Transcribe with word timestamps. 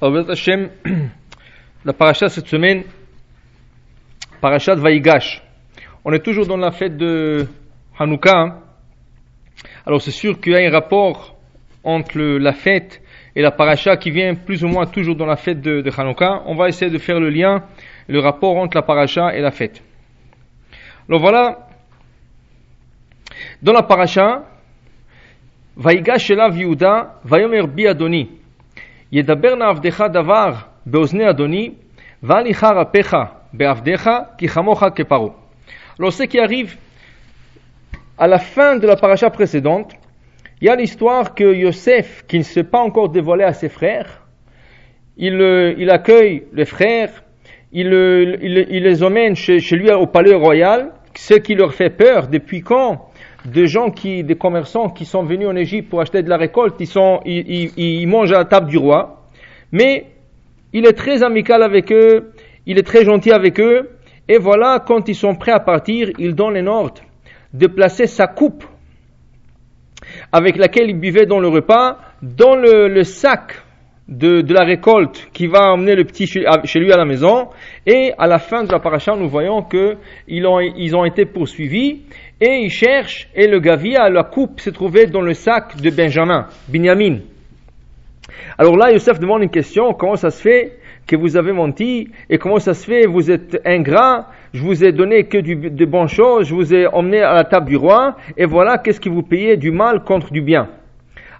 Alors, 0.00 0.30
Hashem, 0.30 0.70
la 1.84 1.92
paracha 1.92 2.28
cette 2.28 2.46
semaine, 2.46 2.84
paracha 4.40 4.74
de 4.74 4.80
Vaïgash. 4.80 5.42
On 6.04 6.12
est 6.12 6.24
toujours 6.24 6.46
dans 6.46 6.56
la 6.56 6.70
fête 6.70 6.96
de 6.96 7.46
Hanouka. 7.98 8.38
Hein. 8.38 8.58
Alors, 9.84 10.00
c'est 10.00 10.10
sûr 10.10 10.40
qu'il 10.40 10.52
y 10.52 10.56
a 10.56 10.66
un 10.66 10.70
rapport 10.70 11.36
entre 11.84 12.18
la 12.18 12.52
fête 12.52 13.02
et 13.36 13.42
la 13.42 13.50
paracha 13.50 13.96
qui 13.96 14.10
vient 14.10 14.34
plus 14.34 14.64
ou 14.64 14.68
moins 14.68 14.86
toujours 14.86 15.16
dans 15.16 15.26
la 15.26 15.36
fête 15.36 15.60
de, 15.60 15.82
de 15.82 15.90
Hanouka. 15.90 16.42
On 16.46 16.54
va 16.54 16.68
essayer 16.68 16.90
de 16.90 16.98
faire 16.98 17.20
le 17.20 17.28
lien, 17.28 17.64
le 18.08 18.20
rapport 18.20 18.56
entre 18.56 18.76
la 18.76 18.82
paracha 18.82 19.34
et 19.34 19.40
la 19.40 19.50
fête. 19.50 19.82
Alors 21.08 21.20
voilà, 21.20 21.68
dans 23.62 23.72
la 23.72 23.82
paracha, 23.82 24.44
Vaigash 25.76 26.30
Elav 26.30 26.56
Yehuda, 26.56 27.20
Vayomer 27.24 27.66
Bi 27.66 27.86
Adoni. 27.86 28.39
ידבר 29.11 29.55
נא 29.55 29.63
עבדך 29.63 30.03
דבר 30.13 30.53
באוזני 30.85 31.29
אדוני, 31.29 31.71
ואל 32.23 32.47
יכר 32.47 32.81
אפיך 32.81 33.15
בעבדיך, 33.53 34.09
כי 34.37 34.47
כמוך 34.47 34.83
כפרעה. 34.95 35.29
Alors 35.99 36.11
ce 36.11 36.23
qui 36.23 36.39
arrive 36.39 36.75
à 38.17 38.27
la 38.27 38.37
fin 38.37 38.75
de 38.75 38.85
la 38.85 38.97
paracha 38.97 39.29
précédente, 39.29 39.93
il 40.61 40.67
y 40.67 40.69
a 40.69 40.75
l'histoire 40.75 41.33
que 41.33 41.53
Yosef, 41.53 42.25
qui 42.27 42.37
ne 42.37 42.43
s'est 42.43 42.65
pas 42.65 42.79
encore 42.79 43.09
dévoilé 43.09 43.43
à 43.43 43.53
ses 43.53 43.69
frères, 43.69 44.21
il, 45.17 45.33
il 45.77 45.89
accueille 45.89 46.43
les 46.53 46.65
frères, 46.65 47.23
il, 47.71 47.87
il, 48.41 48.67
il 48.69 48.83
les 48.83 49.03
emmène 49.03 49.35
chez, 49.35 49.59
chez, 49.59 49.75
lui 49.77 49.91
au 49.91 50.07
palais 50.07 50.33
royal, 50.33 50.91
ce 51.15 51.35
qui 51.35 51.55
leur 51.55 51.73
fait 51.73 51.89
peur 51.89 52.27
depuis 52.27 52.61
quand 52.61 53.08
des 53.44 53.66
gens 53.66 53.90
qui, 53.90 54.22
des 54.22 54.36
commerçants 54.36 54.90
qui 54.90 55.04
sont 55.04 55.22
venus 55.22 55.48
en 55.48 55.56
Égypte 55.56 55.88
pour 55.88 56.00
acheter 56.00 56.22
de 56.22 56.28
la 56.28 56.36
récolte, 56.36 56.76
ils, 56.80 56.86
sont, 56.86 57.20
ils, 57.24 57.72
ils, 57.76 58.06
mangent 58.06 58.32
à 58.32 58.38
la 58.38 58.44
table 58.44 58.68
du 58.68 58.78
roi. 58.78 59.26
Mais 59.72 60.06
il 60.72 60.86
est 60.86 60.92
très 60.92 61.22
amical 61.22 61.62
avec 61.62 61.90
eux, 61.92 62.32
il 62.66 62.78
est 62.78 62.86
très 62.86 63.04
gentil 63.04 63.32
avec 63.32 63.58
eux. 63.60 63.90
Et 64.28 64.38
voilà, 64.38 64.82
quand 64.86 65.08
ils 65.08 65.14
sont 65.14 65.34
prêts 65.34 65.52
à 65.52 65.60
partir, 65.60 66.10
il 66.18 66.34
donne 66.34 66.56
un 66.56 66.66
ordre 66.66 67.02
de 67.52 67.66
placer 67.66 68.06
sa 68.06 68.26
coupe 68.26 68.64
avec 70.32 70.56
laquelle 70.56 70.88
il 70.88 70.98
buvait 70.98 71.26
dans 71.26 71.40
le 71.40 71.48
repas 71.48 71.98
dans 72.22 72.54
le, 72.54 72.88
le 72.88 73.02
sac 73.04 73.62
de, 74.08 74.40
de, 74.40 74.52
la 74.52 74.64
récolte 74.64 75.28
qui 75.32 75.46
va 75.46 75.72
emmener 75.72 75.94
le 75.94 76.04
petit 76.04 76.26
chez, 76.26 76.40
lui 76.80 76.92
à 76.92 76.96
la 76.96 77.04
maison. 77.04 77.48
Et 77.86 78.12
à 78.18 78.26
la 78.26 78.38
fin 78.38 78.64
de 78.64 78.72
la 78.72 78.80
paracha, 78.80 79.14
nous 79.16 79.28
voyons 79.28 79.62
qu'ils 79.62 80.46
ont, 80.46 80.60
ils 80.60 80.96
ont 80.96 81.04
été 81.04 81.26
poursuivis 81.26 82.02
et 82.40 82.62
ils 82.62 82.70
cherchent, 82.70 83.28
et 83.34 83.46
le 83.46 83.60
gavia, 83.60 84.08
la 84.08 84.24
coupe, 84.24 84.60
se 84.60 84.70
trouvait 84.70 85.06
dans 85.06 85.20
le 85.20 85.34
sac 85.34 85.76
de 85.80 85.90
Benjamin, 85.90 86.46
Binyamin. 86.68 87.18
Alors 88.56 88.76
là, 88.76 88.92
Youssef 88.92 89.18
demande 89.18 89.42
une 89.42 89.50
question, 89.50 89.92
comment 89.94 90.16
ça 90.16 90.30
se 90.30 90.40
fait 90.40 90.78
que 91.06 91.16
vous 91.16 91.36
avez 91.36 91.52
menti, 91.52 92.08
et 92.28 92.38
comment 92.38 92.58
ça 92.58 92.72
se 92.72 92.86
fait, 92.86 93.06
vous 93.06 93.30
êtes 93.30 93.60
ingrat, 93.64 94.28
je 94.54 94.62
vous 94.62 94.84
ai 94.84 94.92
donné 94.92 95.24
que 95.24 95.38
de 95.38 95.84
bonnes 95.84 96.08
choses, 96.08 96.46
je 96.46 96.54
vous 96.54 96.74
ai 96.74 96.86
emmené 96.86 97.20
à 97.20 97.34
la 97.34 97.44
table 97.44 97.66
du 97.66 97.76
roi, 97.76 98.16
et 98.36 98.44
voilà, 98.44 98.78
qu'est-ce 98.78 99.00
que 99.00 99.08
vous 99.08 99.22
payez 99.22 99.56
du 99.56 99.70
mal 99.70 100.04
contre 100.04 100.32
du 100.32 100.40
bien? 100.40 100.68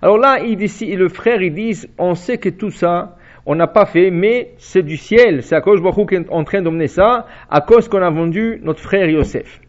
Alors 0.03 0.19
là, 0.19 0.39
il 0.45 0.56
dit, 0.56 0.97
le 0.97 1.09
frère, 1.09 1.41
ils 1.43 1.55
disent, 1.55 1.89
on 1.98 2.15
sait 2.15 2.39
que 2.39 2.48
tout 2.48 2.71
ça, 2.71 3.17
on 3.47 3.55
n'a 3.55 3.67
pas 3.67 3.87
fait, 3.87 4.11
mais 4.11 4.51
c'est 4.59 4.83
du 4.83 4.97
ciel, 4.97 5.43
c'est 5.43 5.55
à 5.55 5.61
cause 5.61 5.81
de 5.83 6.06
qui 6.06 6.15
est 6.15 6.31
en 6.31 6.45
train 6.45 6.62
d'emmener 6.62 6.89
ça, 6.89 7.27
à 7.51 7.61
cause 7.61 7.89
qu'on 7.89 8.03
a 8.03 8.11
vendu 8.11 8.61
notre 8.62 8.81
frère 8.81 9.09
Yosef. 9.09 9.61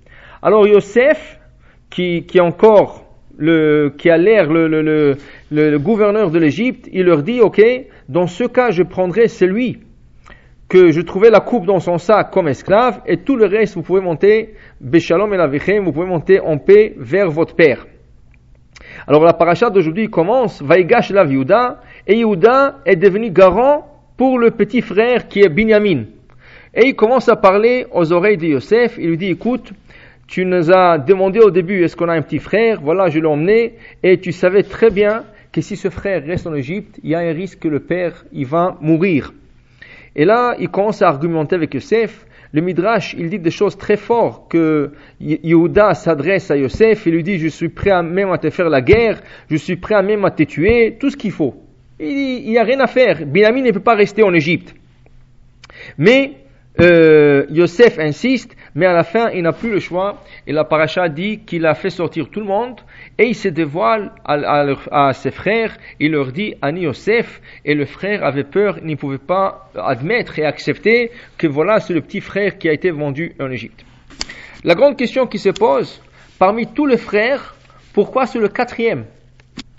Alors 0.44 0.68
Yosef, 0.68 1.40
qui, 1.92 2.26
qui 2.26 2.40
encore 2.40 3.06
le, 3.38 3.94
qui 3.96 4.10
a 4.10 4.18
l'air 4.18 4.52
le, 4.52 4.68
le, 4.68 5.16
le, 5.52 5.78
gouverneur 5.78 6.32
de 6.32 6.40
l'Égypte, 6.40 6.90
il 6.92 7.06
leur 7.06 7.22
dit, 7.22 7.42
ok, 7.42 7.62
dans 8.10 8.26
ce 8.26 8.46
cas, 8.46 8.72
je 8.72 8.82
prendrai 8.82 9.28
celui 9.28 9.80
que 10.68 10.90
je 10.92 11.02
trouvais 11.02 11.30
la 11.30 11.42
coupe 11.42 11.66
dans 11.66 11.80
son 11.80 12.00
sac 12.00 12.32
comme 12.32 12.48
esclave, 12.48 13.02
et 13.06 13.18
tout 13.18 13.36
le 13.36 13.46
reste, 13.46 13.76
vous 13.76 13.84
pouvez 13.84 14.02
monter, 14.02 14.56
Béchalom 14.80 15.32
et 15.34 15.38
la 15.38 15.48
vous 15.48 15.92
pouvez 15.92 16.08
monter 16.08 16.40
en 16.40 16.58
paix 16.58 16.96
vers 16.98 17.30
votre 17.30 17.56
père. 17.56 17.86
Alors 19.08 19.24
la 19.24 19.34
paracha 19.34 19.70
d'aujourd'hui 19.70 20.10
commence, 20.10 20.62
Vaïgash 20.62 21.12
la 21.12 21.26
Yehuda, 21.26 21.82
et 22.08 22.16
Yehuda 22.16 22.80
est 22.86 22.96
devenu 22.96 23.30
garant 23.30 23.86
pour 24.18 24.40
le 24.40 24.52
petit 24.52 24.82
frère 24.82 25.28
qui 25.28 25.42
est 25.42 25.50
Binyamin. 25.50 26.06
Et 26.74 26.88
il 26.88 26.96
commence 26.96 27.28
à 27.28 27.36
parler 27.36 27.86
aux 27.92 28.12
oreilles 28.14 28.38
de 28.38 28.48
Yosef, 28.48 28.98
il 28.98 29.10
lui 29.10 29.18
dit, 29.18 29.30
écoute, 29.30 29.74
tu 30.32 30.46
nous 30.46 30.72
as 30.72 30.98
demandé 30.98 31.42
au 31.42 31.52
début, 31.52 31.84
est-ce 31.84 31.98
qu'on 31.98 32.08
a 32.08 32.14
un 32.14 32.22
petit 32.22 32.40
frère? 32.40 32.80
Voilà, 32.82 33.10
je 33.10 33.20
l'ai 33.20 33.28
emmené, 33.28 33.74
et 34.02 34.18
tu 34.18 34.32
savais 34.32 34.64
très 34.64 34.90
bien 34.90 35.26
que 35.52 35.60
si 35.60 35.76
ce 35.76 35.90
frère 35.90 36.26
reste 36.26 36.48
en 36.48 36.56
Égypte, 36.56 37.02
il 37.04 37.10
y 37.10 37.16
a 37.16 37.20
un 37.20 37.34
risque 37.34 37.60
que 37.60 37.68
le 37.68 37.82
père, 37.82 38.24
il 38.32 38.46
va 38.46 38.78
mourir. 38.80 39.34
Et 40.16 40.24
là, 40.24 40.56
il 40.58 40.70
commence 40.70 41.02
à 41.02 41.10
argumenter 41.10 41.58
avec 41.58 41.74
Yosef. 41.74 42.26
Le 42.54 42.62
Midrash, 42.62 43.14
il 43.20 43.30
dit 43.30 43.40
des 43.40 43.52
choses 43.52 43.78
très 43.78 43.98
fortes, 43.98 44.50
que 44.50 44.92
Yehuda 45.20 45.96
s'adresse 45.96 46.50
à 46.50 46.56
Yosef 46.56 47.06
et 47.08 47.12
lui 47.12 47.24
dit, 47.24 47.38
je 47.38 47.50
suis 47.50 47.68
prêt 47.68 47.92
à 47.92 48.02
même 48.02 48.32
à 48.32 48.38
te 48.38 48.50
faire 48.50 48.70
la 48.70 48.80
guerre, 48.80 49.20
je 49.50 49.58
suis 49.58 49.76
prêt 49.76 49.96
à 49.96 50.02
même 50.02 50.24
à 50.24 50.32
te 50.32 50.44
tuer, 50.44 50.96
tout 50.98 51.10
ce 51.10 51.18
qu'il 51.18 51.32
faut. 51.32 51.56
Il 52.00 52.50
n'y 52.50 52.58
a 52.58 52.64
rien 52.64 52.80
à 52.80 52.88
faire. 52.88 53.26
Binyamin 53.26 53.64
ne 53.64 53.72
peut 53.72 53.82
pas 53.82 53.96
rester 53.96 54.24
en 54.24 54.34
Égypte. 54.34 54.74
Mais 55.98 56.41
euh, 56.80 57.46
Yosef 57.50 58.00
insiste, 58.00 58.56
mais 58.76 58.86
à 58.86 58.94
la 58.94 59.04
fin, 59.04 59.30
il 59.32 59.44
n'a 59.44 59.52
plus 59.52 59.72
le 59.72 59.80
choix. 59.80 60.24
Et 60.48 60.54
la 60.54 60.64
paracha 60.64 61.10
dit 61.10 61.40
qu'il 61.40 61.66
a 61.66 61.74
fait 61.74 61.90
sortir 61.90 62.30
tout 62.30 62.40
le 62.40 62.46
monde 62.46 62.80
et 63.18 63.26
il 63.26 63.36
se 63.36 63.50
dévoile 63.50 64.12
à, 64.24 65.14
ses 65.14 65.32
frères. 65.32 65.78
Il 66.00 66.12
leur 66.12 66.32
dit 66.32 66.56
Ani 66.62 66.82
Yosef. 66.82 67.42
Et 67.66 67.76
le 67.76 67.86
frère 67.86 68.24
avait 68.24 68.46
peur, 68.46 68.78
il 68.82 68.88
ne 68.88 68.96
pouvait 68.96 69.18
pas 69.18 69.70
admettre 69.76 70.40
et 70.40 70.46
accepter 70.46 71.12
que 71.38 71.48
voilà, 71.48 71.80
c'est 71.80 71.94
le 71.94 72.02
petit 72.02 72.22
frère 72.22 72.58
qui 72.58 72.70
a 72.70 72.74
été 72.74 72.90
vendu 72.90 73.36
en 73.40 73.52
Égypte. 73.52 73.84
La 74.64 74.76
grande 74.76 74.98
question 74.98 75.28
qui 75.28 75.40
se 75.40 75.50
pose, 75.50 76.02
parmi 76.40 76.68
tous 76.68 76.86
les 76.86 76.98
frères, 76.98 77.56
pourquoi 77.94 78.26
c'est 78.26 78.40
le 78.40 78.48
quatrième? 78.48 79.06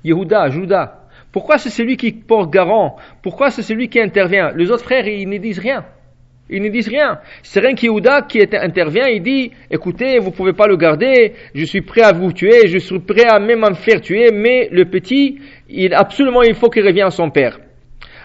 Yehuda, 0.05 0.51
Judas 0.51 1.07
Pourquoi 1.31 1.59
c'est 1.59 1.71
celui 1.71 1.97
qui 1.97 2.13
porte 2.13 2.51
garant? 2.51 2.97
Pourquoi 3.23 3.51
c'est 3.51 3.63
celui 3.63 3.89
qui 3.89 4.01
intervient? 4.01 4.53
Les 4.53 4.71
autres 4.71 4.85
frères, 4.85 5.07
ils 5.07 5.29
ne 5.29 5.39
disent 5.39 5.61
rien. 5.61 5.85
Ils 6.53 6.63
ne 6.63 6.69
disent 6.69 6.89
rien. 6.89 7.19
C'est 7.43 7.61
rien 7.61 7.75
qu'Yehuda 7.75 8.23
qui 8.29 8.41
intervient, 8.53 9.09
il 9.09 9.23
dit, 9.23 9.51
écoutez, 9.71 10.19
vous 10.19 10.31
pouvez 10.31 10.53
pas 10.53 10.67
le 10.67 10.77
garder, 10.77 11.33
je 11.55 11.65
suis 11.65 11.81
prêt 11.81 12.03
à 12.03 12.13
vous 12.13 12.31
tuer, 12.33 12.67
je 12.67 12.77
suis 12.77 13.01
prêt 13.01 13.25
à 13.27 13.39
même 13.39 13.65
à 13.65 13.71
me 13.71 13.75
faire 13.75 14.03
tuer, 14.03 14.29
mais 14.33 14.69
le 14.71 14.85
petit, 14.85 15.39
il, 15.71 15.95
absolument, 15.95 16.43
il 16.43 16.55
faut 16.55 16.69
qu'il 16.69 16.87
revienne 16.87 17.07
à 17.07 17.11
son 17.11 17.31
père. 17.31 17.59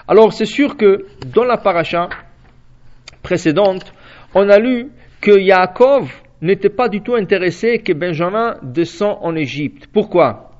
Alors, 0.09 0.33
c'est 0.33 0.45
sûr 0.45 0.75
que 0.75 1.05
dans 1.33 1.45
la 1.45 1.55
paracha 1.55 2.09
précédente, 3.23 3.93
on 4.35 4.49
a 4.49 4.59
lu 4.59 4.89
que 5.21 5.39
Yaakov 5.39 6.11
n'était 6.41 6.69
pas 6.69 6.89
du 6.89 7.01
tout 7.01 7.15
intéressé 7.15 7.79
que 7.79 7.93
Benjamin 7.93 8.57
descend 8.61 9.17
en 9.21 9.35
Égypte. 9.35 9.87
Pourquoi? 9.91 10.51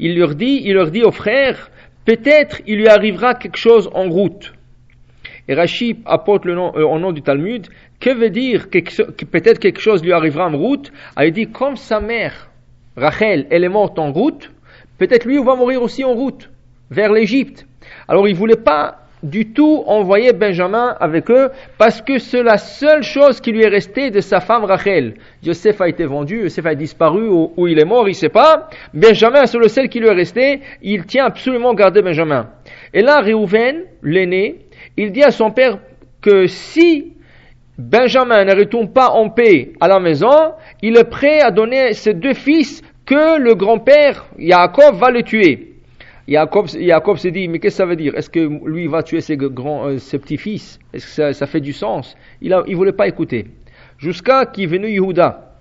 Il 0.00 0.18
leur 0.18 0.34
dit, 0.34 0.62
il 0.64 0.74
leur 0.74 0.90
dit 0.90 1.04
aux 1.04 1.12
frères, 1.12 1.70
peut-être 2.04 2.60
il 2.66 2.78
lui 2.78 2.88
arrivera 2.88 3.34
quelque 3.34 3.58
chose 3.58 3.88
en 3.94 4.08
route. 4.08 4.52
Et 5.48 5.54
Rachid 5.54 5.98
apporte 6.06 6.44
le 6.44 6.54
nom, 6.54 6.72
euh, 6.76 6.84
au 6.84 6.98
nom 6.98 7.12
du 7.12 7.22
Talmud, 7.22 7.66
que 8.00 8.10
veut 8.10 8.30
dire 8.30 8.70
que 8.70 9.24
peut-être 9.24 9.58
quelque 9.58 9.80
chose 9.80 10.02
lui 10.02 10.12
arrivera 10.12 10.46
en 10.46 10.56
route? 10.56 10.92
Ah, 11.16 11.26
Il 11.26 11.32
dit, 11.32 11.46
comme 11.46 11.76
sa 11.76 12.00
mère, 12.00 12.48
Rachel, 12.96 13.46
elle 13.50 13.64
est 13.64 13.68
morte 13.68 13.98
en 13.98 14.12
route, 14.12 14.50
peut-être 14.98 15.24
lui 15.24 15.42
va 15.42 15.56
mourir 15.56 15.82
aussi 15.82 16.04
en 16.04 16.14
route, 16.14 16.50
vers 16.90 17.12
l'Égypte. 17.12 17.66
Alors 18.06 18.28
il 18.28 18.34
voulait 18.34 18.56
pas 18.56 18.98
du 19.22 19.52
tout 19.52 19.84
envoyer 19.86 20.32
Benjamin 20.32 20.96
avec 20.98 21.30
eux 21.30 21.50
parce 21.78 22.02
que 22.02 22.18
c'est 22.18 22.42
la 22.42 22.58
seule 22.58 23.02
chose 23.02 23.40
qui 23.40 23.52
lui 23.52 23.62
est 23.62 23.68
restée 23.68 24.10
de 24.10 24.20
sa 24.20 24.40
femme 24.40 24.64
Rachel. 24.64 25.14
Joseph 25.42 25.80
a 25.80 25.88
été 25.88 26.04
vendu, 26.04 26.42
Joseph 26.42 26.66
a 26.66 26.74
disparu 26.74 27.28
ou, 27.28 27.68
il 27.68 27.78
est 27.78 27.84
mort, 27.84 28.08
il 28.08 28.14
sait 28.14 28.28
pas. 28.28 28.68
Benjamin, 28.92 29.46
c'est 29.46 29.58
le 29.58 29.68
seul 29.68 29.88
qui 29.88 30.00
lui 30.00 30.08
est 30.08 30.14
resté. 30.14 30.60
Il 30.82 31.04
tient 31.06 31.26
absolument 31.26 31.70
à 31.70 31.74
garder 31.74 32.02
Benjamin. 32.02 32.50
Et 32.92 33.02
là, 33.02 33.20
Réhouven, 33.20 33.84
l'aîné, 34.02 34.66
il 34.96 35.12
dit 35.12 35.22
à 35.22 35.30
son 35.30 35.50
père 35.50 35.78
que 36.20 36.46
si 36.46 37.12
Benjamin 37.78 38.44
ne 38.44 38.54
retourne 38.54 38.92
pas 38.92 39.10
en 39.10 39.30
paix 39.30 39.72
à 39.80 39.88
la 39.88 39.98
maison, 39.98 40.52
il 40.82 40.96
est 40.96 41.08
prêt 41.08 41.40
à 41.40 41.50
donner 41.50 41.94
ses 41.94 42.14
deux 42.14 42.34
fils 42.34 42.82
que 43.06 43.38
le 43.38 43.54
grand-père 43.54 44.26
Jacob 44.38 44.96
va 44.96 45.10
le 45.10 45.22
tuer. 45.22 45.68
Jacob, 46.28 46.68
Jacob 46.68 47.16
s'est 47.16 47.30
dit, 47.30 47.48
mais 47.48 47.58
qu'est-ce 47.58 47.76
que 47.76 47.82
ça 47.82 47.86
veut 47.86 47.96
dire? 47.96 48.14
Est-ce 48.16 48.30
que 48.30 48.40
lui 48.64 48.86
va 48.86 49.02
tuer 49.02 49.20
ses, 49.20 49.36
grands, 49.36 49.88
euh, 49.88 49.98
ses 49.98 50.18
petits-fils? 50.18 50.78
Est-ce 50.92 51.16
que 51.16 51.32
ça, 51.32 51.46
fait 51.46 51.60
du 51.60 51.72
sens? 51.72 52.16
Il 52.40 52.50
ne 52.50 52.74
voulait 52.74 52.92
pas 52.92 53.08
écouter. 53.08 53.46
Jusqu'à 53.98 54.46
qu'il 54.46 54.72
est 54.72 54.92
Yehuda. 54.92 55.52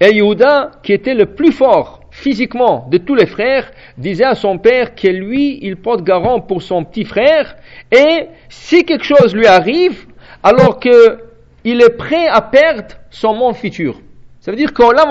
Et 0.00 0.14
Yehuda, 0.14 0.72
qui 0.82 0.92
était 0.92 1.14
le 1.14 1.26
plus 1.26 1.52
fort 1.52 2.00
physiquement 2.16 2.86
de 2.90 2.96
tous 2.96 3.14
les 3.14 3.26
frères, 3.26 3.70
disait 3.98 4.24
à 4.24 4.34
son 4.34 4.56
père 4.58 4.94
que 4.94 5.08
lui, 5.08 5.58
il 5.62 5.76
porte 5.76 6.02
garant 6.02 6.40
pour 6.40 6.62
son 6.62 6.82
petit 6.82 7.04
frère, 7.04 7.56
et 7.92 8.28
si 8.48 8.84
quelque 8.84 9.04
chose 9.04 9.34
lui 9.34 9.46
arrive, 9.46 10.06
alors 10.42 10.80
qu'il 10.80 11.82
est 11.82 11.96
prêt 11.96 12.26
à 12.26 12.40
perdre 12.40 12.94
son 13.10 13.34
monde 13.34 13.56
futur. 13.56 14.00
Ça 14.40 14.50
veut 14.50 14.56
dire 14.56 14.72
qu'au 14.72 14.92
là 14.92 15.04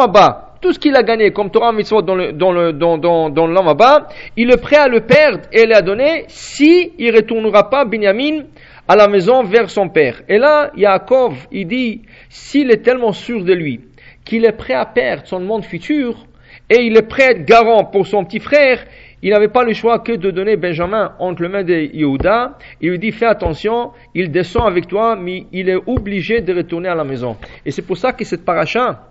tout 0.61 0.73
ce 0.73 0.79
qu'il 0.79 0.95
a 0.95 1.03
gagné 1.03 1.31
comme 1.31 1.51
Torah 1.51 1.71
Mitzvot 1.71 2.01
dans 2.01 2.15
le, 2.15 2.33
dans 2.33 2.51
le, 2.51 2.73
dans, 2.73 2.97
dans, 2.97 3.29
dans 3.29 3.45
l'Amaba, 3.45 4.07
il 4.35 4.51
est 4.51 4.57
prêt 4.59 4.77
à 4.77 4.87
le 4.87 5.01
perdre 5.01 5.41
et 5.51 5.71
à 5.71 5.83
donner 5.83 6.25
si 6.27 6.91
il 6.97 7.15
retournera 7.15 7.69
pas 7.69 7.85
Binyamin 7.85 8.45
à 8.87 8.95
la 8.95 9.07
maison 9.07 9.43
vers 9.43 9.69
son 9.69 9.89
père. 9.89 10.23
Et 10.27 10.39
là, 10.39 10.71
Yaakov, 10.75 11.35
il 11.51 11.67
dit, 11.67 12.01
s'il 12.29 12.71
est 12.71 12.83
tellement 12.83 13.11
sûr 13.11 13.43
de 13.43 13.53
lui, 13.53 13.81
qu'il 14.23 14.43
est 14.43 14.57
prêt 14.57 14.73
à 14.73 14.85
perdre 14.85 15.27
son 15.27 15.39
monde 15.39 15.65
futur, 15.65 16.25
et 16.69 16.81
il 16.81 16.97
est 16.97 17.07
prêt 17.07 17.23
à 17.23 17.31
être 17.31 17.45
garant 17.45 17.85
pour 17.85 18.07
son 18.07 18.25
petit 18.25 18.39
frère, 18.39 18.85
il 19.21 19.31
n'avait 19.31 19.47
pas 19.47 19.63
le 19.63 19.73
choix 19.73 19.99
que 19.99 20.11
de 20.11 20.29
donner 20.31 20.55
Benjamin 20.55 21.15
entre 21.19 21.43
les 21.43 21.49
mains 21.49 21.63
de 21.63 21.73
Yehuda. 21.73 22.57
Il 22.81 22.91
lui 22.91 22.99
dit, 22.99 23.11
fais 23.11 23.25
attention, 23.25 23.91
il 24.13 24.29
descend 24.29 24.67
avec 24.67 24.87
toi, 24.87 25.15
mais 25.15 25.45
il 25.51 25.69
est 25.69 25.79
obligé 25.87 26.41
de 26.41 26.53
retourner 26.53 26.89
à 26.89 26.95
la 26.95 27.03
maison. 27.03 27.35
Et 27.65 27.71
c'est 27.71 27.81
pour 27.81 27.97
ça 27.97 28.13
que 28.13 28.23
cette 28.23 28.45
paracha, 28.45 29.09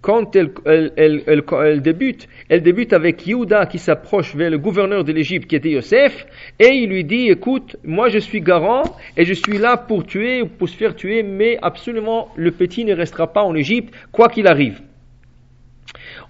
quand 0.00 0.34
elle, 0.36 0.50
elle, 0.96 1.82
débute, 1.82 2.28
elle 2.48 2.62
débute 2.62 2.92
avec 2.92 3.26
Yehuda 3.26 3.66
qui 3.66 3.78
s'approche 3.78 4.34
vers 4.34 4.50
le 4.50 4.58
gouverneur 4.58 5.04
de 5.04 5.12
l'Égypte 5.12 5.48
qui 5.48 5.56
était 5.56 5.70
Yosef, 5.70 6.26
et 6.58 6.68
il 6.68 6.88
lui 6.88 7.04
dit, 7.04 7.28
écoute, 7.28 7.76
moi 7.84 8.08
je 8.08 8.18
suis 8.18 8.40
garant, 8.40 8.82
et 9.16 9.24
je 9.24 9.34
suis 9.34 9.58
là 9.58 9.76
pour 9.76 10.06
tuer, 10.06 10.44
pour 10.44 10.68
se 10.68 10.76
faire 10.76 10.94
tuer, 10.94 11.22
mais 11.22 11.58
absolument 11.60 12.28
le 12.36 12.50
petit 12.52 12.84
ne 12.84 12.94
restera 12.94 13.32
pas 13.32 13.42
en 13.42 13.54
Égypte, 13.54 13.92
quoi 14.12 14.28
qu'il 14.28 14.46
arrive. 14.46 14.80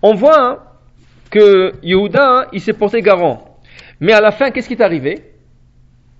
On 0.02 0.14
voit 0.14 0.40
hein, 0.40 0.58
que 1.30 1.74
Yehuda, 1.82 2.48
il 2.52 2.60
s'est 2.60 2.72
porté 2.72 3.02
garant. 3.02 3.58
Mais 4.00 4.12
à 4.12 4.20
la 4.20 4.30
fin, 4.30 4.50
qu'est-ce 4.50 4.68
qui 4.68 4.74
est 4.74 4.82
arrivé? 4.82 5.24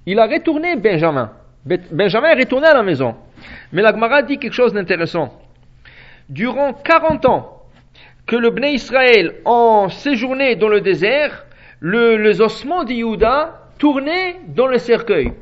Il 0.07 0.19
a 0.19 0.27
retourné 0.27 0.77
Benjamin. 0.77 1.33
Benjamin 1.65 2.29
est 2.29 2.41
retourné 2.41 2.67
à 2.67 2.75
la 2.75 2.83
maison. 2.83 3.15
Mais 3.73 3.83
la 3.83 3.93
Gemara 3.93 4.23
dit 4.23 4.39
quelque 4.39 4.53
chose 4.53 4.73
d'intéressant. 4.73 5.39
Durant 6.29 6.73
40 6.73 7.27
ans 7.27 7.63
que 8.27 8.37
le 8.37 8.51
Bnei 8.51 8.75
Israël 8.75 9.37
ont 9.45 9.89
séjourné 9.89 10.57
dans 10.57 10.69
le 10.69 10.81
désert, 10.81 11.45
le, 11.81 12.17
les 12.17 12.41
ossements 12.41 12.85
de 12.85 12.93
Yehuda 12.93 13.61
tournaient 13.79 14.37
dans 14.49 14.67
le 14.67 14.79
cercueil. 14.79 15.33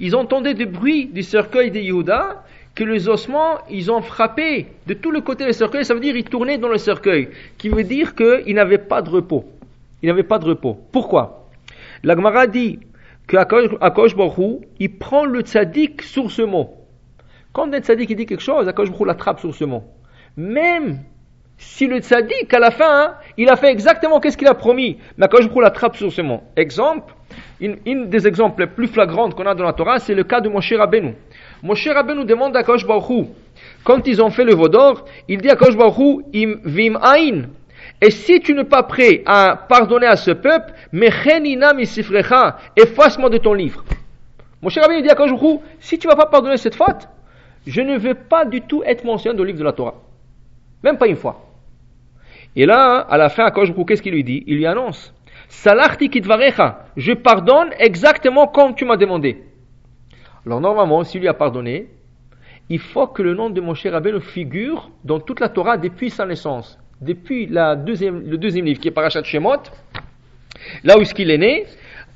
Ils 0.00 0.14
entendaient 0.14 0.54
des 0.54 0.66
bruits 0.66 1.06
du 1.06 1.22
cercueil 1.22 1.70
de 1.70 1.78
Yehuda 1.78 2.44
que 2.78 2.84
les 2.84 3.08
ossements, 3.08 3.58
ils 3.68 3.90
ont 3.90 4.02
frappé 4.02 4.68
de 4.86 4.94
tout 4.94 5.10
le 5.10 5.20
côté 5.20 5.44
du 5.44 5.52
cercueil, 5.52 5.84
ça 5.84 5.94
veut 5.94 6.00
dire 6.00 6.14
qu'ils 6.14 6.22
tournaient 6.22 6.58
dans 6.58 6.68
le 6.68 6.78
cercueil, 6.78 7.30
qui 7.58 7.70
veut 7.70 7.82
dire 7.82 8.14
qu'ils 8.14 8.54
n'avaient 8.54 8.78
pas 8.78 9.02
de 9.02 9.10
repos. 9.10 9.46
Ils 10.00 10.06
n'avaient 10.06 10.22
pas 10.22 10.38
de 10.38 10.44
repos. 10.44 10.78
Pourquoi? 10.92 11.48
La 12.04 12.14
Gemara 12.14 12.46
dit 12.46 12.78
qu'Akosh 13.26 14.14
Baruch 14.14 14.60
il 14.78 14.96
prend 14.96 15.24
le 15.24 15.40
tzaddik 15.40 16.02
sur 16.02 16.30
ce 16.30 16.42
mot. 16.42 16.76
Quand 17.52 17.74
un 17.74 17.80
tzaddik 17.80 18.14
dit 18.14 18.26
quelque 18.26 18.44
chose, 18.44 18.68
Akosh 18.68 18.92
Baruch 18.92 19.08
l'attrape 19.08 19.40
sur 19.40 19.52
ce 19.52 19.64
mot. 19.64 19.82
Même 20.36 21.00
si 21.56 21.88
le 21.88 21.98
tzaddik, 21.98 22.54
à 22.54 22.60
la 22.60 22.70
fin, 22.70 22.86
hein, 22.88 23.14
il 23.36 23.48
a 23.48 23.56
fait 23.56 23.72
exactement 23.72 24.20
ce 24.22 24.36
qu'il 24.36 24.46
a 24.46 24.54
promis, 24.54 24.98
mais 25.16 25.24
Akosh 25.24 25.48
Baruch 25.48 25.64
l'attrape 25.64 25.96
sur 25.96 26.12
ce 26.12 26.22
mot. 26.22 26.44
Exemple, 26.54 27.12
une, 27.60 28.08
des 28.08 28.28
exemples 28.28 28.60
les 28.60 28.68
plus 28.68 28.86
flagrantes 28.86 29.34
qu'on 29.34 29.46
a 29.46 29.56
dans 29.56 29.64
la 29.64 29.72
Torah, 29.72 29.98
c'est 29.98 30.14
le 30.14 30.22
cas 30.22 30.40
de 30.40 30.48
Moshe 30.48 30.72
Rabbeinu. 30.72 31.16
Moshe 31.62 31.88
Rabbeinu 31.88 32.24
demande 32.24 32.56
à 32.56 32.62
Kosh 32.62 32.86
quand 33.84 34.06
ils 34.06 34.22
ont 34.22 34.30
fait 34.30 34.44
le 34.44 34.54
vaudor, 34.54 35.04
il 35.28 35.38
dit 35.38 35.50
à 35.50 35.56
Kosh 35.56 35.74
im 35.74 36.54
vim 36.64 36.98
ain. 37.02 37.48
Et 38.00 38.10
si 38.10 38.40
tu 38.40 38.54
n'es 38.54 38.64
pas 38.64 38.82
prêt 38.82 39.22
à 39.26 39.56
pardonner 39.68 40.06
à 40.06 40.16
ce 40.16 40.30
peuple, 40.30 40.72
efface-moi 42.76 43.30
de 43.30 43.38
ton 43.38 43.54
livre. 43.54 43.84
Moshe 44.62 44.78
Rabbeinu 44.78 45.02
dit 45.02 45.10
à 45.10 45.14
Kosh 45.14 45.30
si 45.80 45.98
tu 45.98 46.06
vas 46.06 46.16
pas 46.16 46.26
pardonner 46.26 46.56
cette 46.58 46.74
faute, 46.74 47.08
je 47.66 47.80
ne 47.80 47.98
veux 47.98 48.14
pas 48.14 48.44
du 48.44 48.60
tout 48.60 48.82
être 48.84 49.04
mentionné 49.04 49.36
dans 49.36 49.42
le 49.42 49.48
livre 49.48 49.60
de 49.60 49.64
la 49.64 49.72
Torah. 49.72 49.94
Même 50.82 50.98
pas 50.98 51.08
une 51.08 51.16
fois. 51.16 51.44
Et 52.54 52.66
là, 52.66 53.06
à 53.08 53.16
la 53.16 53.28
fin, 53.28 53.44
à 53.44 53.50
Kosh 53.50 53.70
qu'est-ce 53.86 54.02
qu'il 54.02 54.12
lui 54.12 54.24
dit? 54.24 54.44
Il 54.46 54.56
lui 54.56 54.66
annonce 54.66 55.12
Salachti 55.48 56.10
kitvarecha, 56.10 56.84
je 56.96 57.12
pardonne 57.12 57.70
exactement 57.78 58.46
comme 58.46 58.74
tu 58.74 58.84
m'as 58.84 58.96
demandé. 58.96 59.42
Alors 60.46 60.60
normalement, 60.60 61.02
s'il 61.04 61.20
lui 61.20 61.28
a 61.28 61.34
pardonné, 61.34 61.88
il 62.68 62.78
faut 62.78 63.06
que 63.06 63.22
le 63.22 63.34
nom 63.34 63.50
de 63.50 63.60
Moshe 63.60 63.86
Rabbeinu 63.86 64.20
figure 64.20 64.90
dans 65.04 65.20
toute 65.20 65.40
la 65.40 65.48
Torah 65.48 65.76
depuis 65.76 66.10
sa 66.10 66.26
naissance, 66.26 66.78
depuis 67.00 67.46
la 67.46 67.76
deuxième, 67.76 68.20
le 68.28 68.36
deuxième 68.36 68.66
livre 68.66 68.80
qui 68.80 68.88
est 68.88 68.92
Parashat 68.92 69.22
Shemot, 69.22 69.62
là 70.84 70.98
où 70.98 71.00
est-ce 71.00 71.14
qu'il 71.14 71.30
est 71.30 71.38
né, 71.38 71.64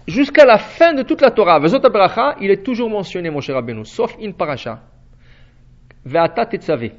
jusqu'à 0.07 0.45
la 0.45 0.59
fin 0.59 0.93
de 0.93 1.03
toute 1.03 1.21
la 1.21 1.31
Torah. 1.31 1.59
Vezot 1.59 1.85
Abracha, 1.85 2.37
il 2.41 2.51
est 2.51 2.63
toujours 2.63 2.91
mentionné 2.91 3.31
Moshe 3.31 3.51
Rabbeinu, 3.51 3.85
sauf 3.85 4.17
in 4.21 4.33
Parasha. 4.33 4.81
Ve'ata 6.05 6.47
Tetzave. 6.47 6.91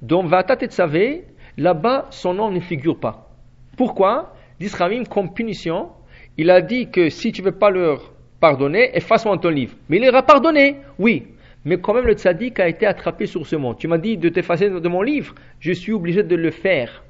Donc 0.00 0.26
Ve'ata 0.26 0.56
Tetzave, 0.56 1.22
là-bas, 1.56 2.06
son 2.10 2.34
nom 2.34 2.50
ne 2.50 2.60
figure 2.60 2.98
pas. 2.98 3.28
Pourquoi? 3.76 4.34
D'Israël, 4.58 5.08
comme 5.08 5.32
punition, 5.32 5.90
il 6.36 6.50
a 6.50 6.60
dit 6.60 6.90
que 6.90 7.08
si 7.08 7.32
tu 7.32 7.40
ne 7.40 7.46
veux 7.46 7.58
pas 7.58 7.70
leur 7.70 8.12
pardonné, 8.42 8.90
efface-moi 8.94 9.38
ton 9.38 9.50
livre. 9.50 9.76
Mais 9.88 9.98
il 9.98 10.02
ira 10.02 10.22
pardonné, 10.22 10.76
oui. 10.98 11.28
Mais 11.64 11.78
quand 11.78 11.94
même, 11.94 12.06
le 12.06 12.14
tzaddik 12.14 12.58
a 12.58 12.66
été 12.66 12.84
attrapé 12.86 13.26
sur 13.26 13.46
ce 13.46 13.54
mot. 13.54 13.72
Tu 13.72 13.86
m'as 13.86 13.98
dit 13.98 14.16
de 14.16 14.28
t'effacer 14.28 14.68
de 14.68 14.88
mon 14.88 15.00
livre, 15.00 15.32
je 15.60 15.72
suis 15.72 15.92
obligé 15.92 16.24
de 16.24 16.34
le 16.34 16.50
faire. 16.50 17.04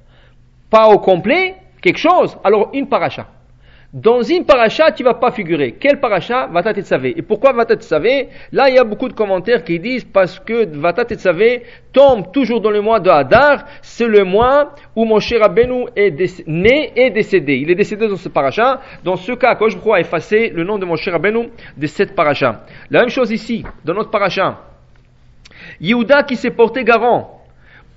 Pas 0.69 0.89
au 0.89 0.99
complet, 0.99 1.55
quelque 1.81 1.99
chose, 1.99 2.37
alors 2.45 2.69
une 2.75 2.87
paracha. 2.87 3.27
Dans 3.93 4.23
une 4.23 4.47
paracha, 4.47 4.91
tu 4.93 5.05
vas 5.05 5.13
pas 5.13 5.31
figurer. 5.33 5.73
Quel 5.79 6.01
paracha? 6.01 6.47
Vatat 6.47 6.73
et 6.73 7.19
Et 7.19 7.21
pourquoi 7.21 7.53
Vatat 7.53 7.75
et 7.75 8.29
Là, 8.51 8.71
il 8.71 8.77
y 8.77 8.79
a 8.79 8.85
beaucoup 8.85 9.07
de 9.07 9.13
commentaires 9.13 9.63
qui 9.63 9.79
disent 9.79 10.05
parce 10.05 10.41
que 10.41 10.65
Vatat 10.79 11.05
et 11.11 11.63
tombe 11.93 12.33
toujours 12.33 12.63
dans 12.63 12.71
le 12.71 12.81
mois 12.81 13.01
de 13.01 13.11
Hadar. 13.11 13.67
C'est 13.83 14.07
le 14.07 14.25
mois 14.25 14.75
où 14.97 15.05
mon 15.05 15.21
cher 15.21 15.41
Rabbeinu 15.41 15.89
est 15.95 16.49
né 16.49 16.91
et 16.97 17.11
décédé. 17.11 17.57
Il 17.57 17.71
est 17.71 17.75
décédé 17.75 18.09
dans 18.09 18.17
ce 18.17 18.31
paracha. 18.31 18.81
Dans 19.05 19.17
ce 19.17 19.33
cas, 19.33 19.59
je 19.69 19.77
crois 19.77 20.01
effacer 20.01 20.49
le 20.49 20.65
nom 20.65 20.79
de 20.79 20.87
mon 20.87 20.97
cher 20.97 21.13
Rabbeinu 21.13 21.51
de 21.77 21.87
cette 21.87 22.15
paracha. 22.15 22.65
La 22.91 23.01
même 23.01 23.11
chose 23.11 23.31
ici, 23.31 23.63
dans 23.85 23.93
notre 23.93 24.11
paracha. 24.11 24.59
Yehuda 25.83 26.23
qui 26.23 26.37
s'est 26.37 26.53
porté 26.53 26.83
garant 26.83 27.43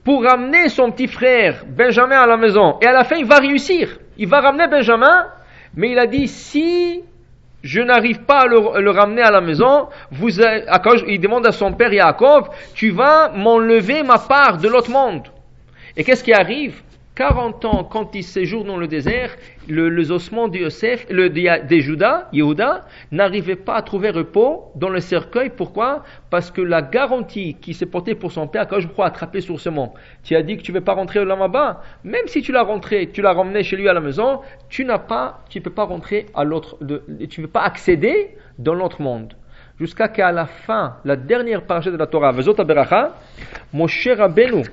pour 0.04 0.26
ramener 0.26 0.68
son 0.68 0.92
petit 0.92 1.08
frère 1.08 1.64
Benjamin 1.66 2.20
à 2.20 2.28
la 2.28 2.36
maison. 2.36 2.80
Et 2.82 2.86
à 2.86 2.92
la 2.92 3.06
fin, 3.06 3.16
il 3.16 3.26
va 3.26 3.38
réussir. 3.38 3.98
Il 4.18 4.28
va 4.28 4.42
ramener 4.42 4.68
Benjamin 4.68 5.28
mais 5.76 5.92
il 5.92 6.00
a 6.00 6.08
dit, 6.08 6.28
si 6.28 7.04
je 7.64 7.82
n'arrive 7.82 8.22
pas 8.22 8.42
à 8.42 8.46
le, 8.46 8.90
ramener 8.92 9.22
à 9.22 9.32
la 9.32 9.42
maison, 9.42 9.88
vous, 10.12 10.40
il 10.40 11.20
demande 11.20 11.46
à 11.48 11.52
son 11.52 11.74
père 11.74 11.92
Yaakov, 11.92 12.50
tu 12.74 12.92
vas 12.92 13.30
m'enlever 13.30 14.04
ma 14.04 14.20
part 14.20 14.58
de 14.58 14.68
l'autre 14.68 14.92
monde. 14.92 15.24
Et 15.98 16.04
qu'est-ce 16.04 16.24
qui 16.24 16.34
arrive? 16.34 16.82
40 17.16 17.64
ans, 17.64 17.84
quand 17.86 18.14
il 18.14 18.24
séjourne 18.24 18.68
dans 18.68 18.78
le 18.78 18.88
désert, 18.88 19.36
le, 19.70 19.88
les 19.88 20.12
ossements 20.12 20.50
de 20.50 20.58
Yosef, 20.58 21.08
le, 21.10 21.30
de, 21.30 21.80
Judas, 21.80 22.28
Yehuda, 22.34 22.86
n'arrivaient 23.12 23.56
pas 23.56 23.76
à 23.76 23.82
trouver 23.82 24.10
repos 24.10 24.72
dans 24.76 24.90
le 24.90 25.00
cercueil. 25.00 25.50
Pourquoi? 25.56 26.04
Parce 26.30 26.52
que 26.52 26.62
la 26.62 26.82
garantie 26.82 27.56
qui 27.62 27.74
s'est 27.74 27.86
portée 27.86 28.16
pour 28.16 28.34
son 28.34 28.48
père, 28.48 28.68
quand 28.68 28.82
je 28.82 28.90
crois 28.90 29.06
attraper 29.06 29.40
sur 29.40 29.62
ce 29.62 29.70
mont, 29.70 29.94
tu 30.24 30.36
as 30.36 30.44
dit 30.44 30.58
que 30.58 30.62
tu 30.62 30.74
ne 30.74 30.78
veux 30.78 30.84
pas 30.84 30.94
rentrer 30.94 31.24
là-bas, 31.24 31.82
même 32.04 32.28
si 32.28 32.42
tu 32.42 32.52
l'as 32.52 32.64
rentré, 32.64 33.10
tu 33.14 33.22
l'as 33.22 33.34
ramené 33.34 33.64
chez 33.64 33.78
lui 33.78 33.88
à 33.88 33.94
la 33.94 34.02
maison, 34.02 34.42
tu 34.68 34.84
n'as 34.84 35.00
pas, 35.00 35.46
tu 35.50 35.60
ne 35.60 35.64
peux 35.64 35.72
pas 35.72 35.86
rentrer 35.86 36.26
à 36.36 36.44
l'autre, 36.44 36.78
tu 37.30 37.40
ne 37.40 37.46
peux 37.46 37.52
pas 37.52 37.64
accéder 37.64 38.36
dans 38.60 38.74
l'autre 38.74 39.02
monde. 39.02 39.36
Jusqu'à 39.80 40.10
qu'à 40.10 40.32
la 40.34 40.46
fin, 40.46 40.98
la 41.06 41.16
dernière 41.16 41.66
page 41.66 41.86
de 41.86 41.96
la 41.96 42.08
Torah, 42.08 42.32
Vezot 42.34 42.56
mon 43.74 43.88
cher 43.88 44.18
Rabbeinu, 44.18 44.64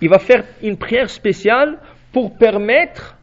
il 0.00 0.08
va 0.08 0.18
faire 0.18 0.44
une 0.62 0.76
prière 0.76 1.10
spéciale 1.10 1.78
pour 2.12 2.36
permettre 2.36 3.16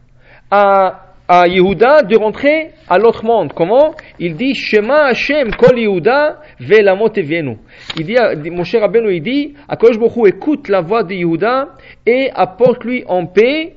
à, 0.52 1.06
à 1.28 1.48
Yehuda 1.48 2.04
de 2.04 2.16
rentrer 2.16 2.72
à 2.88 2.98
l'autre 2.98 3.26
monde. 3.26 3.54
Comment? 3.54 3.96
Il 4.20 4.36
dit 4.36 4.54
Shema 4.54 5.06
Hashem 5.06 5.56
Kol 5.56 5.80
Yehuda 5.80 6.40
Velamot 6.60 7.14
Vienu. 7.16 7.58
Il 7.98 8.06
dit, 8.06 8.50
mon 8.52 8.64
cher 8.64 8.82
Rabbeinu, 8.82 9.14
il 9.16 9.24
dit 9.24 9.54
Akosh 9.68 9.98
Bokhu 9.98 10.28
écoute 10.28 10.70
la 10.70 10.82
voix 10.82 11.04
de 11.04 11.14
Yehuda 11.14 11.70
et 12.06 12.30
apporte-lui 12.34 13.04
en 13.08 13.26
paix. 13.26 13.76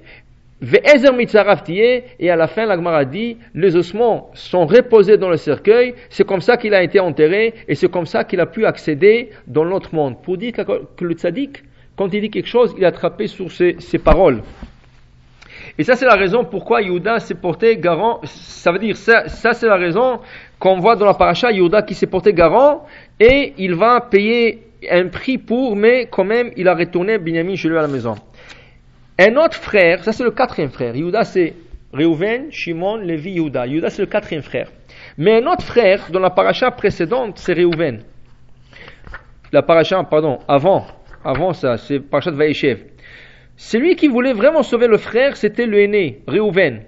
Et 2.18 2.30
à 2.30 2.34
la 2.34 2.48
fin, 2.48 2.66
l'Agmara 2.66 3.04
dit, 3.04 3.36
les 3.54 3.76
ossements 3.76 4.30
sont 4.34 4.66
reposés 4.66 5.16
dans 5.16 5.28
le 5.28 5.36
cercueil, 5.36 5.94
c'est 6.10 6.26
comme 6.26 6.40
ça 6.40 6.56
qu'il 6.56 6.74
a 6.74 6.82
été 6.82 6.98
enterré, 6.98 7.54
et 7.68 7.76
c'est 7.76 7.88
comme 7.88 8.06
ça 8.06 8.24
qu'il 8.24 8.40
a 8.40 8.46
pu 8.46 8.66
accéder 8.66 9.30
dans 9.46 9.62
l'autre 9.62 9.94
monde. 9.94 10.20
Pour 10.20 10.36
dire 10.36 10.52
que 10.52 11.04
le 11.04 11.14
tzaddik, 11.14 11.62
quand 11.98 12.14
il 12.14 12.20
dit 12.20 12.30
quelque 12.30 12.48
chose, 12.48 12.74
il 12.78 12.84
est 12.84 12.86
attrapé 12.86 13.26
sur 13.26 13.50
ses, 13.50 13.98
paroles. 13.98 14.42
Et 15.76 15.82
ça, 15.82 15.96
c'est 15.96 16.06
la 16.06 16.14
raison 16.14 16.44
pourquoi 16.44 16.80
Yehuda 16.80 17.18
s'est 17.18 17.34
porté 17.34 17.76
garant. 17.76 18.20
Ça 18.24 18.70
veut 18.70 18.78
dire, 18.78 18.96
ça, 18.96 19.28
ça 19.28 19.52
c'est 19.52 19.66
la 19.66 19.76
raison 19.76 20.20
qu'on 20.60 20.78
voit 20.78 20.94
dans 20.94 21.06
la 21.06 21.14
paracha, 21.14 21.50
Yehuda 21.50 21.82
qui 21.82 21.94
s'est 21.94 22.06
porté 22.06 22.32
garant, 22.32 22.86
et 23.18 23.52
il 23.58 23.74
va 23.74 24.00
payer 24.00 24.62
un 24.88 25.08
prix 25.08 25.38
pour, 25.38 25.74
mais 25.74 26.06
quand 26.06 26.24
même, 26.24 26.52
il 26.56 26.68
a 26.68 26.74
retourné 26.74 27.18
Binyamin 27.18 27.56
chez 27.56 27.68
lui 27.68 27.76
à 27.76 27.82
la 27.82 27.88
maison. 27.88 28.14
Un 29.18 29.34
autre 29.36 29.56
frère, 29.56 30.04
ça 30.04 30.12
c'est 30.12 30.24
le 30.24 30.30
quatrième 30.30 30.70
frère. 30.70 30.94
Yehuda 30.94 31.24
c'est 31.24 31.54
Reuven, 31.92 32.52
Shimon, 32.52 32.98
Levi, 32.98 33.32
Yehuda. 33.32 33.66
Yehuda 33.66 33.90
c'est 33.90 34.02
le 34.02 34.06
quatrième 34.06 34.44
frère. 34.44 34.70
Mais 35.16 35.42
un 35.42 35.46
autre 35.48 35.64
frère, 35.64 36.08
dans 36.12 36.20
la 36.20 36.30
paracha 36.30 36.70
précédente, 36.70 37.38
c'est 37.38 37.54
Reuven. 37.54 38.02
La 39.50 39.62
paracha, 39.62 40.02
pardon, 40.04 40.38
avant, 40.46 40.86
avant 41.28 41.52
ça, 41.52 41.76
c'est 41.76 42.00
Parashat 42.00 42.30
Vaïchev. 42.30 42.78
Celui 43.54 43.96
qui 43.96 44.08
voulait 44.08 44.32
vraiment 44.32 44.62
sauver 44.62 44.86
le 44.86 44.96
frère, 44.96 45.36
c'était 45.36 45.66
le 45.66 45.78
aîné, 45.78 46.22
Réhouven. 46.26 46.84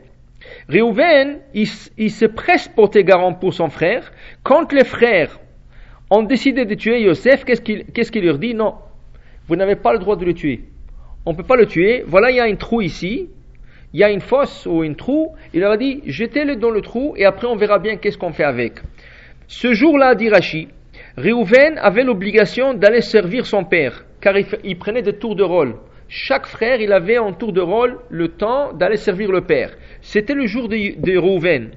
Réhouven, 0.67 1.41
il, 1.53 1.67
se 1.67 2.25
presse 2.25 2.67
porter 2.67 3.05
garant 3.05 3.35
pour 3.35 3.53
son 3.53 3.69
frère. 3.69 4.11
Quand 4.43 4.73
les 4.73 4.85
frères 4.85 5.39
ont 6.09 6.23
décidé 6.23 6.65
de 6.65 6.75
tuer 6.75 7.03
Yosef, 7.03 7.45
qu'est-ce 7.45 8.11
qu'il 8.11 8.25
leur 8.25 8.39
dit? 8.39 8.55
Non, 8.55 8.77
vous 9.47 9.57
n'avez 9.57 9.77
pas 9.77 9.93
le 9.93 9.99
droit 9.99 10.17
de 10.17 10.25
le 10.25 10.33
tuer. 10.33 10.61
On 11.27 11.33
ne 11.33 11.37
peut 11.37 11.43
pas 11.43 11.57
le 11.57 11.67
tuer. 11.67 12.03
Voilà, 12.07 12.31
il 12.31 12.37
y 12.37 12.41
a 12.41 12.45
un 12.45 12.57
trou 12.57 12.81
ici. 12.81 13.29
Il 13.93 14.01
y 14.01 14.05
a 14.05 14.11
une 14.11 14.23
fosse 14.23 14.65
ou 14.65 14.81
un 14.81 14.95
trou. 14.95 15.35
Il 15.53 15.61
leur 15.61 15.73
a 15.73 15.77
dit, 15.77 16.01
jetez-le 16.07 16.57
dans 16.57 16.71
le 16.71 16.81
trou 16.81 17.13
et 17.15 17.27
après 17.27 17.47
on 17.47 17.57
verra 17.57 17.79
bien 17.79 17.97
qu'est-ce 17.97 18.17
qu'on 18.17 18.33
fait 18.33 18.45
avec. 18.45 18.81
Ce 19.49 19.75
jour-là, 19.75 20.15
dit 20.15 20.31
Rashi, 20.31 20.69
Réhouven 21.19 21.77
avait 21.77 22.05
l'obligation 22.05 22.73
d'aller 22.73 23.03
servir 23.03 23.45
son 23.45 23.65
père, 23.65 24.05
car 24.21 24.35
il, 24.37 24.79
prenait 24.79 25.03
des 25.03 25.15
tours 25.15 25.35
de 25.35 25.43
rôle. 25.43 25.77
Chaque 26.09 26.47
frère, 26.47 26.81
il 26.81 26.93
avait 26.93 27.19
en 27.19 27.33
tour 27.33 27.53
de 27.53 27.61
rôle 27.61 27.99
le 28.11 28.29
temps 28.29 28.73
d'aller 28.73 28.97
servir 28.97 29.31
le 29.31 29.43
père. 29.43 29.77
C'était 30.01 30.35
le 30.35 30.47
jour 30.47 30.69
de, 30.69 31.01
de 31.01 31.19
Réhouven. 31.19 31.71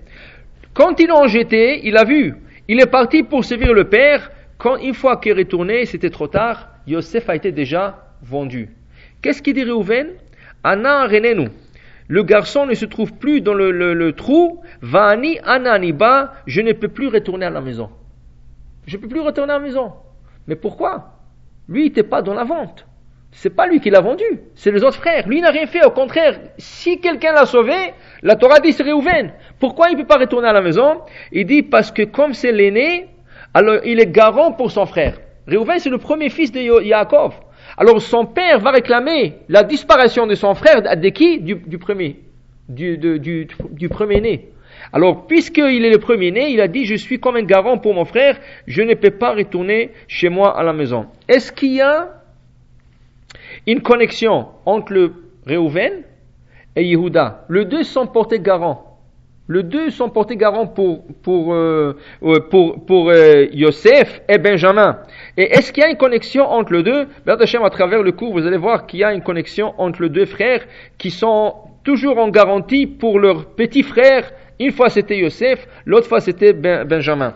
Quand 0.73 1.00
ils 1.00 1.07
l'ont 1.07 1.27
jeté, 1.27 1.81
il 1.88 1.97
a 1.97 2.03
vu. 2.03 2.35
Il 2.67 2.81
est 2.81 2.88
parti 2.88 3.23
pour 3.23 3.45
servir 3.45 3.73
le 3.73 3.85
père. 3.85 4.31
Quand 4.57 4.77
une 4.77 4.93
fois 4.93 5.17
qu'il 5.17 5.31
est 5.31 5.35
retourné, 5.35 5.85
c'était 5.85 6.09
trop 6.09 6.27
tard. 6.27 6.69
Yosef 6.88 7.29
a 7.29 7.35
été 7.35 7.51
déjà 7.51 8.07
vendu. 8.21 8.69
Qu'est-ce 9.21 9.41
qu'il 9.41 9.53
dit 9.53 9.63
Réhouven 9.63 10.07
Anna 10.63 11.05
renenu. 11.05 11.50
Le 12.07 12.23
garçon 12.23 12.65
ne 12.65 12.73
se 12.73 12.85
trouve 12.85 13.13
plus 13.13 13.41
dans 13.41 13.53
le, 13.53 13.71
le, 13.71 13.93
le 13.93 14.13
trou. 14.13 14.62
Vani 14.81 15.39
ananiba. 15.43 16.33
Je 16.47 16.62
ne 16.62 16.73
peux 16.73 16.88
plus 16.88 17.07
retourner 17.07 17.45
à 17.45 17.50
la 17.50 17.62
maison. 17.62 17.89
Je 18.88 18.97
ne 18.97 19.01
peux 19.01 19.07
plus 19.07 19.21
retourner 19.21 19.53
à 19.53 19.59
la 19.59 19.63
maison. 19.63 19.93
Mais 20.47 20.55
pourquoi? 20.55 21.22
Lui, 21.67 21.82
il 21.82 21.86
n'était 21.86 22.03
pas 22.03 22.22
dans 22.22 22.34
la 22.34 22.43
vente. 22.43 22.86
C'est 23.36 23.50
pas 23.50 23.65
lui 23.65 23.79
qui 23.79 23.89
l'a 23.89 24.01
vendu, 24.01 24.24
c'est 24.53 24.72
les 24.72 24.84
autres 24.84 24.98
frères. 24.98 25.27
Lui 25.27 25.41
n'a 25.41 25.50
rien 25.50 25.65
fait, 25.65 25.84
au 25.84 25.89
contraire. 25.89 26.39
Si 26.58 27.00
quelqu'un 27.00 27.34
l'a 27.34 27.46
sauvé, 27.46 27.74
la 28.22 28.36
Torah 28.36 28.60
dit 28.60 28.72
c'est 28.74 28.84
Réhouven. 28.84 29.34
Pourquoi 29.60 29.89
il 29.89 29.98
ne 29.98 30.01
peut 30.01 30.08
pas 30.08 30.20
retourner 30.20 30.48
à 30.48 30.53
la 30.53 30.62
maison? 30.62 31.01
Il 31.32 31.48
dit 31.48 31.63
parce 31.63 31.91
que 31.91 32.03
comme 32.03 32.34
c'est 32.34 32.51
l'aîné, 32.51 33.08
alors 33.55 33.79
il 33.86 34.00
est 34.00 34.12
garant 34.12 34.51
pour 34.51 34.70
son 34.70 34.86
frère. 34.86 35.17
Réhouven, 35.48 35.79
c'est 35.79 35.89
le 35.89 35.98
premier 35.98 36.29
fils 36.29 36.51
de 36.51 36.60
Yaakov. 36.60 37.34
Alors 37.75 38.00
son 38.01 38.25
père 38.25 38.60
va 38.60 38.70
réclamer 38.70 39.34
la 39.50 39.63
disparition 39.63 40.27
de 40.27 40.36
son 40.36 40.53
frère, 40.53 40.84
de 40.84 41.10
qui? 41.10 41.39
Du, 41.39 41.58
premier, 41.79 42.20
du, 42.70 42.98
du 43.00 43.89
premier 43.89 44.22
né. 44.22 44.52
Alors, 44.93 45.25
puisqu'il 45.25 45.83
est 45.83 45.89
le 45.89 45.97
premier-né, 45.97 46.51
il 46.51 46.62
a 46.62 46.67
dit, 46.67 46.85
je 46.85 46.93
suis 46.93 47.19
comme 47.19 47.35
un 47.35 47.43
garant 47.43 47.79
pour 47.79 47.95
mon 47.95 48.05
frère, 48.05 48.39
je 48.67 48.83
ne 48.83 48.93
peux 48.93 49.09
pas 49.09 49.33
retourner 49.33 49.89
chez 50.07 50.29
moi 50.29 50.55
à 50.55 50.62
la 50.62 50.71
maison. 50.71 51.07
Est-ce 51.27 51.51
qu'il 51.51 51.73
y 51.73 51.81
a 51.81 52.09
une 53.65 53.81
connexion 53.81 54.50
entre 54.67 54.93
le 54.93 55.13
Réhouven 55.47 56.03
et 56.75 56.85
Yehuda? 56.85 57.45
Le 57.47 57.65
deux 57.65 57.81
sont 57.81 58.05
portés 58.05 58.39
garants. 58.39 59.00
Le 59.47 59.63
deux 59.63 59.89
sont 59.89 60.09
portés 60.09 60.38
garants 60.38 60.67
pour, 60.67 61.03
pour, 61.23 61.53
euh, 61.53 61.97
pour, 62.51 62.85
pour 62.85 63.09
euh, 63.09 63.47
Yosef 63.51 64.21
et 64.29 64.38
Benjamin. 64.38 65.00
Et 65.38 65.51
est-ce 65.53 65.73
qu'il 65.73 65.83
y 65.83 65.85
a 65.88 65.89
une 65.89 65.97
connexion 65.97 66.45
entre 66.45 66.71
les 66.71 66.83
deux? 66.83 67.07
À 67.25 67.69
travers 67.71 68.03
le 68.03 68.12
cours, 68.12 68.31
vous 68.31 68.45
allez 68.45 68.57
voir 68.57 68.85
qu'il 68.85 69.00
y 69.00 69.03
a 69.03 69.12
une 69.12 69.23
connexion 69.23 69.73
entre 69.79 70.03
les 70.03 70.09
deux 70.09 70.25
frères 70.25 70.63
qui 71.00 71.09
sont 71.09 71.55
toujours 71.83 72.19
en 72.19 72.29
garantie 72.29 72.85
pour 72.88 73.19
leur 73.19 73.47
petit 73.55 73.83
frère 73.83 74.31
une 74.60 74.72
fois 74.72 74.89
c'était 74.89 75.17
Yosef, 75.17 75.67
l'autre 75.86 76.07
fois 76.07 76.19
c'était 76.19 76.53
ben, 76.53 76.86
Benjamin. 76.86 77.36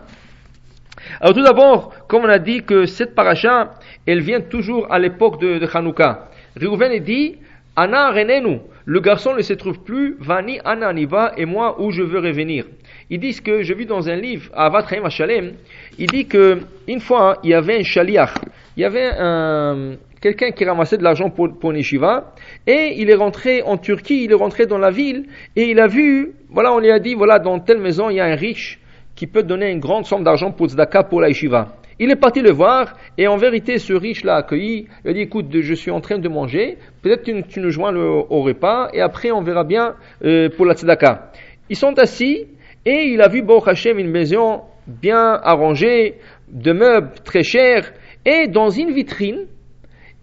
Alors 1.20 1.34
tout 1.34 1.42
d'abord, 1.42 1.94
comme 2.08 2.24
on 2.24 2.28
a 2.28 2.38
dit 2.38 2.62
que 2.62 2.86
cette 2.86 3.14
paracha, 3.14 3.74
elle 4.06 4.20
vient 4.20 4.40
toujours 4.40 4.92
à 4.92 4.98
l'époque 4.98 5.40
de, 5.40 5.58
de 5.58 5.68
Hanouka. 5.72 6.28
Réhouven 6.56 6.98
dit, 6.98 7.36
Anna 7.76 8.10
renenu, 8.10 8.60
le 8.84 9.00
garçon 9.00 9.34
ne 9.34 9.42
se 9.42 9.52
trouve 9.52 9.84
plus, 9.84 10.16
Vani 10.18 10.58
Anna 10.64 10.92
Niva, 10.92 11.32
et 11.36 11.44
moi 11.44 11.80
où 11.80 11.90
je 11.90 12.02
veux 12.02 12.18
revenir. 12.18 12.64
Ils 13.10 13.20
disent 13.20 13.40
que, 13.40 13.62
je 13.62 13.74
vis 13.74 13.86
dans 13.86 14.08
un 14.08 14.16
livre, 14.16 14.50
à 14.54 14.68
Vatraim 14.68 15.08
Shalem, 15.08 15.52
il 15.98 16.06
dit 16.06 16.26
que, 16.26 16.58
une 16.88 17.00
fois, 17.00 17.38
il 17.44 17.50
y 17.50 17.54
avait 17.54 17.78
un 17.78 17.82
shaliach, 17.84 18.34
il 18.76 18.80
y 18.80 18.84
avait 18.84 19.10
un, 19.16 19.92
quelqu'un 20.20 20.50
qui 20.50 20.64
ramassait 20.64 20.96
de 20.96 21.02
l'argent 21.02 21.30
pour, 21.30 21.58
pour 21.58 21.72
Nishiva, 21.72 22.34
et 22.66 22.94
il 22.96 23.10
est 23.10 23.14
rentré 23.14 23.62
en 23.62 23.76
Turquie, 23.76 24.24
il 24.24 24.32
est 24.32 24.34
rentré 24.34 24.66
dans 24.66 24.78
la 24.78 24.90
ville, 24.90 25.26
et 25.56 25.70
il 25.70 25.80
a 25.80 25.86
vu, 25.86 26.32
voilà, 26.50 26.72
on 26.72 26.78
lui 26.78 26.90
a 26.90 26.98
dit, 26.98 27.14
voilà, 27.14 27.38
dans 27.38 27.58
telle 27.60 27.78
maison, 27.78 28.10
il 28.10 28.16
y 28.16 28.20
a 28.20 28.24
un 28.24 28.34
riche 28.34 28.80
qui 29.14 29.26
peut 29.26 29.42
donner 29.42 29.70
une 29.70 29.80
grande 29.80 30.06
somme 30.06 30.22
d'argent 30.22 30.52
pour 30.52 30.68
Tzedaka 30.68 31.04
pour 31.04 31.20
la 31.20 31.28
Yeshiva. 31.28 31.74
Il 32.00 32.10
est 32.12 32.16
parti 32.16 32.40
le 32.40 32.52
voir, 32.52 32.96
et 33.16 33.26
en 33.26 33.36
vérité, 33.36 33.78
ce 33.78 33.92
riche 33.92 34.22
l'a 34.22 34.36
accueilli, 34.36 34.86
il 35.04 35.10
a 35.10 35.12
dit, 35.12 35.22
écoute, 35.22 35.46
je 35.50 35.74
suis 35.74 35.90
en 35.90 36.00
train 36.00 36.18
de 36.18 36.28
manger, 36.28 36.78
peut-être 37.02 37.24
tu, 37.24 37.42
tu, 37.42 37.60
nous 37.60 37.70
joins 37.70 37.92
au 37.96 38.42
repas, 38.42 38.88
et 38.92 39.00
après 39.00 39.32
on 39.32 39.42
verra 39.42 39.64
bien 39.64 39.96
euh, 40.24 40.48
pour 40.56 40.64
la 40.64 40.74
Tzedaka. 40.74 41.32
Ils 41.68 41.76
sont 41.76 41.98
assis, 41.98 42.46
et 42.86 43.08
il 43.08 43.20
a 43.20 43.28
vu, 43.28 43.42
Baruch 43.42 43.66
Hashem, 43.66 43.98
une 43.98 44.10
maison 44.10 44.62
bien 44.86 45.38
arrangée, 45.42 46.14
de 46.48 46.72
meubles 46.72 47.10
très 47.24 47.42
chers, 47.42 47.92
et 48.24 48.46
dans 48.46 48.70
une 48.70 48.92
vitrine, 48.92 49.46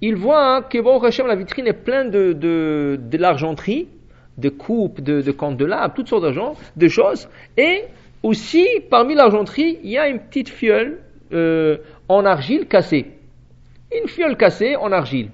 il 0.07 0.15
voit 0.15 0.61
que 0.61 0.77
bon, 0.77 1.01
la 1.01 1.35
vitrine 1.35 1.65
est 1.65 1.73
pleine 1.73 2.11
de, 2.11 2.33
de, 2.33 3.17
l'argenterie, 3.17 3.87
de 4.37 4.49
coupes, 4.49 5.01
de, 5.01 5.21
de 5.21 5.31
candélabres, 5.31 5.95
toutes 5.95 6.09
sortes 6.09 6.21
d'argent, 6.21 6.55
de 6.75 6.87
choses. 6.87 7.27
Et 7.57 7.85
aussi, 8.21 8.67
parmi 8.91 9.15
l'argenterie, 9.15 9.79
il 9.83 9.89
y 9.89 9.97
a 9.97 10.07
une 10.07 10.19
petite 10.19 10.49
fiole 10.49 10.99
euh, 11.33 11.77
en 12.07 12.23
argile 12.23 12.67
cassée. 12.67 13.13
Une 13.99 14.07
fiole 14.07 14.37
cassée 14.37 14.75
en 14.75 14.91
argile. 14.91 15.29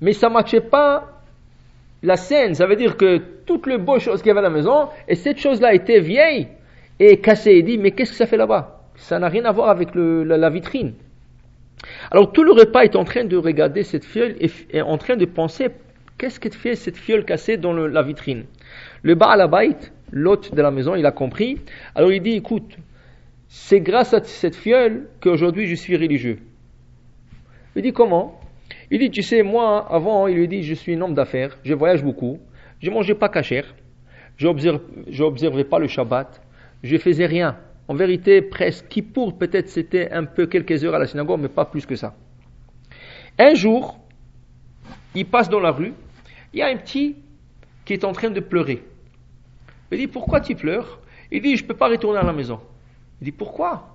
Mais 0.00 0.12
ça 0.12 0.28
ne 0.28 0.34
matchait 0.34 0.62
pas 0.62 1.22
la 2.02 2.16
scène. 2.16 2.56
Ça 2.56 2.66
veut 2.66 2.74
dire 2.74 2.96
que 2.96 3.18
toutes 3.46 3.68
les 3.68 3.78
beaux 3.78 4.00
choses 4.00 4.20
qu'il 4.20 4.28
y 4.28 4.30
avait 4.32 4.40
à 4.40 4.50
la 4.50 4.50
maison, 4.50 4.88
et 5.06 5.14
cette 5.14 5.38
chose-là 5.38 5.74
était 5.74 6.00
vieille 6.00 6.48
et 6.98 7.20
cassée. 7.20 7.58
Il 7.58 7.64
dit, 7.64 7.78
mais 7.78 7.92
qu'est-ce 7.92 8.10
que 8.10 8.16
ça 8.16 8.26
fait 8.26 8.36
là-bas? 8.36 8.80
Ça 8.96 9.20
n'a 9.20 9.28
rien 9.28 9.44
à 9.44 9.52
voir 9.52 9.68
avec 9.68 9.90
la 9.94 10.50
vitrine. 10.50 10.94
Alors 12.10 12.32
tout 12.32 12.42
le 12.42 12.52
repas 12.52 12.84
est 12.84 12.96
en 12.96 13.04
train 13.04 13.24
de 13.24 13.36
regarder 13.36 13.82
cette 13.82 14.04
fiole 14.04 14.36
et, 14.40 14.82
en 14.82 14.98
train 14.98 15.16
de 15.16 15.24
penser 15.24 15.68
qu'est-ce 16.18 16.38
que 16.38 16.50
fait 16.50 16.76
cette 16.76 16.96
fiole 16.96 17.24
cassée 17.24 17.56
dans 17.56 17.72
la 17.72 18.02
vitrine? 18.02 18.44
Le 19.02 19.14
Baal 19.14 19.48
l'hôte 20.12 20.54
de 20.54 20.62
la 20.62 20.70
maison, 20.70 20.94
il 20.94 21.06
a 21.06 21.10
compris. 21.10 21.58
Alors 21.94 22.12
il 22.12 22.22
dit 22.22 22.34
écoute, 22.34 22.76
c'est 23.48 23.80
grâce 23.80 24.14
à 24.14 24.22
cette 24.22 24.56
fiole 24.56 25.08
qu'aujourd'hui 25.20 25.66
je 25.66 25.74
suis 25.74 25.96
religieux. 25.96 26.38
Il 27.74 27.82
dit 27.82 27.92
comment? 27.92 28.38
Il 28.90 28.98
dit 28.98 29.10
tu 29.10 29.22
sais 29.22 29.42
moi 29.42 29.86
avant 29.90 30.26
il 30.26 30.36
lui 30.36 30.48
dit 30.48 30.62
je 30.62 30.74
suis 30.74 30.94
un 30.94 31.00
homme 31.00 31.14
d'affaires, 31.14 31.58
je 31.64 31.74
voyage 31.74 32.04
beaucoup, 32.04 32.38
je 32.80 32.90
mangeais 32.90 33.14
pas 33.14 33.28
cachère, 33.28 33.74
je 34.36 34.46
n'observais 34.46 35.64
pas 35.64 35.78
le 35.78 35.88
Shabbat, 35.88 36.40
je 36.82 36.96
faisais 36.98 37.26
rien 37.26 37.56
en 37.88 37.94
vérité, 37.94 38.42
presque, 38.42 38.88
qui 38.88 39.02
pour 39.02 39.36
peut-être 39.36 39.68
c'était 39.68 40.10
un 40.12 40.24
peu 40.24 40.46
quelques 40.46 40.84
heures 40.84 40.94
à 40.94 40.98
la 40.98 41.06
synagogue, 41.06 41.40
mais 41.40 41.48
pas 41.48 41.64
plus 41.64 41.86
que 41.86 41.96
ça. 41.96 42.14
Un 43.38 43.54
jour, 43.54 43.98
il 45.14 45.26
passe 45.26 45.48
dans 45.48 45.60
la 45.60 45.70
rue, 45.70 45.92
il 46.52 46.60
y 46.60 46.62
a 46.62 46.66
un 46.66 46.76
petit 46.76 47.16
qui 47.84 47.92
est 47.92 48.04
en 48.04 48.12
train 48.12 48.30
de 48.30 48.40
pleurer. 48.40 48.82
Il 49.90 49.98
dit, 49.98 50.06
pourquoi 50.06 50.40
tu 50.40 50.54
pleures? 50.54 51.00
Il 51.30 51.42
dit, 51.42 51.56
je 51.56 51.62
ne 51.62 51.68
peux 51.68 51.76
pas 51.76 51.88
retourner 51.88 52.18
à 52.18 52.22
la 52.22 52.32
maison. 52.32 52.60
Il 53.20 53.24
dit, 53.24 53.32
pourquoi? 53.32 53.88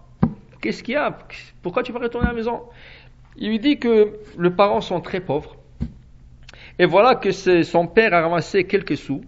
Qu'est-ce 0.61 0.83
qu'il 0.83 0.93
y 0.93 0.97
a? 0.97 1.17
Pourquoi 1.61 1.83
tu 1.83 1.91
ne 1.91 1.93
peux 1.93 1.99
pas 1.99 2.05
retourner 2.05 2.27
à 2.27 2.31
la 2.31 2.35
maison? 2.35 2.61
Il 3.37 3.49
lui 3.49 3.59
dit 3.59 3.77
que 3.79 4.19
les 4.37 4.49
parents 4.49 4.81
sont 4.81 5.01
très 5.01 5.21
pauvres. 5.21 5.55
Et 6.79 6.85
voilà 6.85 7.15
que 7.15 7.31
son 7.31 7.87
père 7.87 8.13
a 8.13 8.21
ramassé 8.21 8.65
quelques 8.65 8.97
sous 8.97 9.21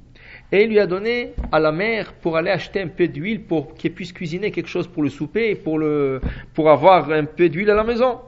et 0.51 0.63
il 0.63 0.70
lui 0.70 0.79
a 0.79 0.88
donné 0.88 1.34
à 1.51 1.60
la 1.60 1.72
mère 1.72 2.13
pour 2.13 2.38
aller 2.38 2.50
acheter 2.50 2.82
un 2.82 2.88
peu 2.88 3.08
d'huile 3.08 3.41
pour 3.44 3.75
qu'elle 3.75 3.91
puisse 3.94 4.12
cuisiner 4.12 4.51
quelque 4.51 4.70
chose 4.70 4.88
pour 4.88 5.03
le 5.03 5.10
souper 5.10 5.56
pour, 5.56 5.77
le, 5.77 6.22
pour 6.53 6.70
avoir 6.70 7.12
un 7.12 7.25
peu 7.25 7.50
d'huile 7.50 7.70
à 7.70 7.75
la 7.75 7.84
maison. 7.84 8.20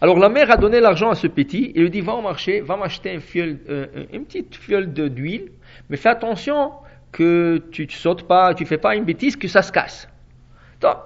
Alors 0.00 0.18
la 0.18 0.28
mère 0.28 0.50
a 0.50 0.56
donné 0.56 0.80
l'argent 0.80 1.10
à 1.10 1.14
ce 1.14 1.26
petit 1.26 1.72
et 1.74 1.80
lui 1.80 1.90
dit 1.90 2.00
va 2.02 2.14
au 2.14 2.20
marché, 2.20 2.60
va 2.60 2.76
m'acheter 2.76 3.18
euh, 3.36 3.86
une 4.12 4.24
petite 4.24 4.54
fiole 4.54 4.92
d'huile, 4.92 5.50
mais 5.88 5.96
fais 5.96 6.10
attention 6.10 6.72
que 7.12 7.62
tu 7.70 7.86
ne 7.86 7.90
sautes 7.90 8.24
pas, 8.24 8.54
tu 8.54 8.66
fais 8.66 8.78
pas 8.78 8.96
une 8.96 9.04
bêtise 9.04 9.36
que 9.36 9.48
ça 9.48 9.62
se 9.62 9.72
casse. 9.72 10.08
Donc, 10.80 10.96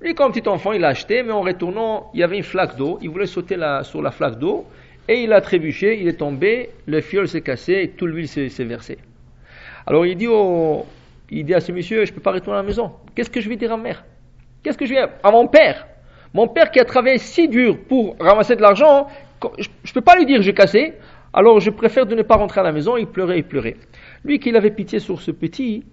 lui 0.00 0.14
comme 0.14 0.32
petit 0.32 0.48
enfant 0.48 0.72
il 0.72 0.82
l'a 0.82 0.88
acheté, 0.88 1.22
mais 1.24 1.32
en 1.32 1.40
retournant 1.40 2.10
il 2.14 2.20
y 2.20 2.22
avait 2.22 2.36
une 2.36 2.44
flaque 2.44 2.76
d'eau, 2.76 2.98
il 3.02 3.10
voulait 3.10 3.26
sauter 3.26 3.56
sur 3.82 4.00
la 4.00 4.10
flaque 4.12 4.38
d'eau 4.38 4.66
et 5.08 5.22
il 5.22 5.32
a 5.32 5.40
trébuché, 5.40 6.00
il 6.00 6.06
est 6.06 6.18
tombé, 6.18 6.70
le 6.86 7.00
fiole 7.00 7.26
s'est 7.26 7.40
cassé 7.40 7.80
et 7.82 7.88
tout 7.90 8.06
l'huile 8.06 8.28
s'est 8.28 8.64
versée. 8.64 8.98
Alors 9.86 10.04
il 10.04 10.16
dit, 10.16 10.26
il 11.30 11.44
dit 11.44 11.54
à 11.54 11.60
ce 11.60 11.72
monsieur, 11.72 12.04
je 12.04 12.10
ne 12.10 12.14
peux 12.16 12.22
pas 12.22 12.32
retourner 12.32 12.58
à 12.58 12.62
la 12.62 12.66
maison. 12.66 12.92
Qu'est-ce 13.14 13.30
que 13.30 13.40
je 13.40 13.48
vais 13.48 13.56
dire 13.56 13.72
à 13.72 13.76
ma 13.76 13.84
mère? 13.84 14.04
Qu'est-ce 14.62 14.76
que 14.76 14.86
je 14.86 14.94
vais 14.94 15.06
à 15.22 15.30
mon 15.30 15.46
père? 15.46 15.86
Mon 16.34 16.48
père 16.48 16.70
qui 16.70 16.80
a 16.80 16.84
travaillé 16.84 17.18
si 17.18 17.48
dur 17.48 17.78
pour 17.88 18.16
ramasser 18.18 18.56
de 18.56 18.62
l'argent, 18.62 19.06
je 19.58 19.68
ne 19.68 19.92
peux 19.94 20.00
pas 20.00 20.16
lui 20.16 20.26
dire 20.26 20.42
j'ai 20.42 20.54
cassé, 20.54 20.94
alors 21.32 21.60
je 21.60 21.70
préfère 21.70 22.04
de 22.04 22.14
ne 22.14 22.22
pas 22.22 22.36
rentrer 22.36 22.60
à 22.60 22.64
la 22.64 22.72
maison. 22.72 22.96
Il 22.96 23.06
pleurait, 23.06 23.38
il 23.38 23.44
pleurait. 23.44 23.76
Lui 24.24 24.40
qui 24.40 24.54
avait 24.54 24.70
pitié 24.70 24.98
sur 24.98 25.20
ce 25.20 25.30
petit, 25.30 25.84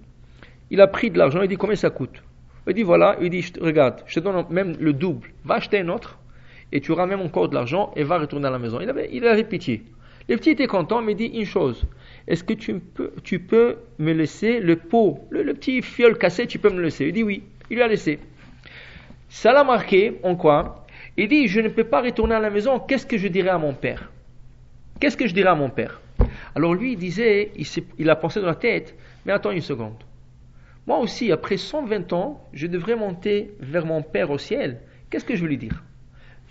il 0.72 0.82
a 0.82 0.88
pris 0.88 1.12
de 1.12 1.20
l'argent, 1.20 1.42
il 1.42 1.48
dit 1.48 1.58
combien 1.58 1.76
ça 1.76 1.92
coûte? 1.92 2.24
Il 2.68 2.74
dit 2.74 2.84
voilà, 2.84 3.18
il 3.22 3.30
dit 3.30 3.46
regarde, 3.62 4.02
je 4.08 4.16
te 4.16 4.20
donne 4.22 4.46
même 4.50 4.76
le 4.80 4.94
double, 4.94 5.30
va 5.46 5.56
acheter 5.56 5.80
un 5.80 5.90
autre 5.90 6.18
et 6.72 6.82
tu 6.82 6.92
auras 6.92 7.06
même 7.06 7.22
encore 7.22 7.50
de 7.50 7.54
l'argent 7.54 7.92
et 7.96 8.04
va 8.04 8.18
retourner 8.18 8.48
à 8.48 8.52
la 8.52 8.58
maison. 8.58 8.80
Il 8.82 8.90
avait, 8.90 9.10
il 9.12 9.28
avait 9.28 9.44
pitié. 9.44 9.84
Le 10.28 10.38
petit 10.38 10.52
était 10.52 10.68
content, 10.68 11.02
mais 11.02 11.14
dit 11.14 11.26
une 11.26 11.46
chose. 11.46 11.86
Est-ce 12.28 12.44
que 12.44 12.54
tu 12.54 13.40
peux, 13.40 13.78
me 14.00 14.14
laisser 14.14 14.60
le 14.60 14.78
pot, 14.78 15.28
le, 15.30 15.54
petit 15.54 15.82
fiole 15.82 16.18
cassé, 16.18 16.48
tu 16.48 16.60
peux 16.60 16.70
me 16.70 16.78
le 16.78 16.84
laisser? 16.84 17.08
Il 17.08 17.14
dit 17.14 17.24
oui. 17.24 17.44
Il 17.70 17.76
lui 17.76 17.84
a 17.84 17.88
laissé. 17.88 18.20
Ça 19.30 19.52
l'a 19.52 19.64
marqué 19.64 20.20
en 20.24 20.36
quoi? 20.36 20.86
Il 21.18 21.28
dit, 21.28 21.48
je 21.48 21.60
ne 21.60 21.70
peux 21.70 21.84
pas 21.84 22.02
retourner 22.02 22.36
à 22.36 22.40
la 22.40 22.50
maison, 22.50 22.80
qu'est-ce 22.80 23.06
que 23.06 23.18
je 23.18 23.28
dirais 23.28 23.50
à 23.50 23.58
mon 23.58 23.74
père? 23.74 24.12
Qu'est-ce 25.00 25.18
que 25.18 25.28
je 25.28 25.34
dirais 25.34 25.50
à 25.50 25.56
mon 25.56 25.70
père? 25.70 26.02
Alors 26.56 26.74
lui, 26.74 26.94
il 26.94 26.98
disait, 26.98 27.52
il, 27.56 27.68
il 27.98 28.10
a 28.10 28.16
pensé 28.16 28.40
dans 28.40 28.48
la 28.48 28.56
tête, 28.56 28.96
mais 29.26 29.34
attends 29.34 29.52
une 29.52 29.62
seconde. 29.62 30.04
Moi 30.88 30.98
aussi, 31.00 31.32
après 31.32 31.58
120 31.58 32.14
ans, 32.14 32.48
je 32.54 32.68
devrais 32.68 32.96
monter 32.96 33.54
vers 33.60 33.86
mon 33.86 34.02
père 34.02 34.32
au 34.32 34.38
ciel. 34.38 34.82
Qu'est-ce 35.10 35.26
que 35.26 35.36
je 35.36 35.42
veux 35.42 35.48
lui 35.48 35.58
dire? 35.58 35.84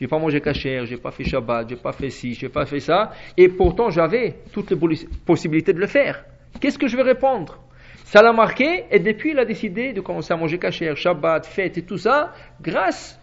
J'ai 0.00 0.08
pas 0.08 0.18
mangé 0.18 0.40
cachère, 0.40 0.84
j'ai 0.86 0.96
pas 0.96 1.10
fait 1.10 1.24
Shabbat, 1.24 1.68
j'ai 1.68 1.76
pas 1.76 1.92
fait 1.92 2.10
ci, 2.10 2.34
j'ai 2.34 2.48
pas 2.48 2.66
fait 2.66 2.80
ça, 2.80 3.12
et 3.36 3.48
pourtant 3.48 3.90
j'avais 3.90 4.36
toutes 4.52 4.70
les 4.70 4.78
possibilités 5.24 5.72
de 5.72 5.78
le 5.78 5.86
faire. 5.86 6.24
Qu'est-ce 6.60 6.78
que 6.78 6.88
je 6.88 6.96
vais 6.96 7.02
répondre? 7.02 7.58
Ça 8.04 8.20
l'a 8.20 8.32
marqué, 8.32 8.84
et 8.90 8.98
depuis 8.98 9.30
il 9.30 9.38
a 9.38 9.44
décidé 9.44 9.92
de 9.92 10.00
commencer 10.00 10.32
à 10.32 10.36
manger 10.36 10.58
cachère, 10.58 10.96
Shabbat, 10.96 11.46
fête 11.46 11.78
et 11.78 11.82
tout 11.82 11.98
ça, 11.98 12.32
grâce 12.60 13.18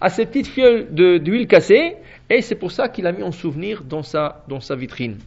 à 0.00 0.08
ces 0.08 0.26
petites 0.26 0.48
fioles 0.48 0.88
d'huile 0.92 1.46
cassée, 1.46 1.96
et 2.28 2.40
c'est 2.40 2.56
pour 2.56 2.72
ça 2.72 2.88
qu'il 2.88 3.06
a 3.06 3.12
mis 3.12 3.22
en 3.22 3.30
souvenir 3.30 3.84
dans 3.84 4.02
sa, 4.02 4.42
dans 4.48 4.58
sa 4.58 4.74
vitrine. 4.74 5.18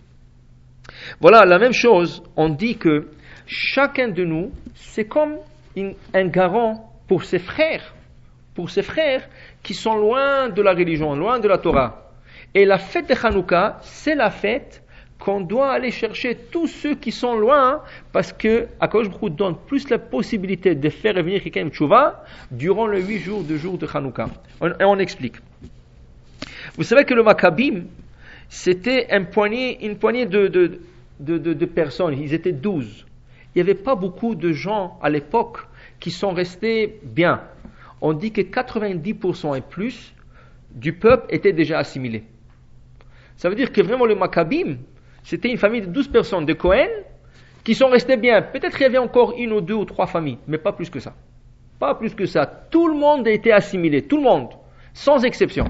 Voilà, 1.21 1.45
la 1.45 1.59
même 1.59 1.71
chose, 1.71 2.23
on 2.35 2.49
dit 2.49 2.77
que 2.77 3.07
chacun 3.45 4.09
de 4.09 4.23
nous, 4.23 4.51
c'est 4.73 5.05
comme 5.05 5.37
un 6.13 6.27
garant 6.27 6.91
pour 7.07 7.23
ses 7.23 7.39
frères, 7.39 7.93
pour 8.55 8.69
ses 8.69 8.81
frères 8.81 9.27
qui 9.61 9.73
sont 9.73 9.95
loin 9.95 10.49
de 10.49 10.61
la 10.61 10.73
religion, 10.73 11.15
loin 11.15 11.39
de 11.39 11.47
la 11.47 11.59
Torah. 11.59 12.11
Et 12.53 12.65
la 12.65 12.77
fête 12.77 13.09
de 13.09 13.15
Hanouka, 13.21 13.77
c'est 13.81 14.15
la 14.15 14.31
fête 14.31 14.81
qu'on 15.19 15.41
doit 15.41 15.71
aller 15.71 15.91
chercher 15.91 16.35
tous 16.51 16.67
ceux 16.67 16.95
qui 16.95 17.11
sont 17.11 17.35
loin, 17.35 17.81
parce 18.11 18.33
que 18.33 18.67
Akadosh 18.79 19.09
donne 19.31 19.55
plus 19.67 19.89
la 19.89 19.97
possibilité 19.97 20.75
de 20.75 20.89
faire 20.89 21.15
revenir 21.15 21.41
quelqu'un 21.43 21.69
Tchouva 21.69 22.23
durant 22.51 22.87
les 22.87 23.01
huit 23.01 23.19
jours 23.19 23.43
de 23.43 23.57
jour 23.57 23.77
de 23.77 23.87
Hanouka. 23.93 24.27
Et 24.79 24.83
on 24.83 24.99
explique. 24.99 25.35
Vous 26.77 26.83
savez 26.83 27.05
que 27.05 27.13
le 27.13 27.23
Maccabim, 27.23 27.83
c'était 28.49 29.07
une 29.15 29.25
poignée, 29.25 29.85
une 29.85 29.97
poignée 29.97 30.25
de, 30.25 30.47
de, 30.47 30.79
de, 31.19 31.37
de, 31.37 31.65
personnes, 31.65 32.17
ils 32.19 32.33
étaient 32.33 32.51
douze. 32.51 33.05
Il 33.53 33.63
n'y 33.63 33.69
avait 33.69 33.79
pas 33.79 33.95
beaucoup 33.95 34.35
de 34.35 34.51
gens 34.51 34.97
à 35.01 35.09
l'époque 35.09 35.59
qui 35.99 36.11
sont 36.11 36.31
restés 36.31 36.99
bien 37.03 37.41
on 38.01 38.13
dit 38.13 38.31
que 38.31 38.41
90% 38.41 39.57
et 39.57 39.61
plus 39.61 40.13
du 40.71 40.93
peuple 40.93 41.25
était 41.29 41.53
déjà 41.53 41.79
assimilé. 41.79 42.23
Ça 43.37 43.49
veut 43.49 43.55
dire 43.55 43.71
que 43.71 43.81
vraiment 43.81 44.05
le 44.05 44.15
Maccabim, 44.15 44.77
c'était 45.23 45.49
une 45.49 45.57
famille 45.57 45.81
de 45.81 45.87
12 45.87 46.07
personnes 46.09 46.45
de 46.45 46.53
Cohen 46.53 46.87
qui 47.63 47.75
sont 47.75 47.87
restées 47.87 48.17
bien. 48.17 48.41
Peut-être 48.41 48.73
qu'il 48.73 48.83
y 48.83 48.85
avait 48.85 48.97
encore 48.97 49.33
une 49.37 49.51
ou 49.53 49.61
deux 49.61 49.73
ou 49.73 49.85
trois 49.85 50.07
familles, 50.07 50.37
mais 50.47 50.57
pas 50.57 50.71
plus 50.71 50.89
que 50.89 50.99
ça. 50.99 51.13
Pas 51.79 51.95
plus 51.95 52.13
que 52.13 52.25
ça. 52.25 52.45
Tout 52.45 52.87
le 52.87 52.95
monde 52.95 53.27
a 53.27 53.31
été 53.31 53.51
assimilé, 53.51 54.03
tout 54.03 54.17
le 54.17 54.23
monde, 54.23 54.49
sans 54.93 55.25
exception. 55.25 55.65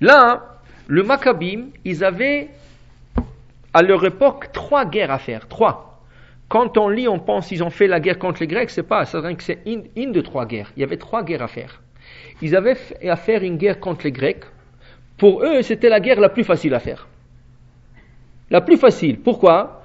Là, 0.00 0.60
le 0.86 1.02
Maccabim, 1.02 1.68
ils 1.84 2.04
avaient 2.04 2.50
à 3.72 3.82
leur 3.82 4.04
époque 4.04 4.52
trois 4.52 4.84
guerres 4.84 5.10
à 5.10 5.18
faire, 5.18 5.48
trois. 5.48 5.89
Quand 6.50 6.76
on 6.78 6.88
lit, 6.88 7.06
on 7.06 7.20
pense 7.20 7.46
qu'ils 7.46 7.62
ont 7.62 7.70
fait 7.70 7.86
la 7.86 8.00
guerre 8.00 8.18
contre 8.18 8.40
les 8.40 8.48
Grecs, 8.48 8.70
c'est 8.70 8.82
pas, 8.82 9.04
c'est 9.04 9.22
que 9.36 9.42
c'est 9.44 9.60
une, 9.66 10.10
de 10.10 10.20
trois 10.20 10.46
guerres. 10.46 10.72
Il 10.76 10.80
y 10.80 10.82
avait 10.82 10.96
trois 10.96 11.22
guerres 11.22 11.42
à 11.42 11.46
faire. 11.46 11.80
Ils 12.42 12.56
avaient 12.56 12.76
à 13.08 13.14
faire 13.14 13.44
une 13.44 13.56
guerre 13.56 13.78
contre 13.78 14.00
les 14.02 14.10
Grecs. 14.10 14.42
Pour 15.16 15.44
eux, 15.44 15.62
c'était 15.62 15.88
la 15.88 16.00
guerre 16.00 16.18
la 16.18 16.28
plus 16.28 16.42
facile 16.42 16.74
à 16.74 16.80
faire. 16.80 17.06
La 18.50 18.60
plus 18.60 18.78
facile. 18.78 19.20
Pourquoi? 19.20 19.84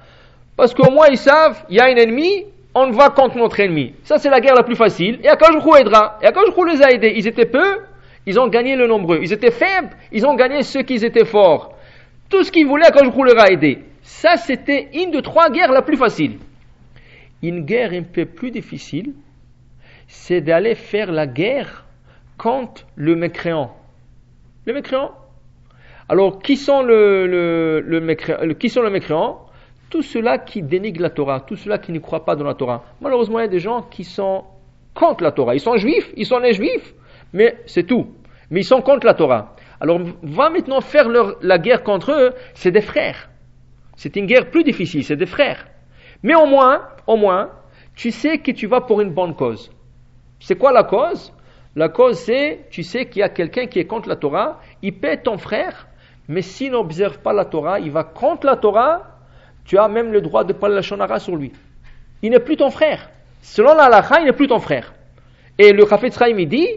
Parce 0.56 0.74
qu'au 0.74 0.90
moins 0.90 1.06
ils 1.08 1.18
savent, 1.18 1.64
il 1.70 1.76
y 1.76 1.80
a 1.80 1.84
un 1.84 1.94
ennemi, 1.94 2.46
on 2.74 2.90
va 2.90 3.10
contre 3.10 3.36
notre 3.36 3.60
ennemi. 3.60 3.94
Ça, 4.02 4.18
c'est 4.18 4.28
la 4.28 4.40
guerre 4.40 4.56
la 4.56 4.64
plus 4.64 4.74
facile. 4.74 5.20
Et 5.22 5.28
Akajoukou 5.28 5.76
aidera. 5.76 6.18
Et 6.20 6.26
Akajoukou 6.26 6.64
les 6.64 6.82
a 6.82 6.90
aidés. 6.90 7.12
Ils 7.14 7.28
étaient 7.28 7.46
peu, 7.46 7.78
ils 8.26 8.40
ont 8.40 8.48
gagné 8.48 8.74
le 8.74 8.88
nombreux. 8.88 9.20
Ils 9.22 9.32
étaient 9.32 9.52
faibles, 9.52 9.90
ils 10.10 10.26
ont 10.26 10.34
gagné 10.34 10.64
ceux 10.64 10.82
qui 10.82 10.94
étaient 10.94 11.26
forts. 11.26 11.76
Tout 12.28 12.42
ce 12.42 12.50
qu'ils 12.50 12.66
voulaient, 12.66 12.86
Akajoukou 12.86 13.22
leur 13.22 13.38
a 13.40 13.52
aidé. 13.52 13.84
Ça, 14.02 14.36
c'était 14.36 14.88
une 14.94 15.12
de 15.12 15.20
trois 15.20 15.48
guerres 15.48 15.70
la 15.70 15.82
plus 15.82 15.96
facile. 15.96 16.38
Une 17.42 17.64
guerre 17.64 17.92
un 17.92 18.02
peu 18.02 18.24
plus 18.26 18.50
difficile, 18.50 19.14
c'est 20.06 20.40
d'aller 20.40 20.74
faire 20.74 21.12
la 21.12 21.26
guerre 21.26 21.84
contre 22.38 22.86
le 22.96 23.16
mécréant. 23.16 23.74
Le 24.64 24.74
mécréant. 24.74 25.12
Alors, 26.08 26.40
qui 26.40 26.56
sont 26.56 26.82
le, 26.82 27.26
le, 27.26 28.00
mécréant, 28.00 28.54
qui 28.58 28.68
sont 28.68 28.82
le 28.82 28.90
mécréant? 28.90 29.40
Tous 29.90 30.02
ceux-là 30.02 30.38
qui 30.38 30.62
dénigrent 30.62 31.02
la 31.02 31.10
Torah, 31.10 31.40
tous 31.40 31.56
ceux-là 31.56 31.78
qui 31.78 31.92
ne 31.92 31.98
croient 31.98 32.24
pas 32.24 32.36
dans 32.36 32.44
la 32.44 32.54
Torah. 32.54 32.84
Malheureusement, 33.00 33.38
il 33.38 33.42
y 33.42 33.46
a 33.46 33.48
des 33.48 33.60
gens 33.60 33.82
qui 33.82 34.04
sont 34.04 34.44
contre 34.94 35.22
la 35.22 35.32
Torah. 35.32 35.54
Ils 35.54 35.60
sont 35.60 35.76
juifs, 35.76 36.12
ils 36.16 36.26
sont 36.26 36.38
les 36.38 36.52
juifs, 36.52 36.94
mais 37.32 37.56
c'est 37.66 37.84
tout. 37.84 38.08
Mais 38.50 38.60
ils 38.60 38.64
sont 38.64 38.82
contre 38.82 39.06
la 39.06 39.14
Torah. 39.14 39.54
Alors, 39.80 40.00
va 40.22 40.50
maintenant 40.50 40.80
faire 40.80 41.08
la 41.40 41.58
guerre 41.58 41.82
contre 41.82 42.12
eux, 42.12 42.32
c'est 42.54 42.70
des 42.70 42.80
frères. 42.80 43.28
C'est 43.96 44.16
une 44.16 44.26
guerre 44.26 44.50
plus 44.50 44.64
difficile, 44.64 45.04
c'est 45.04 45.16
des 45.16 45.26
frères. 45.26 45.66
Mais 46.22 46.34
au 46.34 46.46
moins, 46.46 46.82
au 47.06 47.16
moins, 47.16 47.50
tu 47.94 48.10
sais 48.10 48.38
que 48.38 48.50
tu 48.50 48.66
vas 48.66 48.80
pour 48.80 49.00
une 49.00 49.10
bonne 49.10 49.34
cause. 49.34 49.70
C'est 50.40 50.56
quoi 50.56 50.72
la 50.72 50.84
cause? 50.84 51.32
La 51.74 51.88
cause, 51.88 52.18
c'est, 52.18 52.66
tu 52.70 52.82
sais 52.82 53.06
qu'il 53.06 53.20
y 53.20 53.22
a 53.22 53.28
quelqu'un 53.28 53.66
qui 53.66 53.78
est 53.78 53.84
contre 53.84 54.08
la 54.08 54.16
Torah, 54.16 54.60
il 54.82 54.98
paie 54.98 55.18
ton 55.18 55.38
frère, 55.38 55.86
mais 56.28 56.42
s'il 56.42 56.72
n'observe 56.72 57.18
pas 57.18 57.32
la 57.32 57.44
Torah, 57.44 57.80
il 57.80 57.90
va 57.90 58.04
contre 58.04 58.46
la 58.46 58.56
Torah, 58.56 59.02
tu 59.64 59.78
as 59.78 59.88
même 59.88 60.12
le 60.12 60.20
droit 60.20 60.44
de 60.44 60.52
parler 60.52 60.76
la 60.76 60.82
shonara 60.82 61.18
sur 61.18 61.36
lui. 61.36 61.52
Il 62.22 62.30
n'est 62.30 62.40
plus 62.40 62.56
ton 62.56 62.70
frère. 62.70 63.10
Selon 63.42 63.74
la 63.74 63.84
halakha, 63.84 64.20
il 64.20 64.26
n'est 64.26 64.32
plus 64.32 64.48
ton 64.48 64.58
frère. 64.58 64.94
Et 65.58 65.72
le 65.72 65.86
Chafetz 65.86 66.18
Chaim, 66.18 66.36
il 66.38 66.48
dit, 66.48 66.68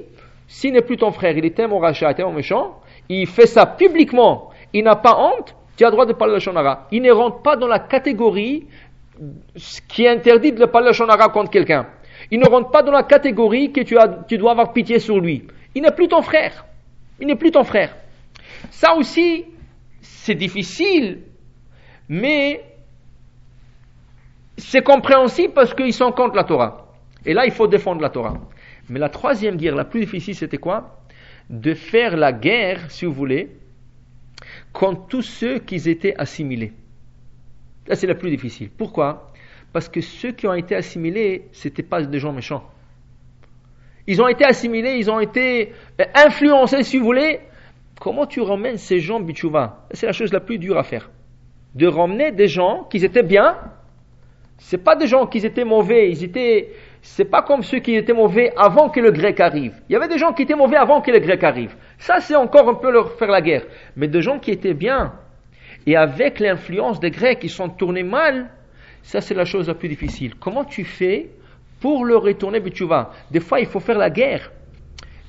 s'il 0.48 0.74
n'est 0.74 0.82
plus 0.82 0.98
ton 0.98 1.12
frère, 1.12 1.38
il 1.38 1.46
est 1.46 1.60
un 1.60 1.80
rachat, 1.80 2.14
un 2.18 2.32
méchant, 2.32 2.80
il 3.08 3.28
fait 3.28 3.46
ça 3.46 3.66
publiquement, 3.66 4.50
il 4.74 4.84
n'a 4.84 4.96
pas 4.96 5.18
honte, 5.18 5.56
tu 5.78 5.86
as 5.86 5.92
droit 5.92 6.06
de 6.06 6.14
parler 6.14 6.34
la 6.34 6.40
shonara. 6.40 6.88
Il 6.92 7.02
ne 7.02 7.12
rentre 7.12 7.42
pas 7.42 7.56
dans 7.56 7.68
la 7.68 7.80
catégorie 7.80 8.68
qui 9.88 10.06
est 10.06 10.10
interdit 10.10 10.52
de 10.52 10.66
le 10.66 10.94
shonara 10.94 11.30
contre 11.30 11.52
quelqu'un. 11.52 11.88
Il 12.32 12.40
ne 12.40 12.48
rentre 12.48 12.72
pas 12.72 12.84
dans 12.84 12.92
la 12.92 13.04
catégorie 13.04 13.72
que 13.72 13.82
tu, 13.82 13.98
tu 14.28 14.38
dois 14.38 14.52
avoir 14.52 14.74
pitié 14.74 15.00
sur 15.00 15.20
lui. 15.20 15.46
Il 15.76 15.82
n'est 15.84 15.92
plus 15.92 16.08
ton 16.08 16.22
frère. 16.22 16.66
Il 17.20 17.28
n'est 17.28 17.36
plus 17.36 17.52
ton 17.52 17.64
frère. 17.64 17.96
Ça 18.72 18.96
aussi, 18.96 19.46
c'est 20.02 20.36
difficile, 20.36 21.20
mais 22.08 22.64
c'est 24.58 24.84
compréhensible 24.84 25.54
parce 25.54 25.74
qu'ils 25.74 25.94
sont 25.94 26.12
contre 26.12 26.36
la 26.36 26.44
Torah. 26.44 26.94
Et 27.26 27.34
là, 27.34 27.46
il 27.46 27.52
faut 27.52 27.68
défendre 27.68 28.02
la 28.02 28.10
Torah. 28.10 28.38
Mais 28.90 29.00
la 29.00 29.10
troisième 29.10 29.58
guerre, 29.58 29.76
la 29.76 29.86
plus 29.86 30.02
difficile, 30.02 30.36
c'était 30.36 30.58
quoi? 30.58 31.02
De 31.50 31.74
faire 31.74 32.18
la 32.18 32.32
guerre, 32.32 32.90
si 32.90 33.06
vous 33.06 33.14
voulez, 33.14 33.56
contre 34.74 35.08
tous 35.08 35.22
ceux 35.22 35.60
qui 35.60 35.76
étaient 35.90 36.16
assimilés. 36.18 36.74
C'est 37.94 38.08
la 38.08 38.16
plus 38.16 38.30
difficile. 38.30 38.70
Pourquoi? 38.70 39.32
Parce 39.74 39.90
que 39.90 40.02
ceux 40.02 40.32
qui 40.32 40.48
ont 40.48 40.54
été 40.54 40.76
assimilés, 40.76 41.48
ce 41.52 41.68
n'étaient 41.68 41.84
pas 41.84 42.02
des 42.02 42.20
gens 42.20 42.34
méchants. 42.34 42.64
Ils 44.08 44.22
ont 44.22 44.28
été 44.28 44.44
assimilés, 44.44 44.96
ils 44.98 45.12
ont 45.12 45.20
été 45.20 45.74
euh, 46.02 46.06
influencés, 46.16 46.82
si 46.82 46.98
vous 46.98 47.06
voulez. 47.06 47.42
Comment 48.00 48.26
tu 48.26 48.42
ramènes 48.42 48.78
ces 48.78 49.00
gens 49.00 49.20
bichouva? 49.20 49.86
C'est 49.92 50.08
la 50.08 50.14
chose 50.14 50.34
la 50.34 50.40
plus 50.40 50.58
dure 50.58 50.78
à 50.78 50.84
faire. 50.84 51.12
De 51.76 51.86
ramener 51.86 52.32
des 52.32 52.48
gens 52.48 52.86
qui 52.90 52.98
étaient 52.98 53.24
bien. 53.24 53.58
C'est 54.58 54.84
pas 54.84 54.96
des 54.96 55.06
gens 55.06 55.28
qui 55.28 55.38
étaient 55.38 55.64
mauvais. 55.64 56.10
Ils 56.10 56.24
étaient. 56.24 56.72
C'est 57.02 57.26
pas 57.26 57.44
comme 57.44 57.62
ceux 57.62 57.80
qui 57.80 57.96
étaient 57.96 58.14
mauvais 58.14 58.52
avant 58.58 58.90
que 58.90 59.00
le 59.00 59.12
grec 59.12 59.40
arrive. 59.40 59.80
Il 59.88 59.94
y 59.94 59.96
avait 59.96 60.08
des 60.08 60.18
gens 60.18 60.34
qui 60.34 60.42
étaient 60.42 60.56
mauvais 60.56 60.78
avant 60.78 61.02
que 61.02 61.12
le 61.12 61.20
grec 61.20 61.44
arrive. 61.44 61.76
Ça, 62.00 62.20
c'est 62.20 62.36
encore 62.36 62.68
un 62.68 62.76
peu 62.76 62.92
leur 62.92 63.12
faire 63.14 63.30
la 63.30 63.42
guerre. 63.42 63.66
Mais 63.96 64.08
des 64.08 64.22
gens 64.22 64.40
qui 64.40 64.50
étaient 64.50 64.74
bien, 64.74 65.14
et 65.90 65.96
avec 65.96 66.40
l'influence 66.40 67.00
des 67.00 67.10
Grecs 67.10 67.40
qui 67.40 67.50
sont 67.50 67.68
tournés 67.68 68.04
mal, 68.04 68.52
ça 69.02 69.22
c'est 69.22 69.34
la 69.34 69.44
chose 69.44 69.68
la 69.68 69.74
plus 69.74 69.90
difficile. 69.90 70.36
Comment 70.36 70.64
tu 70.64 70.86
fais 70.86 71.32
pour 71.80 72.06
le 72.06 72.16
retourner 72.16 72.60
vas 72.82 73.12
Des 73.32 73.40
fois 73.40 73.60
il 73.60 73.66
faut 73.66 73.80
faire 73.80 73.98
la 73.98 74.12
guerre, 74.12 74.52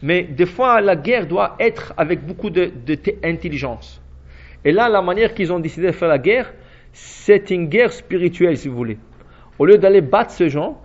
mais 0.02 0.22
des 0.22 0.44
fois 0.44 0.82
la 0.82 0.96
guerre 0.96 1.26
doit 1.26 1.56
être 1.58 1.94
avec 1.96 2.26
beaucoup 2.26 2.50
d'intelligence. 2.50 4.02
Et 4.62 4.72
là, 4.72 4.90
la 4.90 5.00
manière 5.00 5.32
qu'ils 5.32 5.50
ont 5.50 5.60
décidé 5.60 5.86
de 5.86 5.92
faire 5.92 6.08
la 6.08 6.18
guerre, 6.18 6.52
c'est 6.92 7.50
une 7.50 7.66
guerre 7.68 7.90
spirituelle, 7.90 8.58
si 8.58 8.68
vous 8.68 8.76
voulez. 8.76 8.98
Au 9.58 9.64
lieu 9.64 9.78
d'aller 9.78 10.02
battre 10.02 10.32
ces 10.32 10.50
gens, 10.50 10.78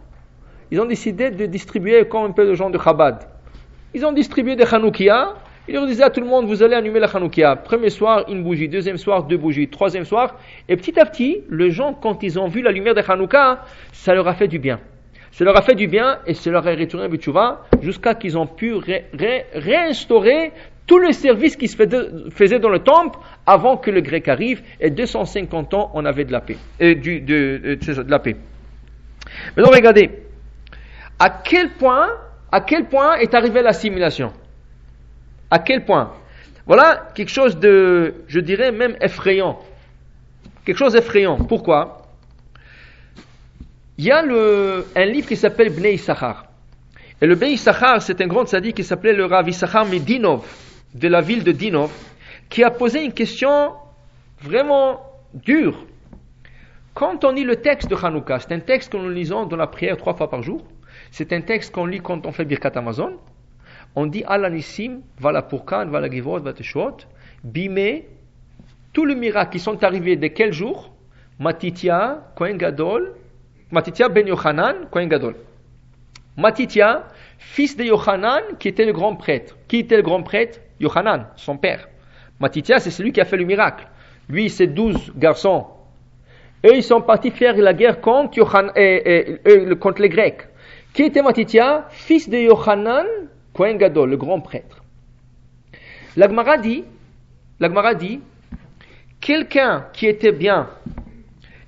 ils 0.72 0.80
ont 0.80 0.86
décidé 0.86 1.32
de 1.32 1.48
distribuer 1.48 2.08
comme 2.08 2.24
un 2.24 2.32
peu 2.32 2.46
de 2.46 2.54
gens 2.54 2.70
de 2.70 2.80
Chabad. 2.80 3.28
Ils 3.94 4.06
ont 4.06 4.14
distribué 4.14 4.56
des 4.56 4.74
Hanoukia 4.74 5.34
il 5.67 5.73
leur 5.73 5.88
disait 5.88 6.04
à 6.04 6.10
tout 6.10 6.19
le 6.19 6.28
monde, 6.28 6.45
vous 6.45 6.62
allez 6.62 6.75
allumer 6.75 6.99
la 6.99 7.08
Hanoukia. 7.08 7.56
Premier 7.56 7.89
soir, 7.89 8.25
une 8.30 8.43
bougie. 8.43 8.69
Deuxième 8.69 8.97
soir, 8.97 9.23
deux 9.23 9.38
bougies. 9.38 9.67
Troisième 9.67 10.06
soir. 10.06 10.36
Et 10.69 10.75
petit 10.75 10.99
à 10.99 11.06
petit, 11.06 11.43
les 11.49 11.71
gens, 11.71 11.93
quand 11.93 12.21
ils 12.21 12.38
ont 12.38 12.47
vu 12.47 12.62
la 12.62 12.71
lumière 12.71 12.93
de 12.93 13.01
Hanouka, 13.06 13.63
ça 13.91 14.13
leur 14.13 14.28
a 14.28 14.36
fait 14.36 14.47
du 14.47 14.60
bien. 14.60 14.80
Ça 15.32 15.43
leur 15.43 15.58
a 15.58 15.62
fait 15.62 15.75
du 15.75 15.88
bien 15.88 16.19
et 16.28 16.34
ça 16.34 16.49
leur 16.49 16.65
a 16.65 16.71
retourné 16.71 17.10
Butchouva 17.10 17.65
jusqu'à 17.82 18.15
qu'ils 18.15 18.38
ont 18.38 18.47
pu 18.47 18.73
réinstaurer 19.54 20.54
tout 20.88 20.99
le 20.99 21.12
service 21.12 21.56
qui 21.56 21.67
se 21.67 21.75
faisait 22.30 22.60
dans 22.60 22.69
le 22.69 22.80
temple 22.80 23.19
avant 23.45 23.75
que 23.75 23.91
le 23.91 24.01
grec 24.01 24.28
arrive, 24.28 24.62
et 24.80 24.91
250 24.91 25.73
ans, 25.73 25.91
on 25.93 26.06
avait 26.06 26.25
de 26.25 26.32
la 26.32 26.41
paix. 26.41 26.58
Et 26.80 26.95
du, 26.95 27.21
de, 27.21 27.75
de 27.75 28.10
la 28.12 28.19
paix. 28.19 28.36
Maintenant, 29.58 29.71
regardez, 29.73 30.12
à 31.19 31.30
quel 31.30 31.71
point, 31.71 32.10
à 32.51 32.62
quel 32.62 32.86
point 32.86 33.15
est 33.15 33.34
arrivée 33.34 33.62
l'assimilation 33.62 34.32
À 35.50 35.60
quel 35.60 35.86
point 35.86 36.14
Voilà 36.66 37.10
quelque 37.14 37.30
chose 37.30 37.58
de, 37.58 38.16
je 38.28 38.40
dirais 38.40 38.72
même 38.72 38.96
effrayant. 39.02 39.60
Quelque 40.66 40.78
chose 40.78 40.94
d'effrayant. 40.94 41.38
Pourquoi 41.38 42.02
Il 43.98 44.06
y 44.06 44.12
a 44.12 44.22
le, 44.22 44.86
un 44.96 45.06
livre 45.06 45.28
qui 45.28 45.36
s'appelle 45.36 45.70
Bnei 45.70 45.94
Issachar. 45.94 46.46
Et 47.22 47.28
le 47.28 47.36
Bnei 47.36 47.54
Issachar, 47.54 48.02
c'est 48.02 48.20
un 48.22 48.28
grand 48.28 48.48
sadique 48.48 48.76
qui 48.76 48.84
s'appelait 48.84 49.14
le 49.14 49.26
Rav 49.26 49.48
Issachar 49.48 49.86
Medinov, 49.86 50.46
de 50.94 51.08
la 51.08 51.22
ville 51.22 51.44
de 51.44 51.52
Dinov, 51.52 51.92
qui 52.50 52.64
a 52.64 52.72
posé 52.72 53.04
une 53.04 53.14
question 53.14 53.74
vraiment 54.42 55.02
dure. 55.34 55.86
Quand 56.94 57.26
on 57.26 57.32
lit 57.32 57.44
le 57.44 57.58
texte 57.58 57.90
de 57.90 57.96
Hanouka, 57.96 58.40
c'est 58.40 58.54
un 58.54 58.60
texte 58.60 58.92
que 58.92 58.98
nous 58.98 59.10
lisons 59.10 59.46
dans 59.46 59.58
la 59.58 59.68
prière 59.68 59.98
trois 59.98 60.14
fois 60.14 60.30
par 60.30 60.42
jour. 60.42 60.64
C'est 61.12 61.34
un 61.34 61.42
texte 61.42 61.74
qu'on 61.74 61.86
lit 61.86 62.00
quand 62.00 62.26
on 62.26 62.32
fait 62.32 62.46
Birkat 62.46 62.72
Amazon. 62.76 63.18
On 63.96 64.06
dit 64.08 64.24
Alanissim, 64.28 65.02
Vala 65.20 65.42
Purkan, 65.42 65.86
Vala 65.88 66.10
Givot, 66.10 66.40
Vateshot, 66.40 66.98
Bimé, 67.44 68.08
tous 68.92 69.06
les 69.06 69.16
miracles 69.16 69.52
qui 69.52 69.60
sont 69.60 69.84
arrivés 69.84 70.16
de 70.16 70.28
quel 70.28 70.52
jour? 70.52 70.92
Matitia, 71.40 72.32
Kohen 72.36 72.58
Gadol, 72.58 73.14
Matitia 73.72 74.10
ben 74.10 74.28
Yochanan, 74.28 74.88
Kohen 74.90 75.08
Gadol. 75.08 75.36
Matitia, 76.38 77.08
fils 77.38 77.76
de 77.78 77.84
Yochanan, 77.84 78.58
qui 78.60 78.68
était 78.68 78.86
le 78.86 78.94
grand 78.94 79.16
prêtre. 79.16 79.58
Qui 79.68 79.80
était 79.80 79.98
le 79.98 80.02
grand 80.02 80.24
prêtre? 80.24 80.60
Yochanan, 80.80 81.28
son 81.36 81.58
père. 81.58 81.88
Matitia, 82.40 82.80
c'est 82.80 82.92
celui 82.92 83.12
qui 83.12 83.22
a 83.22 83.26
fait 83.26 83.38
le 83.38 83.46
miracle. 83.46 83.88
Lui, 84.30 84.50
ses 84.50 84.68
douze 84.68 85.14
garçons. 85.16 85.68
Eux, 86.66 86.76
ils 86.76 86.84
sont 86.84 87.02
partis 87.02 87.32
faire 87.32 87.56
la 87.56 87.74
guerre 87.74 88.02
contre, 88.02 88.40
contre 89.76 90.02
les 90.02 90.10
Grecs. 90.10 90.48
Qui 90.94 91.04
était 91.04 91.22
Matitia 91.22 91.88
Fils 91.90 92.30
de 92.30 92.38
Yochanan, 92.38 93.06
Kohen 93.56 93.78
Gadol, 93.78 94.10
le 94.10 94.18
grand 94.18 94.41
prêtre. 94.41 94.84
L'Agmara 96.18 96.58
dit, 96.58 96.84
dit, 98.00 98.22
quelqu'un 99.22 99.88
qui 99.94 100.08
était 100.08 100.34
bien 100.34 100.70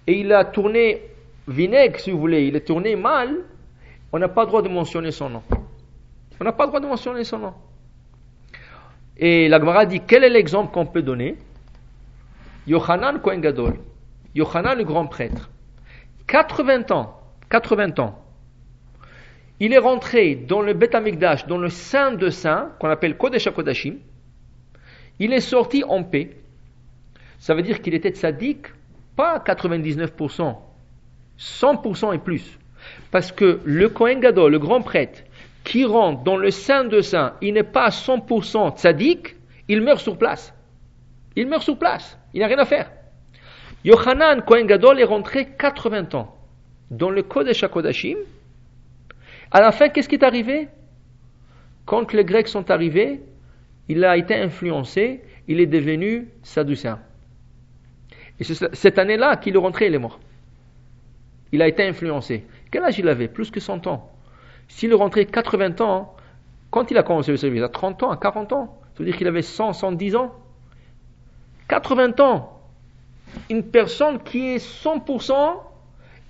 et 0.06 0.20
il 0.20 0.34
a 0.34 0.44
tourné 0.44 1.02
vinaigre, 1.48 2.00
si 2.00 2.12
vous 2.12 2.20
voulez, 2.20 2.48
il 2.48 2.56
a 2.58 2.60
tourné 2.60 2.98
mal, 2.98 3.38
on 4.12 4.20
n'a 4.20 4.28
pas 4.28 4.42
le 4.42 4.48
droit 4.48 4.62
de 4.62 4.68
mentionner 4.68 5.12
son 5.12 5.30
nom. 5.30 5.44
On 6.40 6.44
n'a 6.44 6.52
pas 6.52 6.66
le 6.66 6.72
droit 6.72 6.82
de 6.82 6.88
mentionner 6.88 7.24
son 7.24 7.40
nom. 7.40 7.54
Et 9.16 9.48
l'Agmara 9.48 9.86
dit, 9.86 10.02
quel 10.06 10.26
est 10.26 10.30
l'exemple 10.30 10.74
qu'on 10.74 10.86
peut 10.86 11.02
donner? 11.02 11.38
Yohanan 12.68 13.22
Kohen 13.22 13.40
Gadol, 13.40 13.80
Yohanan 14.36 14.78
le 14.78 14.84
grand 14.84 15.08
prêtre, 15.08 15.50
80 16.28 16.92
ans, 16.92 17.18
80 17.50 17.98
ans, 18.00 18.27
il 19.60 19.74
est 19.74 19.80
rentré 19.80 20.36
dans 20.36 20.62
le 20.62 20.74
Bet 20.74 20.96
Amikdash, 20.96 21.48
dans 21.48 21.58
le 21.58 21.70
Saint 21.70 22.12
de 22.12 22.30
Saints, 22.30 22.72
qu'on 22.80 22.90
appelle 22.90 23.18
Kodesh 23.18 23.48
HaKodashim. 23.48 23.96
Il 25.20 25.34
est 25.34 25.42
sorti 25.42 25.84
en 25.84 26.04
paix. 26.04 26.38
Ça 27.40 27.56
veut 27.56 27.64
dire 27.64 27.82
qu'il 27.82 27.96
était 27.96 28.12
tzaddik, 28.12 28.68
pas 29.16 29.40
99%, 29.40 30.56
100% 31.40 32.16
et 32.16 32.20
plus. 32.20 32.60
Parce 33.12 33.32
que 33.32 33.60
le 33.64 33.90
Kohen 33.90 34.20
Gadol, 34.20 34.52
le 34.52 34.60
grand 34.60 34.82
prêtre, 34.82 35.24
qui 35.64 35.86
rentre 35.86 36.24
dans 36.24 36.38
le 36.38 36.52
Saint 36.52 36.86
de 36.86 37.02
Saints, 37.02 37.34
il 37.42 37.56
n'est 37.56 37.64
pas 37.64 37.90
100% 37.90 38.78
tzaddik, 38.78 39.36
il 39.68 39.82
meurt 39.82 40.00
sur 40.00 40.18
place. 40.18 40.54
Il 41.36 41.48
meurt 41.48 41.64
sur 41.64 41.78
place. 41.78 42.18
Il 42.34 42.42
n'a 42.42 42.48
rien 42.48 42.60
à 42.60 42.66
faire. 42.66 42.92
Yohanan 43.84 44.42
Kohen 44.44 44.68
Gadol 44.68 45.00
est 45.00 45.04
rentré 45.04 45.48
80 45.58 46.14
ans 46.14 46.36
dans 46.92 47.10
le 47.10 47.24
Kodesh 47.24 47.64
HaKodashim, 47.64 48.18
à 49.52 49.62
la 49.62 49.72
fin, 49.72 49.90
qu'est-ce 49.90 50.10
qui 50.10 50.16
est 50.16 50.24
arrivé? 50.24 50.68
Quand 51.86 52.12
les 52.14 52.26
Grecs 52.26 52.48
sont 52.48 52.70
arrivés, 52.70 53.22
il 53.88 54.04
a 54.04 54.18
été 54.18 54.36
influencé, 54.36 55.22
il 55.48 55.60
est 55.60 55.66
devenu 55.66 56.28
sadducéen. 56.44 57.00
Et 58.40 58.44
c'est 58.44 58.76
cette 58.76 59.00
année-là 59.00 59.38
qu'il 59.38 59.56
est 59.56 59.60
rentré, 59.60 59.88
il 59.88 59.96
est 59.96 60.00
mort. 60.00 60.20
Il 61.52 61.62
a 61.62 61.68
été 61.68 61.88
influencé. 61.88 62.46
Quel 62.72 62.84
âge 62.84 63.00
il 63.00 63.08
avait? 63.08 63.30
Plus 63.30 63.50
que 63.50 63.60
100 63.60 63.88
ans. 63.88 64.12
S'il 64.68 64.92
est 64.92 64.96
rentré 64.96 65.26
80 65.26 65.80
ans, 65.80 66.14
quand 66.70 66.92
il 66.92 66.98
a 66.98 67.04
commencé 67.04 67.32
le 67.32 67.38
service? 67.38 67.64
À 67.64 67.70
30 67.70 68.04
ans, 68.04 68.12
à 68.12 68.18
40 68.18 68.52
ans? 68.52 68.80
Ça 68.94 69.00
veut 69.00 69.06
dire 69.06 69.18
qu'il 69.18 69.28
avait 69.28 69.42
100, 69.42 69.74
110 69.74 70.16
ans? 70.18 70.36
80 71.70 72.20
ans 72.20 72.62
Une 73.50 73.64
personne 73.64 74.22
qui 74.22 74.56
est 74.56 74.84
100%, 74.84 75.62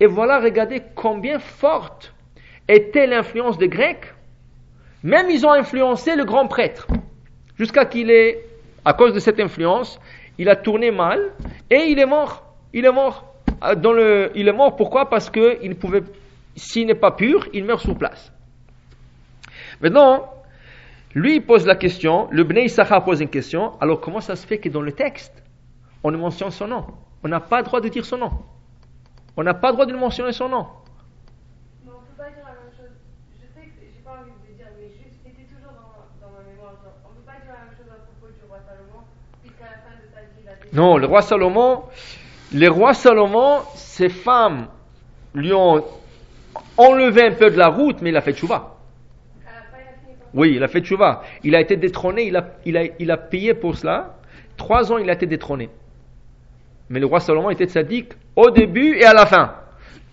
et 0.00 0.06
voilà, 0.06 0.38
regardez 0.38 0.82
combien 0.94 1.40
forte 1.40 2.14
était 2.68 3.06
l'influence 3.06 3.58
des 3.58 3.68
Grecs, 3.68 4.14
même 5.02 5.30
ils 5.30 5.46
ont 5.46 5.52
influencé 5.52 6.16
le 6.16 6.24
grand 6.24 6.46
prêtre, 6.46 6.86
jusqu'à 7.58 7.84
qu'il 7.86 8.10
ait, 8.10 8.44
à 8.84 8.92
cause 8.92 9.12
de 9.12 9.20
cette 9.20 9.40
influence, 9.40 10.00
il 10.38 10.48
a 10.48 10.56
tourné 10.56 10.90
mal 10.90 11.32
et 11.70 11.86
il 11.88 11.98
est 11.98 12.06
mort. 12.06 12.44
Il 12.72 12.84
est 12.84 12.92
mort. 12.92 13.24
Euh, 13.64 13.74
dans 13.74 13.92
le, 13.92 14.30
il 14.34 14.48
est 14.48 14.52
mort 14.52 14.76
pourquoi? 14.76 15.08
Parce 15.08 15.30
que 15.30 15.58
il 15.62 15.74
pouvait, 15.76 16.02
s'il 16.56 16.86
n'est 16.86 16.94
pas 16.94 17.10
pur, 17.10 17.48
il 17.52 17.64
meurt 17.64 17.82
sur 17.82 17.96
place. 17.96 18.32
Maintenant, 19.80 20.32
lui 21.14 21.40
pose 21.40 21.66
la 21.66 21.74
question, 21.74 22.28
le 22.30 22.44
Bnei 22.44 22.66
Issachar 22.66 23.04
pose 23.04 23.20
une 23.20 23.28
question, 23.28 23.72
alors 23.80 24.00
comment 24.00 24.20
ça 24.20 24.36
se 24.36 24.46
fait 24.46 24.58
que 24.58 24.68
dans 24.68 24.82
le 24.82 24.92
texte, 24.92 25.42
on 26.04 26.10
ne 26.10 26.16
mentionne 26.16 26.50
son 26.50 26.68
nom? 26.68 26.86
On 27.24 27.28
n'a 27.28 27.40
pas 27.40 27.58
le 27.58 27.64
droit 27.64 27.80
de 27.80 27.88
dire 27.88 28.04
son 28.04 28.18
nom. 28.18 28.30
On 29.36 29.42
n'a 29.42 29.54
pas 29.54 29.68
le 29.68 29.72
droit 29.74 29.86
de 29.86 29.94
mentionner 29.94 30.32
son 30.32 30.48
nom. 30.48 30.66
Non, 40.72 40.98
le 40.98 41.06
roi 41.06 41.22
Salomon, 41.22 41.82
le 42.52 42.68
roi 42.68 42.94
Salomon, 42.94 43.60
ses 43.74 44.08
femmes 44.08 44.66
lui 45.34 45.52
ont 45.52 45.84
enlevé 46.76 47.22
un 47.26 47.32
peu 47.32 47.50
de 47.50 47.56
la 47.56 47.68
route, 47.68 48.02
mais 48.02 48.10
il 48.10 48.16
a 48.16 48.20
fait 48.20 48.32
tchouva. 48.32 48.74
Oui, 50.34 50.52
il 50.56 50.62
a 50.62 50.68
fait 50.68 50.80
tchouva. 50.80 51.22
Il 51.42 51.54
a 51.54 51.60
été 51.60 51.76
détrôné, 51.76 52.26
il 52.26 52.36
a, 52.36 52.50
il, 52.66 52.76
a, 52.76 52.84
il 52.98 53.10
a 53.10 53.16
payé 53.16 53.54
pour 53.54 53.76
cela. 53.76 54.16
Trois 54.56 54.92
ans, 54.92 54.98
il 54.98 55.08
a 55.08 55.14
été 55.14 55.26
détrôné. 55.26 55.70
Mais 56.90 57.00
le 57.00 57.06
roi 57.06 57.20
Salomon 57.20 57.50
était 57.50 57.68
sadique 57.68 58.12
au 58.36 58.50
début 58.50 58.96
et 58.96 59.04
à 59.04 59.14
la 59.14 59.26
fin. 59.26 59.54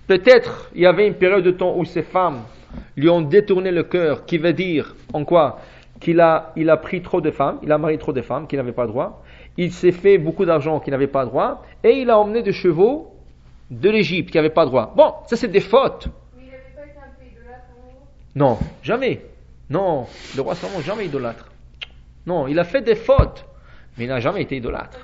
Peut-être 0.08 0.70
il 0.74 0.82
y 0.82 0.86
avait 0.86 1.08
une 1.08 1.16
période 1.16 1.44
de 1.44 1.52
temps 1.52 1.76
où 1.76 1.84
ses 1.84 2.04
femmes 2.04 2.44
lui 2.96 3.10
ont 3.10 3.22
détourné 3.22 3.72
le 3.72 3.84
cœur, 3.84 4.26
qui 4.26 4.38
veut 4.38 4.54
dire 4.54 4.96
en 5.14 5.26
quoi 5.26 5.60
Qu'il 6.00 6.20
a, 6.20 6.52
il 6.56 6.70
a 6.70 6.78
pris 6.78 7.02
trop 7.02 7.22
de 7.22 7.32
femmes, 7.32 7.60
il 7.64 7.72
a 7.72 7.78
marié 7.78 7.98
trop 7.98 8.14
de 8.14 8.22
femmes 8.22 8.48
qu'il 8.48 8.58
n'avait 8.58 8.74
pas 8.74 8.88
droit 8.88 9.24
il 9.58 9.72
s'est 9.72 9.92
fait 9.92 10.18
beaucoup 10.18 10.46
d'argent 10.46 10.80
qui 10.80 10.92
n'avait 10.92 11.08
pas 11.08 11.26
droit, 11.26 11.64
et 11.84 12.02
il 12.02 12.10
a 12.10 12.20
emmené 12.20 12.44
des 12.44 12.52
chevaux 12.52 13.12
de 13.72 13.90
l'Égypte 13.90 14.32
qui 14.32 14.38
n'avaient 14.38 14.50
pas 14.50 14.66
droit. 14.66 14.94
Bon, 14.96 15.14
ça 15.26 15.36
c'est 15.36 15.48
des 15.48 15.62
fautes. 15.62 16.08
Mais 16.36 16.44
il 16.44 16.52
n'avait 16.52 16.64
pas 16.76 16.84
été 16.84 16.98
un 17.00 17.14
peu 17.18 17.26
idolâtre 17.26 17.66
Non, 18.36 18.58
jamais. 18.84 19.22
Non, 19.70 20.06
le 20.36 20.42
roi 20.42 20.56
Salomon 20.56 20.82
jamais 20.82 21.06
idolâtre. 21.06 21.50
Non, 22.28 22.48
il 22.48 22.60
a 22.60 22.64
fait 22.64 22.82
des 22.82 22.96
fautes, 22.96 23.46
mais 23.98 24.06
il 24.06 24.08
n'a 24.08 24.20
jamais 24.20 24.42
été 24.42 24.58
idolâtre. 24.58 25.00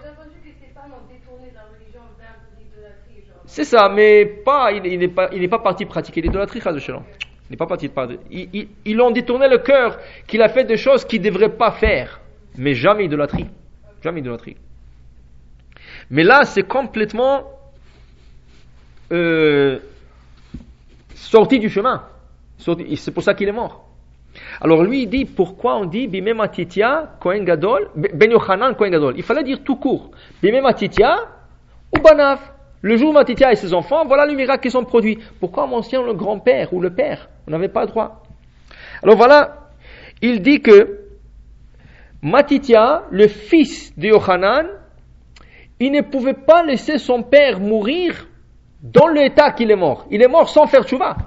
C'est 3.45 3.65
ça, 3.65 3.89
mais 3.89 4.25
pas, 4.25 4.71
il 4.71 4.97
n'est 4.97 5.09
pas, 5.09 5.29
il 5.33 5.49
pas 5.49 5.59
parti 5.59 5.85
pratiquer 5.85 6.21
l'idolâtrie, 6.21 6.61
Il 6.65 7.51
n'est 7.51 7.57
pas 7.57 7.65
parti 7.65 7.89
de 7.89 8.19
ils, 8.31 8.69
ils, 8.85 9.01
ont 9.01 9.11
détourné 9.11 9.49
le 9.49 9.57
cœur 9.57 9.99
qu'il 10.25 10.41
a 10.41 10.47
fait 10.47 10.63
des 10.63 10.77
choses 10.77 11.03
qu'il 11.03 11.19
ne 11.19 11.25
devrait 11.25 11.57
pas 11.57 11.71
faire, 11.71 12.21
mais 12.57 12.75
jamais 12.75 13.05
idolâtrie. 13.05 13.47
Jamais 14.01 14.19
idolâtrie. 14.19 14.57
Mais 16.09 16.23
là, 16.23 16.43
c'est 16.43 16.63
complètement 16.63 17.43
euh, 19.11 19.79
sorti 21.15 21.59
du 21.59 21.69
chemin. 21.69 22.03
C'est 22.57 23.11
pour 23.11 23.23
ça 23.23 23.33
qu'il 23.33 23.47
est 23.47 23.53
mort. 23.53 23.87
Alors 24.61 24.83
lui, 24.83 25.03
il 25.03 25.09
dit 25.09 25.25
pourquoi 25.25 25.77
on 25.77 25.85
dit 25.85 26.07
Bime 26.07 26.33
Matitia 26.33 27.15
Kohen 27.19 27.43
Gadol, 27.43 27.89
Ben 27.95 28.31
Yochanan 28.31 28.75
Kohen 28.75 28.91
Gadol. 28.91 29.15
Il 29.17 29.23
fallait 29.23 29.43
dire 29.43 29.63
tout 29.63 29.75
court 29.75 30.11
Bime 30.41 30.61
Matitia 30.61 31.17
ou 31.95 32.01
Banav. 32.01 32.39
Le 32.81 32.97
jour 32.97 33.09
où 33.09 33.13
Matitia 33.13 33.51
et 33.51 33.55
ses 33.55 33.73
enfants, 33.73 34.05
voilà 34.05 34.25
les 34.25 34.35
miracles 34.35 34.63
qui 34.63 34.71
sont 34.71 34.85
produits. 34.85 35.19
Pourquoi 35.39 35.65
on 35.65 35.67
mentionne 35.67 36.05
le 36.05 36.13
grand-père 36.13 36.73
ou 36.73 36.81
le 36.81 36.91
père 36.91 37.29
On 37.47 37.51
n'avait 37.51 37.67
pas 37.67 37.81
le 37.81 37.87
droit? 37.87 38.23
Alors 39.03 39.17
voilà, 39.17 39.69
il 40.21 40.41
dit 40.41 40.61
que 40.61 41.00
Matitia, 42.21 43.03
le 43.09 43.27
fils 43.27 43.97
de 43.97 44.07
Yohanan, 44.07 44.67
il 45.79 45.91
ne 45.91 46.01
pouvait 46.01 46.35
pas 46.35 46.63
laisser 46.63 46.99
son 46.99 47.23
père 47.23 47.59
mourir 47.59 48.27
dans 48.83 49.07
l'état 49.07 49.51
qu'il 49.51 49.71
est 49.71 49.75
mort. 49.75 50.05
Il 50.11 50.21
est 50.21 50.27
mort 50.27 50.49
sans 50.49 50.67
faire 50.67 50.83
tchouva. 50.83 51.17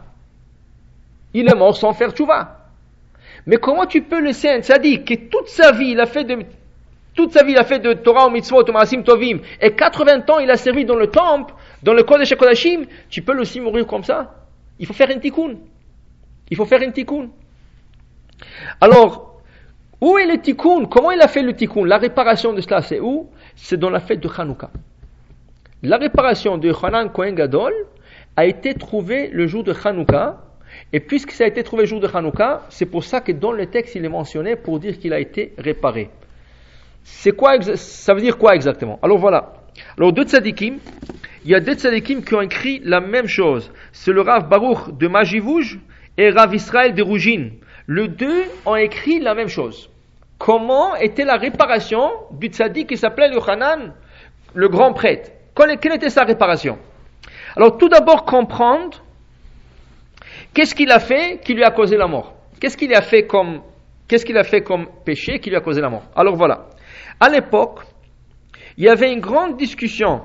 Il 1.33 1.50
est 1.50 1.57
mort 1.57 1.76
sans 1.76 1.92
faire 1.92 2.12
tchouva. 2.12 2.59
Mais 3.46 3.57
comment 3.57 3.87
tu 3.87 4.02
peux 4.02 4.20
laisser 4.20 4.48
un 4.48 4.61
tzaddik 4.61 5.04
qui 5.04 5.28
toute 5.28 5.48
sa 5.48 5.72
vie, 5.72 5.90
il 5.90 6.00
a 6.00 6.07
fait 6.07 6.24
de, 6.24 6.44
toute 7.14 7.33
sa 7.33 7.42
vie, 7.42 7.52
il 7.52 7.59
a 7.59 7.64
fait 7.64 7.80
de 7.80 7.92
Torah 7.94 8.26
au 8.26 8.30
mitzvot, 8.30 8.62
au 8.62 8.72
maasim 8.72 9.02
tovim, 9.02 9.40
et 9.61 9.72
80 9.72 10.30
ans, 10.30 10.38
il 10.38 10.50
a 10.50 10.57
servi 10.57 10.85
dans 10.85 10.96
le 10.96 11.09
temple, 11.09 11.54
dans 11.83 11.92
le 11.92 12.04
Kodesh 12.04 12.35
Kodashim, 12.37 12.85
tu 13.11 13.22
peux 13.22 13.38
aussi 13.38 13.61
mourir 13.61 13.87
comme 13.87 14.04
ça? 14.04 14.35
Il 14.78 14.87
faut 14.87 14.94
faire 14.94 15.11
un 15.11 15.18
tikkun. 15.18 15.57
Il 16.50 16.57
faut 16.57 16.64
faire 16.64 16.80
un 16.83 16.90
tikkun. 16.90 17.28
Alors, 18.80 19.34
où 20.00 20.18
est 20.18 20.26
le 20.26 20.38
tikkun? 20.40 20.87
Comment 20.87 21.11
il 21.12 21.20
a 21.20 21.28
fait 21.28 21.42
le 21.42 21.54
tikkun? 21.54 21.85
La 21.85 21.98
réparation 21.98 22.52
de 22.52 22.61
cela, 22.61 22.83
c'est 22.83 23.00
où? 23.00 23.30
C'est 23.57 23.76
dans 23.76 23.90
la 23.90 24.00
fête 24.00 24.20
de 24.20 24.28
Hanouka. 24.28 24.70
La 25.83 25.96
réparation 25.96 26.59
de 26.59 26.72
Hanan 26.83 27.11
Kohen 27.11 27.35
Gadol 27.35 27.72
a 28.37 28.46
été 28.46 28.74
trouvée 28.74 29.28
le 29.28 29.46
jour 29.46 29.62
de 29.64 29.72
Hanouka, 29.85 30.40
et 30.92 31.00
puisque 31.00 31.30
ça 31.30 31.44
a 31.44 31.46
été 31.46 31.62
trouvé 31.62 31.83
le 31.83 31.88
jour 31.88 32.00
de 32.00 32.09
Hanouka, 32.12 32.62
c'est 32.68 32.87
pour 32.87 33.04
ça 33.04 33.20
que 33.20 33.33
dans 33.33 33.52
le 33.52 33.66
texte 33.66 33.94
il 33.94 34.04
est 34.04 34.09
mentionné 34.09 34.57
pour 34.57 34.80
dire 34.80 34.98
qu'il 34.98 35.12
a 35.12 35.20
été 35.20 35.52
réparé. 35.59 36.11
C'est 37.02 37.33
quoi, 37.33 37.61
ça 37.61 38.14
veut 38.14 38.20
dire 38.20 38.38
quoi 38.38 38.54
exactement? 38.54 38.98
Alors 39.02 39.18
voilà. 39.18 39.52
Alors 39.98 40.12
deux 40.12 40.24
tzadikim, 40.24 40.78
il 41.44 41.50
y 41.50 41.54
a 41.54 41.61
deux 41.61 41.74
tzadikim 41.74 42.22
qui 42.22 42.35
ont 42.35 42.40
écrit 42.40 42.80
la 42.85 43.00
même 43.00 43.26
chose. 43.26 43.70
C'est 43.92 44.12
le 44.12 44.22
Rav 44.22 44.48
Baruch 44.48 44.96
de 44.98 45.07
Majivouj 45.07 45.80
et 46.16 46.30
Rav 46.30 46.54
Israël 46.54 46.94
de 46.94 47.02
Rougine. 47.02 47.52
Les 47.87 48.09
deux 48.09 48.44
ont 48.64 48.77
écrit 48.77 49.20
la 49.20 49.35
même 49.35 49.49
chose. 49.49 49.90
Comment 50.38 50.97
était 50.97 51.25
la 51.25 51.37
réparation 51.37 52.11
du 52.31 52.49
tzadik 52.49 52.88
qui 52.88 52.97
s'appelait 52.97 53.29
le 53.29 53.38
Hanan, 53.47 53.94
le 54.55 54.68
grand 54.68 54.92
prêtre? 54.92 55.31
Quelle 55.55 55.94
était 55.94 56.11
sa 56.11 56.25
réparation? 56.25 56.79
Alors 57.57 57.77
tout 57.79 57.88
d'abord 57.88 58.25
comprendre 58.25 59.03
qu'est-ce 60.53 60.75
qu'il 60.75 60.90
a 60.90 60.99
fait 60.99 61.40
qui 61.44 61.55
lui 61.55 61.62
a 61.62 61.70
causé 61.70 61.97
la 61.97 62.07
mort. 62.07 62.35
Qu'est-ce 62.61 62.77
qu'il 62.77 62.94
a 62.94 63.03
fait 63.03 63.27
comme 63.27 63.61
qu'est-ce 64.09 64.25
qu'il 64.25 64.37
a 64.37 64.44
fait 64.44 64.62
comme 64.62 64.87
péché 65.05 65.38
qui 65.38 65.51
lui 65.51 65.57
a 65.57 65.61
causé 65.61 65.81
la 65.81 65.90
mort? 65.90 66.05
Alors 66.16 66.37
voilà. 66.37 66.66
À 67.20 67.29
l'époque, 67.29 67.81
il 68.77 68.85
y 68.85 68.88
avait 68.88 69.12
une 69.12 69.20
grande 69.20 69.57
discussion 69.57 70.23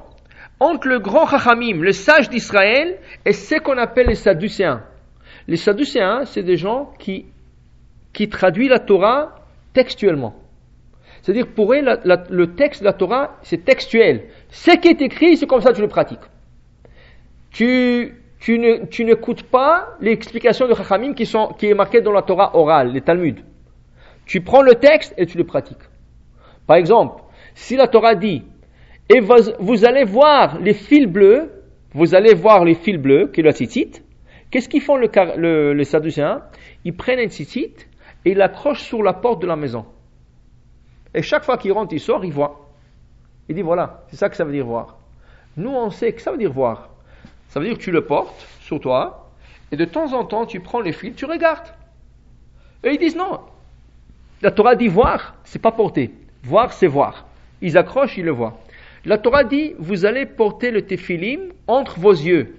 entre 0.59 0.87
le 0.87 0.99
grand 0.99 1.27
Chachamim, 1.27 1.81
le 1.81 1.91
sage 1.91 2.29
d'Israël, 2.29 2.97
et 3.25 3.31
ce 3.31 3.55
qu'on 3.59 3.77
appelle 3.77 4.07
les 4.07 4.15
Sadducéens. 4.15 4.83
Les 5.47 5.55
Sadducéens, 5.55 6.25
c'est 6.25 6.43
des 6.43 6.57
gens 6.57 6.91
qui, 6.99 7.27
qui 8.13 8.29
traduisent 8.29 8.69
la 8.69 8.79
Torah 8.79 9.35
textuellement. 9.73 10.35
C'est-à-dire, 11.21 11.47
pour 11.47 11.73
eux, 11.73 11.81
le 11.81 12.55
texte 12.55 12.81
de 12.81 12.85
la 12.85 12.93
Torah, 12.93 13.37
c'est 13.41 13.65
textuel. 13.65 14.29
Ce 14.49 14.71
qui 14.71 14.87
est 14.87 15.01
écrit, 15.01 15.37
c'est 15.37 15.47
comme 15.47 15.61
ça 15.61 15.71
que 15.71 15.75
tu 15.75 15.81
le 15.81 15.87
pratiques. 15.87 16.19
Tu, 17.51 18.15
tu, 18.39 18.57
ne, 18.57 18.85
tu 18.85 19.03
n'écoutes 19.03 19.43
pas 19.43 19.97
l'explication 19.99 20.67
de 20.67 20.73
Chachamim 20.73 21.13
qui, 21.13 21.25
sont, 21.25 21.47
qui 21.57 21.67
est 21.67 21.73
marquée 21.73 22.01
dans 22.01 22.13
la 22.13 22.21
Torah 22.21 22.55
orale, 22.55 22.93
les 22.93 23.01
Talmuds. 23.01 23.43
Tu 24.25 24.41
prends 24.41 24.61
le 24.61 24.75
texte 24.75 25.13
et 25.17 25.25
tu 25.25 25.37
le 25.37 25.43
pratiques. 25.43 25.77
Par 26.67 26.77
exemple, 26.77 27.23
si 27.53 27.75
la 27.75 27.87
Torah 27.87 28.15
dit, 28.15 28.43
et 29.09 29.19
vous, 29.19 29.85
allez 29.85 30.03
voir 30.03 30.59
les 30.59 30.73
fils 30.73 31.07
bleus, 31.07 31.51
vous 31.93 32.13
allez 32.13 32.35
voir 32.35 32.63
les 32.63 32.75
fils 32.75 32.97
bleus, 32.97 33.31
qui 33.33 33.41
est 33.41 33.43
la 33.43 33.51
tzitzit, 33.51 34.03
qu'est-ce 34.51 34.69
qu'ils 34.69 34.81
font 34.81 34.97
le, 34.97 35.09
le, 35.35 35.73
les 35.73 35.83
Sadducéens? 35.83 36.43
Ils 36.85 36.95
prennent 36.95 37.19
un 37.19 37.27
tzitzit 37.27 37.73
et 38.25 38.31
ils 38.31 38.37
l'accrochent 38.37 38.83
sur 38.83 39.03
la 39.03 39.13
porte 39.13 39.41
de 39.41 39.47
la 39.47 39.55
maison. 39.55 39.85
Et 41.13 41.21
chaque 41.21 41.43
fois 41.43 41.57
qu'il 41.57 41.71
rentre, 41.71 41.93
il 41.93 41.99
sort, 41.99 42.23
il 42.23 42.31
voit. 42.31 42.69
Il 43.47 43.55
dit 43.55 43.61
voilà, 43.61 44.03
c'est 44.09 44.17
ça 44.17 44.29
que 44.29 44.35
ça 44.35 44.43
veut 44.43 44.51
dire 44.51 44.65
voir. 44.65 44.97
Nous, 45.57 45.71
on 45.71 45.89
sait 45.89 46.13
que 46.13 46.21
ça 46.21 46.31
veut 46.31 46.37
dire 46.37 46.53
voir. 46.53 46.89
Ça 47.49 47.59
veut 47.59 47.65
dire 47.65 47.77
que 47.77 47.83
tu 47.83 47.91
le 47.91 48.05
portes 48.05 48.47
sur 48.61 48.79
toi, 48.79 49.31
et 49.71 49.77
de 49.77 49.85
temps 49.85 50.13
en 50.13 50.23
temps, 50.23 50.45
tu 50.45 50.59
prends 50.59 50.81
les 50.81 50.91
fils, 50.91 51.15
tu 51.15 51.25
regardes. 51.25 51.73
Et 52.83 52.91
ils 52.91 52.99
disent 52.99 53.15
non. 53.15 53.39
La 54.41 54.51
Torah 54.51 54.75
dit 54.75 54.87
voir, 54.87 55.35
c'est 55.43 55.61
pas 55.61 55.71
porter. 55.71 56.13
Voir, 56.43 56.73
c'est 56.73 56.87
voir. 56.87 57.25
Ils 57.61 57.77
accrochent, 57.77 58.17
ils 58.17 58.25
le 58.25 58.31
voient. 58.31 58.57
La 59.05 59.17
Torah 59.17 59.43
dit, 59.43 59.75
vous 59.79 60.05
allez 60.05 60.25
porter 60.25 60.71
le 60.71 60.83
téphilim 60.83 61.51
entre 61.67 61.99
vos 61.99 62.11
yeux. 62.11 62.55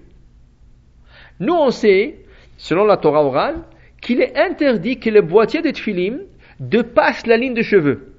Nous, 1.39 1.55
on 1.55 1.71
sait, 1.71 2.19
selon 2.59 2.85
la 2.85 2.97
Torah 2.97 3.25
orale, 3.25 3.63
qu'il 4.01 4.21
est 4.21 4.37
interdit 4.37 4.99
que 4.99 5.11
le 5.11 5.23
boîtier 5.23 5.63
de 5.63 5.71
téphilim 5.71 6.21
dépasse 6.59 7.27
la 7.27 7.37
ligne 7.37 7.55
de 7.55 7.63
cheveux. 7.63 8.15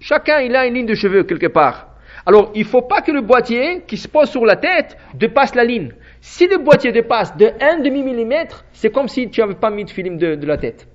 Chacun, 0.00 0.40
il 0.40 0.54
a 0.54 0.66
une 0.66 0.74
ligne 0.74 0.86
de 0.86 0.94
cheveux 0.94 1.24
quelque 1.24 1.46
part. 1.46 1.88
Alors, 2.26 2.52
il 2.54 2.60
ne 2.60 2.66
faut 2.66 2.82
pas 2.82 3.00
que 3.00 3.10
le 3.10 3.20
boîtier 3.20 3.82
qui 3.86 3.96
se 3.96 4.06
pose 4.06 4.28
sur 4.28 4.44
la 4.44 4.56
tête 4.56 4.96
dépasse 5.14 5.54
la 5.54 5.64
ligne. 5.64 5.92
Si 6.20 6.46
le 6.46 6.58
boîtier 6.58 6.92
dépasse 6.92 7.36
de 7.36 7.50
1 7.60 7.80
demi-millimètre, 7.80 8.64
c'est 8.72 8.90
comme 8.90 9.08
si 9.08 9.30
tu 9.30 9.40
n'avais 9.40 9.54
pas 9.54 9.70
mis 9.70 9.84
de 9.84 9.90
film 9.90 10.18
de, 10.18 10.46
la 10.46 10.58
tête. 10.58 10.86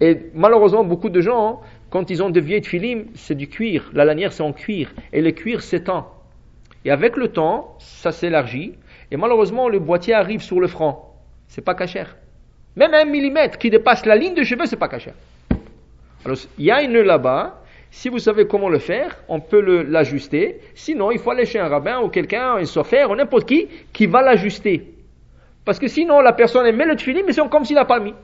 Et 0.00 0.18
malheureusement, 0.34 0.84
beaucoup 0.84 1.10
de 1.10 1.20
gens, 1.20 1.60
quand 1.90 2.10
ils 2.10 2.22
ont 2.22 2.30
de 2.30 2.40
vieilles 2.40 2.64
films, 2.64 3.06
c'est 3.14 3.34
du 3.34 3.48
cuir. 3.48 3.90
La 3.92 4.04
lanière, 4.04 4.32
c'est 4.32 4.42
en 4.42 4.52
cuir. 4.52 4.92
Et 5.12 5.20
le 5.20 5.30
cuir 5.30 5.62
s'étend. 5.62 6.12
Et 6.84 6.90
avec 6.90 7.16
le 7.16 7.28
temps, 7.28 7.76
ça 7.78 8.10
s'élargit. 8.10 8.74
Et 9.10 9.16
malheureusement, 9.16 9.68
le 9.68 9.78
boîtier 9.78 10.14
arrive 10.14 10.40
sur 10.40 10.60
le 10.60 10.66
front. 10.66 11.09
C'est 11.50 11.62
pas 11.62 11.74
cachère. 11.74 12.16
Même 12.76 12.94
un 12.94 13.04
millimètre 13.04 13.58
qui 13.58 13.70
dépasse 13.70 14.06
la 14.06 14.14
ligne 14.14 14.34
de 14.34 14.44
cheveux, 14.44 14.66
c'est 14.66 14.76
pas 14.76 14.88
cachère. 14.88 15.14
Alors, 16.24 16.38
il 16.56 16.64
y 16.64 16.70
a 16.70 16.80
une 16.80 17.00
là-bas. 17.00 17.60
Si 17.90 18.08
vous 18.08 18.20
savez 18.20 18.46
comment 18.46 18.68
le 18.68 18.78
faire, 18.78 19.18
on 19.28 19.40
peut 19.40 19.60
l'ajuster. 19.82 20.60
Sinon, 20.76 21.10
il 21.10 21.18
faut 21.18 21.32
aller 21.32 21.44
chez 21.44 21.58
un 21.58 21.66
rabbin 21.66 22.00
ou 22.02 22.08
quelqu'un, 22.08 22.54
un 22.54 22.64
sophère 22.64 23.10
ou 23.10 23.16
n'importe 23.16 23.48
qui, 23.48 23.66
qui 23.92 24.06
va 24.06 24.22
l'ajuster. 24.22 24.94
Parce 25.64 25.80
que 25.80 25.88
sinon, 25.88 26.20
la 26.20 26.32
personne 26.32 26.66
elle 26.66 26.76
met 26.76 26.86
le 26.86 26.94
tefilin, 26.94 27.22
mais 27.26 27.32
c'est 27.32 27.46
comme 27.48 27.64
s'il 27.64 27.74
n'a 27.74 27.84
pas 27.84 27.98
mis. 27.98 28.14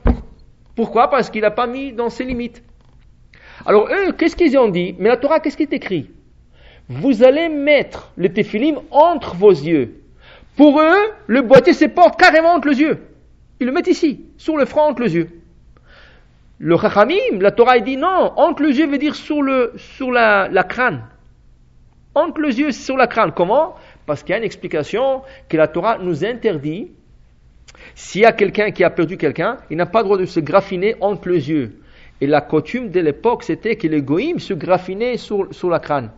Pourquoi? 0.73 1.09
Parce 1.09 1.29
qu'il 1.29 1.41
n'a 1.41 1.51
pas 1.51 1.67
mis 1.67 1.91
dans 1.91 2.09
ses 2.09 2.23
limites. 2.23 2.63
Alors 3.65 3.89
eux, 3.89 4.13
qu'est-ce 4.13 4.37
qu'ils 4.37 4.57
ont 4.57 4.69
dit? 4.69 4.95
Mais 4.99 5.09
la 5.09 5.17
Torah, 5.17 5.41
qu'est-ce 5.41 5.57
qui 5.57 5.63
est 5.63 5.73
écrit? 5.73 6.09
Vous 6.87 7.23
allez 7.23 7.49
mettre 7.49 8.13
le 8.15 8.29
téphilim 8.29 8.79
entre 8.89 9.35
vos 9.35 9.51
yeux. 9.51 10.01
Pour 10.55 10.79
eux, 10.79 11.11
le 11.27 11.41
boîtier 11.41 11.73
se 11.73 11.85
porte 11.85 12.17
carrément 12.17 12.53
entre 12.53 12.69
les 12.69 12.79
yeux. 12.79 12.99
Ils 13.59 13.67
le 13.67 13.71
mettent 13.71 13.87
ici, 13.87 14.25
sur 14.37 14.57
le 14.57 14.65
front 14.65 14.81
entre 14.81 15.01
les 15.01 15.15
yeux. 15.15 15.29
Le 16.59 16.77
chachamim, 16.77 17.39
la 17.39 17.51
Torah, 17.51 17.79
dit 17.79 17.97
non, 17.97 18.33
entre 18.35 18.63
les 18.63 18.77
yeux 18.77 18.87
veut 18.87 18.97
dire 18.97 19.15
sur, 19.15 19.41
le, 19.41 19.73
sur 19.77 20.11
la, 20.11 20.47
la 20.49 20.63
crâne. 20.63 21.03
Entre 22.15 22.41
les 22.41 22.59
yeux, 22.59 22.71
sur 22.71 22.97
la 22.97 23.07
crâne. 23.07 23.31
Comment? 23.31 23.75
Parce 24.05 24.23
qu'il 24.23 24.31
y 24.31 24.33
a 24.33 24.37
une 24.37 24.43
explication 24.43 25.21
que 25.49 25.57
la 25.57 25.67
Torah 25.67 25.97
nous 25.99 26.25
interdit 26.25 26.89
s'il 27.95 28.21
y 28.21 28.25
a 28.25 28.31
quelqu'un 28.31 28.71
qui 28.71 28.83
a 28.83 28.89
perdu 28.89 29.17
quelqu'un, 29.17 29.57
il 29.69 29.77
n'a 29.77 29.85
pas 29.85 29.99
le 29.99 30.05
droit 30.05 30.17
de 30.17 30.25
se 30.25 30.39
graffiner 30.39 30.95
entre 31.01 31.29
les 31.29 31.49
yeux. 31.49 31.79
Et 32.21 32.27
la 32.27 32.41
coutume 32.41 32.89
de 32.89 32.99
l'époque, 32.99 33.43
c'était 33.43 33.75
que 33.75 33.87
les 33.87 34.01
goïms 34.01 34.39
se 34.39 34.53
graffinaient 34.53 35.17
sur, 35.17 35.53
sur 35.53 35.69
la 35.69 35.79
crâne. 35.79 36.09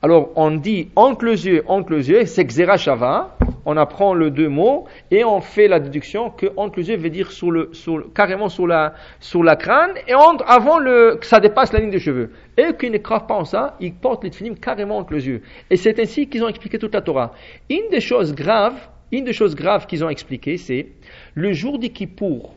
Alors, 0.00 0.30
on 0.36 0.52
dit 0.52 0.90
entre 0.94 1.24
les 1.24 1.46
yeux, 1.46 1.64
entre 1.66 1.92
les 1.92 2.08
yeux, 2.08 2.24
c'est 2.24 2.44
Xerashava. 2.44 3.36
On 3.64 3.76
apprend 3.76 4.14
les 4.14 4.30
deux 4.30 4.48
mots 4.48 4.86
et 5.10 5.24
on 5.24 5.40
fait 5.40 5.68
la 5.68 5.80
déduction 5.80 6.30
que 6.30 6.46
entre 6.56 6.78
les 6.78 6.88
yeux 6.90 6.96
veut 6.96 7.10
dire 7.10 7.30
le, 7.42 7.70
carrément 8.14 8.48
sur 8.48 8.66
la, 8.66 8.94
sur 9.20 9.42
la 9.42 9.56
crâne 9.56 9.92
et 10.06 10.14
entre, 10.14 10.44
avant 10.46 10.78
le, 10.78 11.16
que 11.16 11.26
ça 11.26 11.40
dépasse 11.40 11.72
la 11.72 11.80
ligne 11.80 11.90
de 11.90 11.98
cheveux. 11.98 12.30
Et 12.56 12.74
qu'ils 12.78 12.92
ne 12.92 12.98
croient 12.98 13.26
pas 13.26 13.34
en 13.34 13.44
ça, 13.44 13.76
ils 13.80 13.92
portent 13.92 14.24
les 14.24 14.30
films 14.30 14.56
carrément 14.56 14.98
entre 14.98 15.12
les 15.12 15.26
yeux. 15.26 15.42
Et 15.68 15.76
c'est 15.76 15.98
ainsi 15.98 16.28
qu'ils 16.28 16.44
ont 16.44 16.48
expliqué 16.48 16.78
toute 16.78 16.94
la 16.94 17.02
Torah. 17.02 17.32
Une 17.68 17.90
des 17.90 18.00
choses 18.00 18.34
graves 18.34 18.80
une 19.10 19.24
des 19.24 19.32
choses 19.32 19.54
graves 19.54 19.86
qu'ils 19.86 20.04
ont 20.04 20.10
expliquées, 20.10 20.58
c'est 20.58 20.88
le 21.34 21.52
jour 21.52 21.78
du 21.78 21.90
Kippour. 21.90 22.54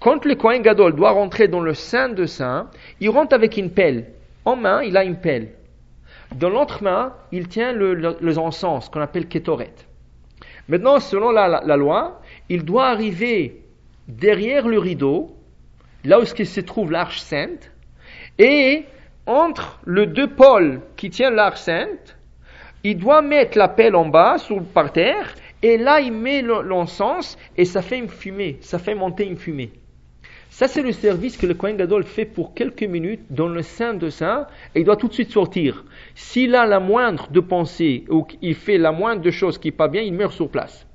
Quand 0.00 0.24
le 0.24 0.34
Kohen 0.34 0.62
Gadol 0.62 0.94
doit 0.94 1.12
rentrer 1.12 1.46
dans 1.46 1.60
le 1.60 1.74
Saint 1.74 2.08
de 2.08 2.26
Saint, 2.26 2.68
il 3.00 3.10
rentre 3.10 3.34
avec 3.34 3.56
une 3.56 3.70
pelle. 3.70 4.06
En 4.44 4.56
main, 4.56 4.82
il 4.82 4.96
a 4.96 5.04
une 5.04 5.20
pelle. 5.20 5.50
Dans 6.34 6.48
l'autre 6.48 6.82
main, 6.82 7.14
il 7.30 7.48
tient 7.48 7.72
le, 7.72 7.94
le, 7.94 8.38
encens 8.38 8.88
qu'on 8.88 9.00
appelle 9.00 9.28
Ketoret. 9.28 9.74
Maintenant, 10.68 11.00
selon 11.00 11.30
la, 11.30 11.62
la, 11.64 11.76
loi, 11.76 12.20
il 12.48 12.64
doit 12.64 12.86
arriver 12.86 13.62
derrière 14.08 14.68
le 14.68 14.78
rideau, 14.78 15.36
là 16.04 16.20
où 16.20 16.24
se 16.24 16.60
trouve 16.60 16.92
l'arche 16.92 17.20
sainte, 17.20 17.70
et 18.38 18.84
entre 19.26 19.80
les 19.86 20.06
deux 20.06 20.28
pôles 20.28 20.80
qui 20.96 21.10
tiennent 21.10 21.34
l'arche 21.34 21.60
sainte, 21.60 22.16
il 22.84 22.96
doit 22.96 23.22
mettre 23.22 23.58
la 23.58 23.68
pelle 23.68 23.94
en 23.94 24.06
bas, 24.06 24.38
sur, 24.38 24.62
par 24.62 24.92
terre, 24.92 25.34
et 25.62 25.78
là, 25.78 26.00
il 26.00 26.12
met 26.12 26.42
l'encens 26.42 27.38
et 27.56 27.64
ça 27.64 27.82
fait 27.82 27.98
une 27.98 28.08
fumée, 28.08 28.58
ça 28.60 28.78
fait 28.78 28.94
monter 28.94 29.26
une 29.26 29.36
fumée. 29.36 29.72
Ça, 30.52 30.68
c'est 30.68 30.82
le 30.82 30.92
service 30.92 31.38
que 31.38 31.46
le 31.46 31.54
Kohen 31.54 31.78
Gadol 31.78 32.04
fait 32.04 32.26
pour 32.26 32.52
quelques 32.52 32.82
minutes 32.82 33.22
dans 33.30 33.48
le 33.48 33.62
sein 33.62 33.94
de 33.94 34.10
ça, 34.10 34.48
et 34.74 34.80
il 34.80 34.84
doit 34.84 34.96
tout 34.96 35.08
de 35.08 35.14
suite 35.14 35.30
sortir. 35.30 35.82
S'il 36.14 36.54
a 36.54 36.66
la 36.66 36.78
moindre 36.78 37.28
de 37.30 37.40
pensée, 37.40 38.04
ou 38.10 38.22
qu'il 38.24 38.54
fait 38.54 38.76
la 38.76 38.92
moindre 38.92 39.22
de 39.22 39.30
chose 39.30 39.56
qui 39.56 39.68
n'est 39.68 39.72
pas 39.72 39.88
bien, 39.88 40.02
il 40.02 40.12
meurt 40.12 40.34
sur 40.34 40.50
place. 40.50 40.86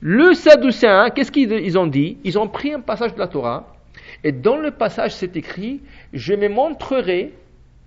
Le 0.00 0.32
Sadducéen, 0.32 1.10
qu'est-ce 1.10 1.30
qu'ils 1.30 1.78
ont 1.78 1.86
dit? 1.86 2.16
Ils 2.24 2.38
ont 2.38 2.48
pris 2.48 2.72
un 2.72 2.80
passage 2.80 3.12
de 3.12 3.18
la 3.18 3.28
Torah, 3.28 3.76
et 4.24 4.32
dans 4.32 4.56
le 4.56 4.70
passage, 4.70 5.14
c'est 5.14 5.36
écrit, 5.36 5.82
je 6.14 6.32
me 6.32 6.48
montrerai, 6.48 7.34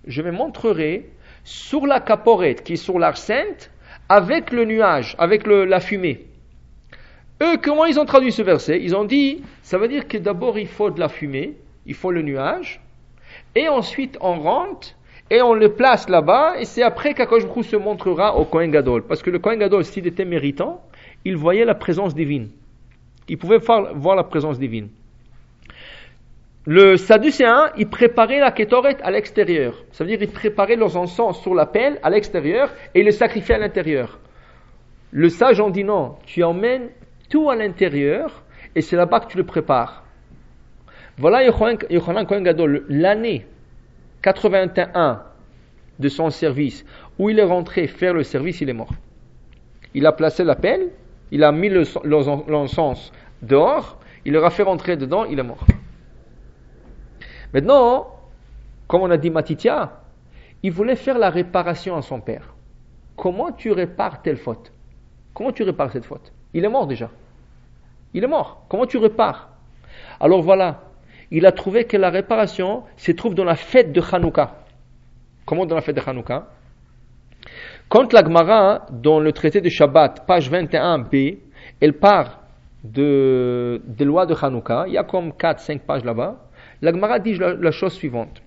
je 0.06 0.22
me 0.22 0.30
montrerai 0.30 1.10
sur 1.42 1.84
la 1.84 1.98
caporette 1.98 2.62
qui 2.62 2.74
est 2.74 2.76
sur 2.76 3.00
l'arche 3.00 3.18
sainte, 3.18 3.72
avec 4.08 4.52
le 4.52 4.64
nuage, 4.66 5.16
avec 5.18 5.48
la 5.48 5.80
fumée. 5.80 6.27
Eux, 7.42 7.56
comment 7.62 7.84
ils 7.84 8.00
ont 8.00 8.04
traduit 8.04 8.32
ce 8.32 8.42
verset? 8.42 8.80
Ils 8.82 8.96
ont 8.96 9.04
dit, 9.04 9.42
ça 9.62 9.78
veut 9.78 9.88
dire 9.88 10.08
que 10.08 10.18
d'abord 10.18 10.58
il 10.58 10.66
faut 10.66 10.90
de 10.90 10.98
la 10.98 11.08
fumée, 11.08 11.54
il 11.86 11.94
faut 11.94 12.10
le 12.10 12.22
nuage, 12.22 12.80
et 13.54 13.68
ensuite 13.68 14.18
on 14.20 14.38
rentre 14.40 14.88
et 15.30 15.42
on 15.42 15.54
le 15.54 15.74
place 15.74 16.08
là-bas, 16.08 16.58
et 16.58 16.64
c'est 16.64 16.82
après 16.82 17.12
qu'Akadosh 17.12 17.66
se 17.66 17.76
montrera 17.76 18.36
au 18.36 18.44
Kohen 18.44 18.70
Gadol. 18.70 19.02
Parce 19.02 19.22
que 19.22 19.30
le 19.30 19.38
Kohen 19.38 19.58
Gadol, 19.58 19.84
s'il 19.84 20.06
était 20.06 20.24
méritant, 20.24 20.82
il 21.24 21.36
voyait 21.36 21.66
la 21.66 21.74
présence 21.74 22.14
divine. 22.14 22.48
Il 23.28 23.36
pouvait 23.36 23.58
voir 23.58 24.16
la 24.16 24.24
présence 24.24 24.58
divine. 24.58 24.88
Le 26.64 26.96
Sadducéen, 26.96 27.70
il 27.76 27.88
préparait 27.88 28.40
la 28.40 28.52
Ketoret 28.52 28.96
à 29.02 29.10
l'extérieur. 29.10 29.74
Ça 29.92 30.04
veut 30.04 30.10
dire 30.10 30.20
il 30.20 30.30
préparait 30.30 30.76
leurs 30.76 30.96
encens 30.96 31.40
sur 31.40 31.54
la 31.54 31.66
pelle 31.66 31.98
à 32.02 32.10
l'extérieur 32.10 32.72
et 32.94 33.00
il 33.00 33.06
les 33.06 33.12
sacrifiait 33.12 33.54
à 33.54 33.58
l'intérieur. 33.58 34.18
Le 35.10 35.28
sage 35.28 35.60
en 35.60 35.70
dit 35.70 35.84
non, 35.84 36.16
tu 36.26 36.42
emmènes 36.42 36.88
tout 37.28 37.50
à 37.50 37.56
l'intérieur 37.56 38.42
et 38.74 38.82
c'est 38.82 38.96
là-bas 38.96 39.20
que 39.20 39.26
tu 39.32 39.36
le 39.36 39.44
prépares. 39.44 40.04
Voilà 41.16 41.44
Yochanan 41.44 42.24
Gadol, 42.42 42.84
l'année 42.88 43.46
81 44.22 45.22
de 45.98 46.08
son 46.08 46.30
service, 46.30 46.84
où 47.18 47.28
il 47.28 47.38
est 47.38 47.44
rentré 47.44 47.86
faire 47.88 48.14
le 48.14 48.22
service, 48.22 48.60
il 48.60 48.68
est 48.68 48.74
mort. 48.74 48.92
Il 49.94 50.06
a 50.06 50.12
placé 50.12 50.44
la 50.44 50.54
pelle, 50.54 50.90
il 51.30 51.42
a 51.42 51.50
mis 51.50 51.70
l'encens 51.70 53.12
dehors, 53.42 53.98
il 54.24 54.32
leur 54.32 54.44
a 54.44 54.50
fait 54.50 54.62
rentrer 54.62 54.96
dedans, 54.96 55.24
il 55.24 55.38
est 55.38 55.42
mort. 55.42 55.64
Maintenant, 57.52 58.08
comme 58.86 59.02
on 59.02 59.10
a 59.10 59.16
dit 59.16 59.30
Matitia, 59.30 60.02
il 60.62 60.70
voulait 60.70 60.96
faire 60.96 61.18
la 61.18 61.30
réparation 61.30 61.96
à 61.96 62.02
son 62.02 62.20
père. 62.20 62.54
Comment 63.16 63.50
tu 63.52 63.72
répares 63.72 64.22
telle 64.22 64.36
faute? 64.36 64.72
Comment 65.34 65.52
tu 65.52 65.62
répares 65.64 65.90
cette 65.90 66.04
faute? 66.04 66.32
Il 66.54 66.64
est 66.64 66.68
mort 66.68 66.86
déjà. 66.86 67.10
Il 68.14 68.24
est 68.24 68.28
mort. 68.28 68.64
Comment 68.68 68.86
tu 68.86 68.96
répares 68.98 69.50
Alors 70.20 70.42
voilà, 70.42 70.82
il 71.30 71.44
a 71.46 71.52
trouvé 71.52 71.84
que 71.84 71.96
la 71.96 72.10
réparation 72.10 72.84
se 72.96 73.12
trouve 73.12 73.34
dans 73.34 73.44
la 73.44 73.56
fête 73.56 73.92
de 73.92 74.00
Hanouka. 74.00 74.54
Comment 75.44 75.66
dans 75.66 75.74
la 75.74 75.82
fête 75.82 75.96
de 75.96 76.02
Hanouka 76.04 76.46
Quand 77.88 78.12
la 78.12 78.24
Gemara, 78.24 78.86
dans 78.90 79.20
le 79.20 79.32
traité 79.32 79.60
de 79.60 79.68
Shabbat, 79.68 80.26
page 80.26 80.50
21b, 80.50 81.38
elle 81.80 81.94
part 81.94 82.40
de, 82.82 83.82
des 83.86 84.04
lois 84.04 84.26
de 84.26 84.34
Hanouka, 84.34 84.84
il 84.86 84.94
y 84.94 84.98
a 84.98 85.04
comme 85.04 85.30
4-5 85.30 85.80
pages 85.80 86.04
là-bas, 86.04 86.36
la 86.80 86.92
Gemara 86.92 87.18
dit 87.18 87.34
la, 87.34 87.70
chose 87.70 87.92
suivante. 87.92 88.42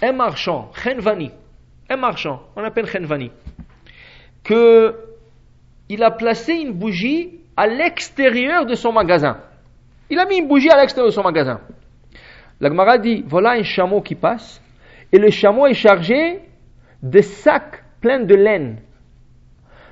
Un 0.00 0.12
marchand, 0.12 0.70
Chenvani, 0.74 1.30
un 1.90 1.96
marchand, 1.96 2.42
on 2.56 2.64
appelle 2.64 2.86
Chenvani, 2.86 3.30
que 4.42 4.94
il 5.88 6.02
a 6.02 6.10
placé 6.10 6.54
une 6.54 6.72
bougie 6.72 7.41
à 7.56 7.66
l'extérieur 7.66 8.66
de 8.66 8.74
son 8.74 8.92
magasin. 8.92 9.38
Il 10.10 10.18
a 10.18 10.26
mis 10.26 10.38
une 10.38 10.48
bougie 10.48 10.70
à 10.70 10.80
l'extérieur 10.80 11.10
de 11.10 11.14
son 11.14 11.22
magasin. 11.22 11.60
La 12.60 12.68
Gemara 12.68 12.98
dit, 12.98 13.24
voilà 13.26 13.52
un 13.52 13.62
chameau 13.62 14.00
qui 14.00 14.14
passe, 14.14 14.60
et 15.10 15.18
le 15.18 15.30
chameau 15.30 15.66
est 15.66 15.74
chargé 15.74 16.40
de 17.02 17.20
sacs 17.20 17.82
pleins 18.00 18.20
de 18.20 18.34
laine. 18.34 18.76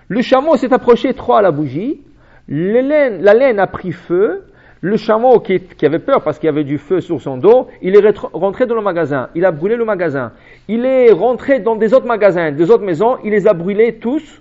Le 0.09 0.23
chameau 0.23 0.57
s'est 0.57 0.73
approché 0.73 1.14
trop 1.14 1.35
à 1.35 1.42
la 1.42 1.51
bougie, 1.51 2.01
la 2.49 3.35
laine 3.35 3.59
a 3.59 3.66
pris 3.66 3.92
feu, 3.92 4.44
le 4.81 4.96
chameau 4.96 5.40
qui, 5.40 5.61
avait 5.83 5.99
peur 5.99 6.23
parce 6.23 6.38
qu'il 6.38 6.46
y 6.46 6.51
avait 6.51 6.64
du 6.64 6.79
feu 6.79 7.01
sur 7.01 7.20
son 7.20 7.37
dos, 7.37 7.68
il 7.83 7.94
est 7.94 8.18
rentré 8.33 8.66
dans 8.66 8.75
le 8.75 8.81
magasin, 8.81 9.29
il 9.35 9.44
a 9.44 9.53
brûlé 9.53 9.77
le 9.77 9.85
magasin. 9.85 10.33
Il 10.68 10.87
est 10.87 11.12
rentré 11.12 11.61
dans 11.61 11.77
des 11.77 11.92
autres 11.92 12.07
magasins, 12.07 12.51
des 12.51 12.70
autres 12.70 12.85
maisons, 12.85 13.18
il 13.23 13.31
les 13.31 13.46
a 13.46 13.53
brûlés 13.53 13.96
tous. 13.96 14.40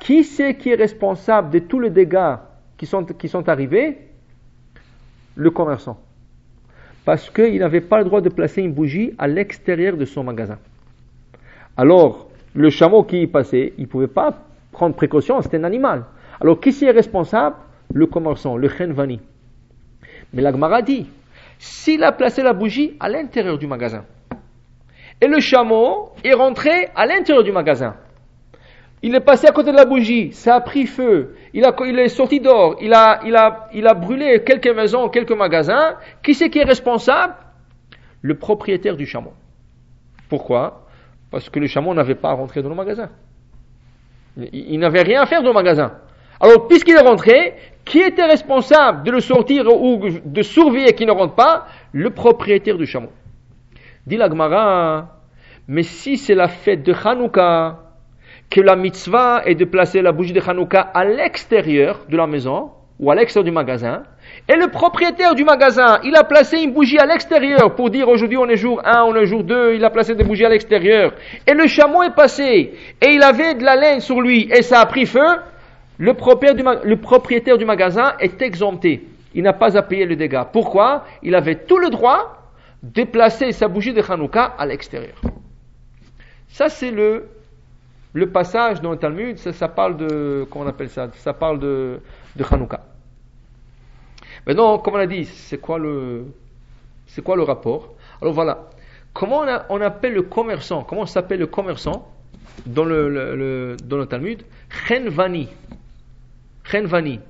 Qui 0.00 0.24
c'est 0.24 0.54
qui 0.56 0.70
est 0.70 0.74
responsable 0.74 1.50
de 1.50 1.58
tous 1.60 1.80
les 1.80 1.90
dégâts 1.90 2.36
qui 2.76 2.86
sont, 2.86 3.04
qui 3.04 3.28
sont 3.28 3.48
arrivés? 3.48 3.98
Le 5.36 5.50
commerçant 5.50 5.98
parce 7.04 7.28
qu'il 7.30 7.58
n'avait 7.58 7.82
pas 7.82 7.98
le 7.98 8.04
droit 8.04 8.20
de 8.20 8.30
placer 8.30 8.62
une 8.62 8.72
bougie 8.72 9.12
à 9.18 9.28
l'extérieur 9.28 9.96
de 9.96 10.04
son 10.04 10.24
magasin. 10.24 10.58
Alors, 11.76 12.28
le 12.54 12.70
chameau 12.70 13.02
qui 13.02 13.22
y 13.22 13.26
passait, 13.26 13.74
il 13.76 13.82
ne 13.82 13.88
pouvait 13.88 14.06
pas 14.06 14.38
prendre 14.72 14.94
précaution, 14.94 15.40
c'était 15.42 15.58
un 15.58 15.64
animal. 15.64 16.04
Alors, 16.40 16.60
qui 16.60 16.70
est 16.84 16.90
responsable? 16.90 17.56
Le 17.92 18.06
commerçant, 18.06 18.56
le 18.56 18.68
chenvani. 18.68 19.20
Mais 20.32 20.42
l'Agmara 20.42 20.82
dit, 20.82 21.06
s'il 21.58 22.02
a 22.02 22.12
placé 22.12 22.42
la 22.42 22.54
bougie 22.54 22.96
à 22.98 23.08
l'intérieur 23.08 23.58
du 23.58 23.66
magasin, 23.66 24.04
et 25.20 25.28
le 25.28 25.38
chameau 25.38 26.10
est 26.24 26.32
rentré 26.32 26.88
à 26.96 27.06
l'intérieur 27.06 27.44
du 27.44 27.52
magasin, 27.52 27.94
il 29.06 29.14
est 29.14 29.20
passé 29.20 29.46
à 29.46 29.52
côté 29.52 29.70
de 29.70 29.76
la 29.76 29.84
bougie, 29.84 30.32
ça 30.32 30.54
a 30.54 30.60
pris 30.62 30.86
feu, 30.86 31.34
il, 31.52 31.62
a, 31.62 31.76
il 31.84 31.98
est 31.98 32.08
sorti 32.08 32.40
dehors, 32.40 32.76
il 32.80 32.94
a, 32.94 33.20
il, 33.26 33.36
a, 33.36 33.68
il 33.74 33.86
a 33.86 33.92
brûlé 33.92 34.42
quelques 34.44 34.74
maisons, 34.74 35.10
quelques 35.10 35.36
magasins. 35.36 35.96
Qui 36.22 36.32
c'est 36.32 36.48
qui 36.48 36.60
est 36.60 36.64
responsable? 36.64 37.34
Le 38.22 38.38
propriétaire 38.38 38.96
du 38.96 39.04
chameau. 39.04 39.34
Pourquoi? 40.30 40.86
Parce 41.30 41.50
que 41.50 41.60
le 41.60 41.66
chameau 41.66 41.92
n'avait 41.92 42.14
pas 42.14 42.30
à 42.30 42.32
rentrer 42.32 42.62
dans 42.62 42.70
le 42.70 42.74
magasin. 42.74 43.10
Il, 44.38 44.78
n'avait 44.78 45.02
rien 45.02 45.20
à 45.20 45.26
faire 45.26 45.42
dans 45.42 45.48
le 45.48 45.54
magasin. 45.54 45.92
Alors, 46.40 46.66
puisqu'il 46.66 46.96
est 46.96 47.06
rentré, 47.06 47.56
qui 47.84 47.98
était 47.98 48.24
responsable 48.24 49.04
de 49.04 49.10
le 49.10 49.20
sortir 49.20 49.66
ou 49.66 50.00
de 50.24 50.42
surveiller 50.42 50.94
qu'il 50.94 51.08
ne 51.08 51.12
rentre 51.12 51.34
pas? 51.34 51.66
Le 51.92 52.08
propriétaire 52.08 52.78
du 52.78 52.86
chameau. 52.86 53.10
Dit 54.06 54.16
l'Agmara, 54.16 55.20
mais 55.68 55.82
si 55.82 56.16
c'est 56.16 56.34
la 56.34 56.48
fête 56.48 56.82
de 56.82 56.94
Hanouka, 56.94 57.83
que 58.54 58.60
la 58.60 58.76
mitzvah 58.76 59.42
est 59.46 59.56
de 59.56 59.64
placer 59.64 60.00
la 60.00 60.12
bougie 60.12 60.32
de 60.32 60.40
Hanouka 60.40 60.80
à 60.80 61.04
l'extérieur 61.04 62.06
de 62.08 62.16
la 62.16 62.28
maison 62.28 62.70
ou 63.00 63.10
à 63.10 63.16
l'extérieur 63.16 63.46
du 63.46 63.50
magasin. 63.50 64.04
Et 64.48 64.54
le 64.54 64.68
propriétaire 64.68 65.34
du 65.34 65.42
magasin, 65.42 65.98
il 66.04 66.14
a 66.14 66.22
placé 66.22 66.58
une 66.58 66.72
bougie 66.72 66.96
à 66.98 67.04
l'extérieur 67.04 67.74
pour 67.74 67.90
dire 67.90 68.08
aujourd'hui 68.08 68.36
on 68.36 68.48
est 68.48 68.54
jour 68.56 68.80
1, 68.84 69.02
on 69.06 69.16
est 69.16 69.26
jour 69.26 69.42
2, 69.42 69.74
il 69.74 69.84
a 69.84 69.90
placé 69.90 70.14
des 70.14 70.22
bougies 70.22 70.44
à 70.44 70.50
l'extérieur. 70.50 71.14
Et 71.48 71.52
le 71.52 71.66
chameau 71.66 72.04
est 72.04 72.14
passé 72.14 72.74
et 73.00 73.06
il 73.08 73.24
avait 73.24 73.54
de 73.54 73.64
la 73.64 73.74
laine 73.74 73.98
sur 73.98 74.20
lui 74.20 74.48
et 74.52 74.62
ça 74.62 74.78
a 74.78 74.86
pris 74.86 75.06
feu. 75.06 75.26
Le 75.98 76.14
propriétaire 76.14 76.54
du, 76.54 76.88
le 76.88 76.96
propriétaire 76.96 77.58
du 77.58 77.64
magasin 77.64 78.14
est 78.20 78.40
exempté. 78.40 79.02
Il 79.34 79.42
n'a 79.42 79.52
pas 79.52 79.76
à 79.76 79.82
payer 79.82 80.06
le 80.06 80.14
dégât. 80.14 80.44
Pourquoi? 80.44 81.06
Il 81.24 81.34
avait 81.34 81.56
tout 81.56 81.78
le 81.78 81.90
droit 81.90 82.52
de 82.84 83.02
placer 83.02 83.50
sa 83.50 83.66
bougie 83.66 83.92
de 83.92 84.02
Hanouka 84.08 84.54
à 84.56 84.64
l'extérieur. 84.64 85.20
Ça, 86.46 86.68
c'est 86.68 86.92
le 86.92 87.24
le 88.14 88.30
passage 88.30 88.80
dans 88.80 88.92
le 88.92 88.96
Talmud, 88.96 89.36
ça, 89.36 89.68
parle 89.68 89.96
de, 89.96 90.46
comment 90.48 90.64
on 90.64 90.68
appelle 90.68 90.88
ça? 90.88 91.10
Ça 91.14 91.32
parle 91.32 91.58
de, 91.58 92.00
de 92.36 92.44
Hanouka. 92.48 92.84
Maintenant, 94.46 94.78
comme 94.78 94.94
on 94.94 94.98
a 94.98 95.06
dit, 95.06 95.24
c'est 95.24 95.58
quoi 95.58 95.80
le, 95.80 96.26
c'est 97.06 97.22
quoi 97.22 97.34
le 97.34 97.42
rapport? 97.42 97.94
Alors 98.22 98.32
voilà. 98.32 98.70
Comment 99.12 99.44
on, 99.68 99.80
appelle 99.80 100.14
le 100.14 100.22
commerçant 100.22 100.84
Comment 100.84 101.06
s'appelle 101.06 101.40
le 101.40 101.46
commerçant 101.46 102.08
dans 102.66 102.84
le, 102.84 103.76
dans 103.84 103.96
le 103.96 104.06
Talmud? 104.06 104.42
Chenvani. 104.86 105.48
Chenvani. 106.64 107.20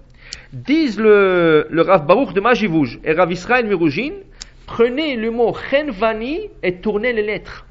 Disent 0.52 0.98
le, 0.98 1.66
le 1.70 1.82
Rav 1.82 2.06
Baruch 2.06 2.34
de 2.34 2.40
Majivouj 2.40 3.00
et 3.04 3.12
Rav 3.12 3.32
Israël 3.32 3.66
Miroujin, 3.66 4.12
prenez 4.66 5.16
le 5.16 5.30
mot 5.30 5.54
Chenvani 5.70 6.50
et 6.62 6.76
tournez 6.76 7.14
les 7.14 7.22
lettres. 7.22 7.64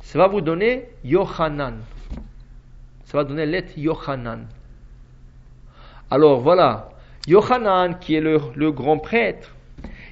Ça 0.00 0.18
va 0.18 0.26
vous 0.26 0.40
donner 0.40 0.84
Yohanan 1.04 1.74
ça 3.08 3.16
va 3.16 3.24
donner 3.24 3.46
l'être 3.46 3.78
Yohanan. 3.78 4.40
Alors 6.10 6.42
voilà, 6.42 6.90
Yohanan, 7.26 7.98
qui 7.98 8.16
est 8.16 8.20
le, 8.20 8.70
grand 8.70 8.98
prêtre, 8.98 9.56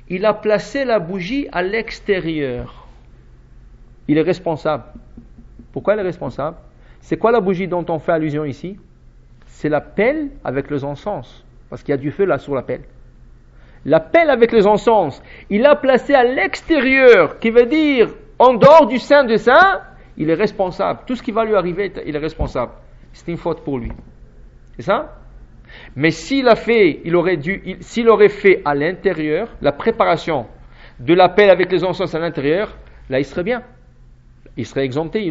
il 0.08 0.24
a 0.24 0.32
placé 0.32 0.86
la 0.86 0.98
bougie 0.98 1.46
à 1.52 1.62
l'extérieur. 1.62 2.86
Il 4.08 4.16
est 4.16 4.22
responsable. 4.22 4.84
Pourquoi 5.72 5.92
il 5.92 6.00
est 6.00 6.04
responsable? 6.04 6.56
C'est 7.00 7.18
quoi 7.18 7.32
la 7.32 7.40
bougie 7.40 7.68
dont 7.68 7.84
on 7.90 7.98
fait 7.98 8.12
allusion 8.12 8.46
ici? 8.46 8.78
C'est 9.44 9.68
la 9.68 9.82
pelle 9.82 10.30
avec 10.42 10.70
les 10.70 10.82
encens, 10.82 11.44
parce 11.68 11.82
qu'il 11.82 11.92
y 11.92 11.98
a 11.98 12.00
du 12.00 12.10
feu 12.10 12.24
là 12.24 12.38
sur 12.38 12.54
la 12.54 12.62
pelle. 12.62 12.84
La 13.84 14.00
pelle 14.00 14.30
avec 14.30 14.52
les 14.52 14.66
encens, 14.66 15.22
il 15.50 15.66
a 15.66 15.76
placé 15.76 16.14
à 16.14 16.24
l'extérieur, 16.24 17.40
qui 17.40 17.50
veut 17.50 17.66
dire 17.66 18.08
en 18.38 18.54
dehors 18.54 18.86
du 18.86 18.98
sein 18.98 19.24
de 19.24 19.36
saint, 19.36 19.82
il 20.16 20.30
est 20.30 20.34
responsable. 20.34 21.00
Tout 21.06 21.14
ce 21.14 21.22
qui 21.22 21.30
va 21.30 21.44
lui 21.44 21.54
arriver, 21.54 21.92
il 22.06 22.16
est 22.16 22.18
responsable 22.18 22.72
c'est 23.16 23.30
une 23.30 23.38
faute 23.38 23.64
pour 23.64 23.78
lui. 23.78 23.92
C'est 24.76 24.82
ça? 24.82 25.16
Mais 25.96 26.10
s'il 26.10 26.48
a 26.48 26.54
fait, 26.54 27.00
il 27.04 27.16
aurait 27.16 27.38
dû, 27.38 27.78
s'il 27.80 28.08
aurait 28.08 28.28
fait 28.28 28.60
à 28.64 28.74
l'intérieur 28.74 29.48
la 29.62 29.72
préparation 29.72 30.46
de 31.00 31.14
l'appel 31.14 31.48
avec 31.48 31.72
les 31.72 31.82
encens 31.82 32.14
à 32.14 32.18
l'intérieur, 32.18 32.76
là 33.08 33.18
il 33.18 33.24
serait 33.24 33.42
bien. 33.42 33.62
Il 34.56 34.66
serait 34.66 34.84
exempté, 34.84 35.24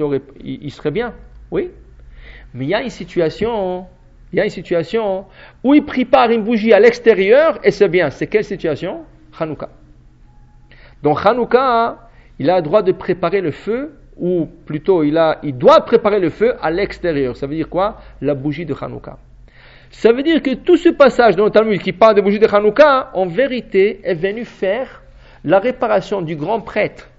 il, 0.43 0.71
serait 0.71 0.91
bien. 0.91 1.13
Oui. 1.51 1.69
Mais 2.53 2.65
il 2.65 2.69
y 2.69 2.73
a 2.73 2.81
une 2.81 2.89
situation, 2.89 3.85
il 4.33 4.37
y 4.37 4.41
a 4.41 4.45
une 4.45 4.49
situation 4.49 5.25
où 5.63 5.73
il 5.75 5.83
prépare 5.85 6.31
une 6.31 6.43
bougie 6.43 6.73
à 6.73 6.79
l'extérieur 6.79 7.59
et 7.63 7.71
c'est 7.71 7.87
bien. 7.87 8.09
C'est 8.09 8.27
quelle 8.27 8.43
situation? 8.43 9.05
Hanouka. 9.39 9.69
Donc 11.03 11.23
Hanouka, 11.23 12.09
il 12.39 12.49
a 12.49 12.57
le 12.57 12.63
droit 12.63 12.81
de 12.81 12.91
préparer 12.91 13.41
le 13.41 13.51
feu 13.51 13.93
ou 14.17 14.47
plutôt 14.65 15.03
il, 15.03 15.17
a, 15.17 15.39
il 15.43 15.57
doit 15.57 15.81
préparer 15.81 16.19
le 16.19 16.29
feu 16.29 16.53
à 16.61 16.71
l'extérieur. 16.71 17.35
Ça 17.35 17.47
veut 17.47 17.55
dire 17.55 17.69
quoi? 17.69 17.97
La 18.21 18.33
bougie 18.33 18.65
de 18.65 18.73
Hanouka. 18.79 19.17
Ça 19.91 20.11
veut 20.11 20.23
dire 20.23 20.41
que 20.41 20.53
tout 20.55 20.77
ce 20.77 20.89
passage 20.89 21.35
dans 21.35 21.45
le 21.45 21.51
Talmud 21.51 21.81
qui 21.81 21.93
parle 21.93 22.15
des 22.15 22.21
bougies 22.21 22.39
de 22.39 22.47
Hanouka, 22.47 23.11
en 23.13 23.27
vérité, 23.27 24.01
est 24.03 24.15
venu 24.15 24.45
faire 24.45 25.03
la 25.43 25.59
réparation 25.59 26.21
du 26.21 26.35
grand 26.35 26.61
prêtre, 26.61 27.09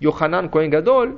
Yohanan 0.00 0.48
Kohen 0.50 0.70
Gadol, 0.70 1.16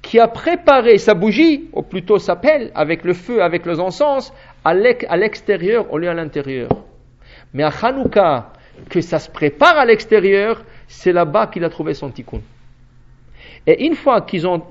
qui 0.00 0.18
a 0.18 0.26
préparé 0.26 0.98
sa 0.98 1.14
bougie, 1.14 1.68
ou 1.72 1.82
plutôt 1.82 2.18
sa 2.18 2.34
pelle, 2.34 2.72
avec 2.74 3.04
le 3.04 3.12
feu, 3.12 3.42
avec 3.42 3.66
les 3.66 3.78
encens, 3.78 4.32
à 4.64 4.74
l'extérieur 4.74 5.92
au 5.92 5.98
lieu 5.98 6.08
à 6.08 6.14
l'intérieur. 6.14 6.70
Mais 7.54 7.62
à 7.62 7.70
Hanouka, 7.82 8.52
que 8.88 9.00
ça 9.00 9.18
se 9.18 9.30
prépare 9.30 9.78
à 9.78 9.84
l'extérieur, 9.84 10.64
c'est 10.88 11.12
là-bas 11.12 11.46
qu'il 11.46 11.64
a 11.64 11.70
trouvé 11.70 11.94
son 11.94 12.10
tikkun. 12.10 12.40
Et 13.66 13.84
une 13.84 13.94
fois 13.94 14.22
qu'ils 14.22 14.46
ont 14.46 14.62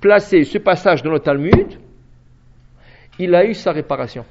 placé 0.00 0.44
ce 0.44 0.58
passage 0.58 1.02
dans 1.02 1.10
le 1.10 1.20
Talmud, 1.20 1.78
il 3.18 3.34
a 3.34 3.44
eu 3.44 3.54
sa 3.54 3.72
réparation. 3.72 4.24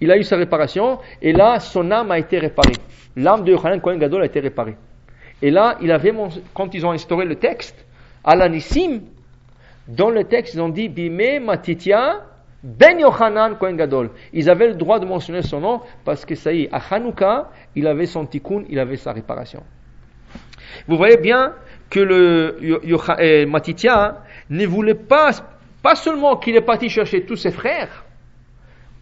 Il 0.00 0.10
a 0.10 0.18
eu 0.18 0.22
sa 0.22 0.36
réparation, 0.36 0.98
et 1.22 1.32
là, 1.32 1.58
son 1.58 1.90
âme 1.90 2.10
a 2.10 2.18
été 2.18 2.38
réparée. 2.38 2.74
L'âme 3.16 3.44
de 3.44 3.52
Yohanan 3.52 3.80
Kohen 3.80 3.98
Gadol 3.98 4.22
a 4.22 4.26
été 4.26 4.40
réparée. 4.40 4.76
Et 5.40 5.50
là, 5.50 5.76
il 5.80 5.90
avait, 5.90 6.12
quand 6.54 6.74
ils 6.74 6.84
ont 6.84 6.90
instauré 6.92 7.24
le 7.24 7.36
texte, 7.36 7.84
à 8.22 8.36
l'anissim, 8.36 9.00
dans 9.88 10.10
le 10.10 10.24
texte, 10.24 10.54
ils 10.54 10.60
ont 10.60 10.68
dit 10.68 10.88
Bime 10.88 11.44
Matitia 11.44 12.24
Ben 12.62 12.98
Yohanan 12.98 13.56
Kohen 13.56 13.76
Gadol. 13.76 14.10
Ils 14.32 14.50
avaient 14.50 14.68
le 14.68 14.74
droit 14.74 14.98
de 14.98 15.06
mentionner 15.06 15.42
son 15.42 15.60
nom 15.60 15.80
parce 16.04 16.24
que 16.24 16.34
ça 16.34 16.52
y 16.52 16.64
est, 16.64 16.68
à 16.72 16.80
Hanouka, 16.90 17.50
il 17.74 17.86
avait 17.86 18.06
son 18.06 18.26
tikkun, 18.26 18.64
il 18.68 18.78
avait 18.78 18.96
sa 18.96 19.12
réparation. 19.12 19.62
Vous 20.88 20.96
voyez 20.96 21.16
bien 21.16 21.54
que 21.90 22.00
le 22.00 22.58
euh, 23.20 23.46
Matitia 23.46 24.22
ne 24.50 24.66
voulait 24.66 24.94
pas, 24.94 25.30
pas 25.82 25.94
seulement 25.94 26.36
qu'il 26.36 26.56
est 26.56 26.62
parti 26.62 26.88
chercher 26.88 27.24
tous 27.24 27.36
ses 27.36 27.50
frères, 27.50 28.04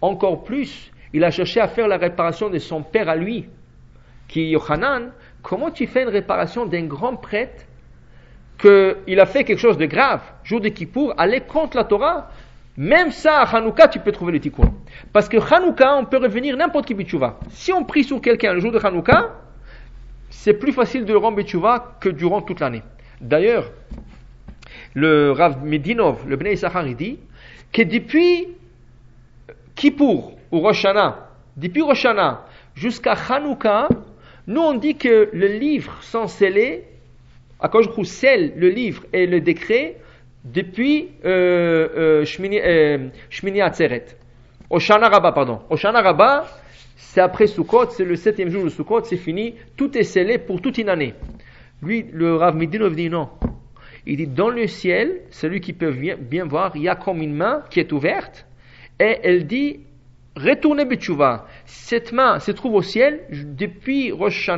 encore 0.01 0.45
plus, 0.45 0.91
il 1.13 1.25
a 1.25 1.31
cherché 1.31 1.61
à 1.61 1.69
faire 1.69 1.89
la 1.89 1.97
réparation 1.97 2.51
de 2.51 2.59
son 2.59 2.83
père 2.83 3.09
à 3.09 3.17
lui, 3.17 3.49
qui 4.29 4.43
est 4.43 4.49
Yohanan. 4.51 5.13
Comment 5.43 5.71
tu 5.71 5.87
fais 5.87 6.03
une 6.03 6.09
réparation 6.09 6.67
d'un 6.67 6.85
grand 6.85 7.17
prêtre 7.17 7.65
qu'il 8.59 9.21
a 9.21 9.27
fait 9.27 9.45
quelque 9.45 9.59
chose 9.59 9.79
de 9.79 9.87
grave, 9.87 10.23
jour 10.43 10.61
de 10.61 10.69
Kippour, 10.69 11.15
aller 11.17 11.41
contre 11.41 11.77
la 11.77 11.85
Torah 11.85 12.31
même 12.77 13.13
ça, 13.13 13.41
à 13.41 13.57
Hanouka, 13.57 13.87
tu 13.89 14.01
peux 14.01 14.11
trouver 14.11 14.33
le 14.33 14.41
tikkun. 14.41 14.75
Parce 15.13 15.29
que 15.29 15.37
Hanouka, 15.37 15.97
on 15.97 16.07
peut 16.07 16.17
revenir 16.17 16.57
n'importe 16.57 16.87
qui 16.87 16.95
bitchouva. 16.95 17.39
Si 17.51 17.73
on 17.73 17.85
prie 17.85 18.03
sur 18.03 18.21
quelqu'un 18.21 18.53
le 18.53 18.61
jour 18.61 18.73
de 18.73 18.85
Hanouka, 18.85 19.31
c'est 20.35 20.55
plus 20.55 20.73
facile 20.73 21.05
de 21.05 21.13
le 21.13 21.19
rendre 21.19 21.37
bitchouva 21.37 21.97
que 22.01 22.09
durant 22.09 22.43
toute 22.43 22.61
l'année. 22.61 22.83
D'ailleurs, 23.21 23.71
le 24.93 25.31
Rav 25.31 25.65
Medinov, 25.65 26.29
le 26.29 26.37
Bnei 26.37 26.55
Issachar, 26.55 26.87
il 26.87 26.97
dit 26.97 27.19
que 27.73 27.83
depuis 27.83 28.49
Kippour 29.75 30.37
ou 30.51 30.61
Roshana, 30.61 31.31
depuis 31.57 31.83
Roshana 31.83 32.45
jusqu'à 32.75 33.13
Hanouka, 33.13 33.89
nous 34.47 34.61
on 34.61 34.75
dit 34.75 34.97
que 34.97 35.31
le 35.33 35.47
livre 35.47 35.97
sans 36.03 36.27
sceller, 36.27 36.85
à 37.61 37.69
cause 37.69 37.89
de 37.97 38.05
scelle 38.05 38.53
le 38.57 38.69
livre 38.69 39.05
et 39.13 39.27
le 39.27 39.41
décret 39.41 39.97
depuis 40.45 41.11
euh, 41.25 41.89
euh, 41.97 42.25
Shmini, 42.25 42.61
euh, 42.61 43.09
Shmini 43.31 43.63
Atzeret. 43.63 44.05
Oshana 44.69 45.09
Rabba, 45.09 45.33
pardon. 45.33 45.61
Oshana 45.71 46.03
Rabba, 46.03 46.45
c'est 47.07 47.21
après 47.21 47.47
Sukkot, 47.47 47.91
c'est 47.91 48.05
le 48.05 48.17
septième 48.17 48.49
jour 48.49 48.65
de 48.65 48.69
Sukkot, 48.69 49.05
c'est 49.05 49.17
fini, 49.17 49.55
tout 49.77 49.97
est 49.97 50.03
scellé 50.03 50.39
pour 50.39 50.61
toute 50.61 50.79
une 50.79 50.89
année. 50.89 51.15
Lui, 51.83 52.07
le 52.13 52.35
Rav 52.35 52.57
Midinov 52.57 52.97
dit 52.97 53.09
non. 53.09 53.29
Il 54.07 54.17
dit 54.17 54.27
dans 54.27 54.51
le 54.51 54.67
ciel, 54.67 55.21
celui 55.31 55.61
qui 55.61 55.73
peut 55.73 55.93
bien, 55.93 56.45
voir, 56.45 56.73
il 56.75 56.83
y 56.83 56.89
a 56.89 56.97
comme 56.97 57.23
une 57.23 57.35
main 57.35 57.63
qui 57.71 57.79
est 57.81 57.93
ouverte, 57.93 58.47
et 58.99 59.19
elle 59.23 59.47
dit 59.47 59.81
retournez 60.35 60.85
Betchouva. 60.85 61.47
Cette 61.67 62.13
main 62.13 62.41
se 62.41 62.51
trouve 62.51 62.75
au 62.75 62.83
ciel 62.83 63.21
depuis 63.31 64.11
Rosh 64.11 64.51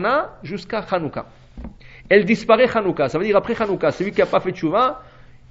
jusqu'à 0.42 0.78
Hanouka. 0.78 1.26
Elle 2.08 2.24
disparaît 2.24 2.68
Hanouka. 2.74 3.08
Ça 3.08 3.18
veut 3.18 3.24
dire 3.24 3.36
après 3.36 3.60
Hanouka, 3.60 3.90
celui 3.90 4.12
qui 4.12 4.20
n'a 4.20 4.26
pas 4.26 4.40
fait 4.40 4.52
Tchouva, 4.52 5.02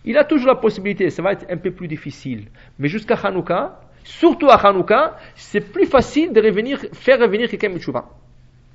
il 0.05 0.17
a 0.17 0.23
toujours 0.23 0.47
la 0.47 0.55
possibilité, 0.55 1.09
ça 1.09 1.21
va 1.21 1.33
être 1.33 1.45
un 1.49 1.57
peu 1.57 1.71
plus 1.71 1.87
difficile. 1.87 2.47
Mais 2.79 2.87
jusqu'à 2.87 3.15
Hanouka, 3.15 3.79
surtout 4.05 4.47
à 4.49 4.55
Hanouka, 4.55 5.17
c'est 5.35 5.59
plus 5.59 5.87
facile 5.87 6.31
de 6.31 6.41
revenir, 6.41 6.79
faire 6.93 7.19
revenir 7.19 7.49
quelqu'un 7.49 7.73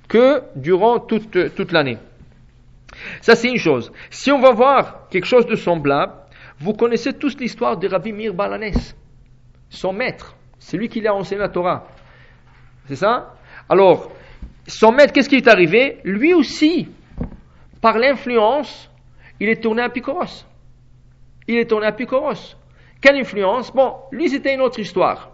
que 0.09 0.43
durant 0.57 0.99
toute, 0.99 1.55
toute 1.55 1.73
l'année. 1.73 1.97
Ça, 3.23 3.37
c'est 3.37 3.49
une 3.49 3.57
chose. 3.57 3.93
Si 4.11 4.31
on 4.33 4.41
va 4.41 4.51
voir 4.51 5.09
quelque 5.09 5.27
chose 5.27 5.47
de 5.47 5.55
semblable, 5.55 6.13
vous 6.59 6.75
connaissez 6.75 7.15
tous 7.15 7.39
l'histoire 7.39 7.79
de 7.79 7.89
Rabbi 7.89 8.13
Mir 8.13 8.35
Balanes, 8.35 8.95
son 9.71 9.93
maître. 9.93 10.37
C'est 10.59 10.77
lui 10.77 10.89
qui 10.89 11.01
l'a 11.01 11.15
enseigné 11.15 11.41
la 11.41 11.49
Torah. 11.49 11.87
C'est 12.87 12.97
ça? 12.97 13.35
Alors, 13.69 14.11
son 14.67 14.91
maître, 14.93 15.13
qu'est-ce 15.13 15.29
qui 15.29 15.37
est 15.37 15.49
arrivé? 15.49 16.01
Lui 16.05 16.35
aussi, 16.35 16.89
par 17.81 17.97
l'influence, 17.97 18.91
il 19.39 19.49
est 19.49 19.63
tourné 19.63 19.83
à 19.83 19.89
Picoros. 19.89 20.45
Il 21.47 21.57
est 21.57 21.67
tourné 21.67 21.87
à 21.87 21.93
Picoros. 21.93 22.57
Quelle 23.01 23.17
influence? 23.17 23.73
Bon, 23.73 23.95
lui, 24.13 24.29
c'était 24.29 24.55
une 24.55 24.61
autre 24.61 24.79
histoire. 24.79 25.31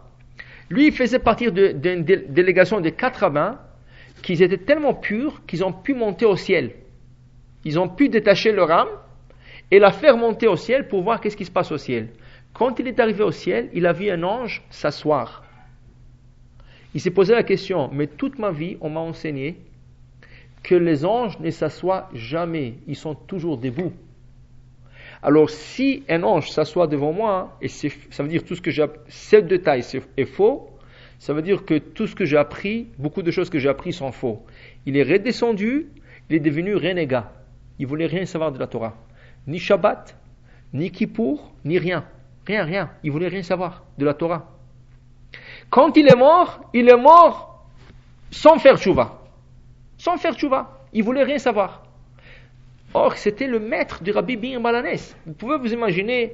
Lui, 0.70 0.90
faisait 0.92 1.18
partie 1.18 1.50
d'une 1.50 2.04
délégation 2.04 2.80
de 2.80 2.90
80 2.90 3.58
qui 4.22 4.32
étaient 4.32 4.56
tellement 4.58 4.94
purs 4.94 5.42
qu'ils 5.46 5.64
ont 5.64 5.72
pu 5.72 5.94
monter 5.94 6.26
au 6.26 6.36
ciel. 6.36 6.72
Ils 7.64 7.78
ont 7.78 7.88
pu 7.88 8.08
détacher 8.08 8.52
leur 8.52 8.70
âme 8.70 8.88
et 9.70 9.78
la 9.78 9.90
faire 9.90 10.16
monter 10.16 10.46
au 10.46 10.56
ciel 10.56 10.88
pour 10.88 11.02
voir 11.02 11.20
qu'est-ce 11.20 11.36
qui 11.36 11.44
se 11.44 11.50
passe 11.50 11.72
au 11.72 11.78
ciel. 11.78 12.08
Quand 12.52 12.78
il 12.78 12.88
est 12.88 13.00
arrivé 13.00 13.22
au 13.22 13.32
ciel, 13.32 13.68
il 13.74 13.86
a 13.86 13.92
vu 13.92 14.10
un 14.10 14.22
ange 14.22 14.62
s'asseoir. 14.70 15.42
Il 16.94 17.00
s'est 17.00 17.10
posé 17.10 17.34
la 17.34 17.42
question, 17.42 17.90
mais 17.92 18.06
toute 18.06 18.38
ma 18.38 18.50
vie, 18.50 18.78
on 18.80 18.88
m'a 18.88 19.00
enseigné 19.00 19.56
que 20.62 20.74
les 20.74 21.04
anges 21.04 21.38
ne 21.40 21.50
s'assoient 21.50 22.08
jamais, 22.14 22.74
ils 22.86 22.96
sont 22.96 23.14
toujours 23.14 23.58
debout. 23.58 23.92
Alors 25.26 25.50
si 25.50 26.04
un 26.08 26.22
ange 26.22 26.52
s'assoit 26.52 26.86
devant 26.86 27.12
moi, 27.12 27.58
et 27.60 27.66
ça 27.66 28.22
veut 28.22 28.28
dire 28.28 28.44
tout 28.44 28.54
ce 28.54 28.62
que 28.62 28.70
j'ai 28.70 28.86
ce 29.08 29.34
détail 29.34 29.82
est 30.16 30.24
faux, 30.24 30.70
ça 31.18 31.34
veut 31.34 31.42
dire 31.42 31.64
que 31.64 31.78
tout 31.78 32.06
ce 32.06 32.14
que 32.14 32.24
j'ai 32.24 32.36
appris, 32.36 32.86
beaucoup 32.96 33.22
de 33.22 33.32
choses 33.32 33.50
que 33.50 33.58
j'ai 33.58 33.68
appris 33.68 33.92
sont 33.92 34.12
faux. 34.12 34.46
Il 34.86 34.96
est 34.96 35.02
redescendu, 35.02 35.88
il 36.30 36.36
est 36.36 36.40
devenu 36.40 36.76
renégat. 36.76 37.32
Il 37.80 37.88
voulait 37.88 38.06
rien 38.06 38.24
savoir 38.24 38.52
de 38.52 38.60
la 38.60 38.68
Torah. 38.68 38.94
Ni 39.48 39.58
Shabbat, 39.58 40.16
ni 40.72 40.92
Kippour, 40.92 41.52
ni 41.64 41.80
rien. 41.80 42.04
Rien, 42.46 42.62
rien. 42.62 42.90
Il 43.02 43.10
voulait 43.10 43.26
rien 43.26 43.42
savoir 43.42 43.82
de 43.98 44.04
la 44.04 44.14
Torah. 44.14 44.52
Quand 45.70 45.96
il 45.96 46.06
est 46.06 46.16
mort, 46.16 46.70
il 46.72 46.88
est 46.88 46.96
mort 46.96 47.66
sans 48.30 48.58
faire 48.60 48.78
tchouva. 48.78 49.24
Sans 49.98 50.18
faire 50.18 50.34
tchouva. 50.36 50.84
Il 50.92 51.02
voulait 51.02 51.24
rien 51.24 51.38
savoir. 51.38 51.85
Or, 52.98 53.18
c'était 53.18 53.46
le 53.46 53.60
maître 53.60 54.02
de 54.02 54.10
Rabbi 54.10 54.38
Mir 54.38 54.58
Malanes. 54.58 54.96
Vous 55.26 55.34
pouvez 55.34 55.58
vous 55.58 55.70
imaginer 55.70 56.32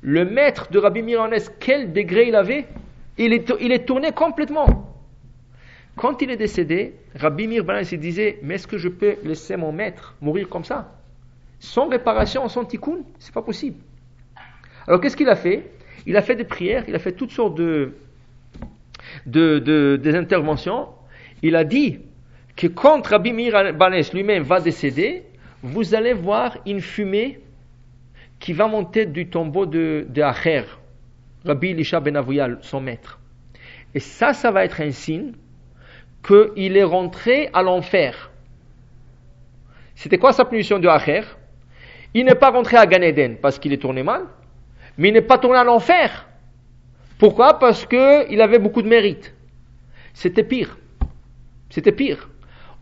le 0.00 0.24
maître 0.24 0.68
de 0.68 0.80
Rabbi 0.80 1.02
Mir 1.02 1.20
Malanes, 1.22 1.44
quel 1.60 1.92
degré 1.92 2.26
il 2.26 2.34
avait? 2.34 2.66
Il 3.16 3.32
est, 3.32 3.52
il 3.60 3.70
est 3.70 3.86
tourné 3.86 4.10
complètement. 4.10 4.92
Quand 5.94 6.20
il 6.20 6.32
est 6.32 6.36
décédé, 6.36 6.96
Rabbi 7.14 7.46
Mir 7.46 7.64
disait 7.92 8.40
Mais 8.42 8.56
est-ce 8.56 8.66
que 8.66 8.76
je 8.76 8.88
peux 8.88 9.18
laisser 9.22 9.56
mon 9.56 9.70
maître 9.70 10.16
mourir 10.20 10.48
comme 10.48 10.64
ça? 10.64 10.98
Sans 11.60 11.86
réparation, 11.86 12.48
sans 12.48 12.64
tikkun? 12.64 13.02
C'est 13.20 13.32
pas 13.32 13.42
possible. 13.42 13.76
Alors 14.88 15.00
qu'est-ce 15.00 15.16
qu'il 15.16 15.28
a 15.28 15.36
fait? 15.36 15.70
Il 16.06 16.16
a 16.16 16.22
fait 16.22 16.34
des 16.34 16.42
prières, 16.42 16.82
il 16.88 16.94
a 16.96 16.98
fait 16.98 17.12
toutes 17.12 17.30
sortes 17.30 17.54
de, 17.54 17.94
de, 19.26 19.94
des 20.02 20.14
interventions. 20.16 20.88
Il 21.40 21.54
a 21.54 21.62
dit 21.62 22.00
que 22.56 22.66
quand 22.66 23.06
Rabbi 23.06 23.32
Mir 23.32 23.54
lui-même 24.12 24.42
va 24.42 24.60
décéder, 24.60 25.29
vous 25.62 25.94
allez 25.94 26.12
voir 26.12 26.58
une 26.66 26.80
fumée 26.80 27.40
qui 28.38 28.52
va 28.52 28.66
monter 28.66 29.06
du 29.06 29.28
tombeau 29.28 29.66
de, 29.66 30.06
de 30.08 30.22
Acher, 30.22 30.64
Rabbi 31.44 31.70
Elisha 31.70 32.00
Ben 32.00 32.16
Avouyal, 32.16 32.58
son 32.62 32.80
maître. 32.80 33.18
Et 33.94 34.00
ça, 34.00 34.32
ça 34.32 34.50
va 34.50 34.64
être 34.64 34.80
un 34.80 34.90
signe 34.90 35.32
qu'il 36.26 36.76
est 36.76 36.84
rentré 36.84 37.50
à 37.52 37.62
l'enfer. 37.62 38.30
C'était 39.94 40.18
quoi 40.18 40.32
sa 40.32 40.44
punition 40.44 40.78
de 40.78 40.88
Acher? 40.88 41.22
Il 42.14 42.24
n'est 42.24 42.34
pas 42.34 42.50
rentré 42.50 42.76
à 42.76 42.86
Gan 42.86 43.02
Eden 43.02 43.36
parce 43.36 43.58
qu'il 43.58 43.72
est 43.72 43.78
tourné 43.78 44.02
mal 44.02 44.26
mais 45.00 45.08
il 45.08 45.12
n'est 45.12 45.22
pas 45.22 45.38
tourné 45.38 45.58
à 45.58 45.64
l'enfer. 45.64 46.26
Pourquoi? 47.18 47.58
Parce 47.58 47.86
qu'il 47.86 48.40
avait 48.40 48.58
beaucoup 48.58 48.82
de 48.82 48.88
mérite. 48.88 49.34
C'était 50.12 50.44
pire. 50.44 50.76
C'était 51.70 51.92
pire. 51.92 52.28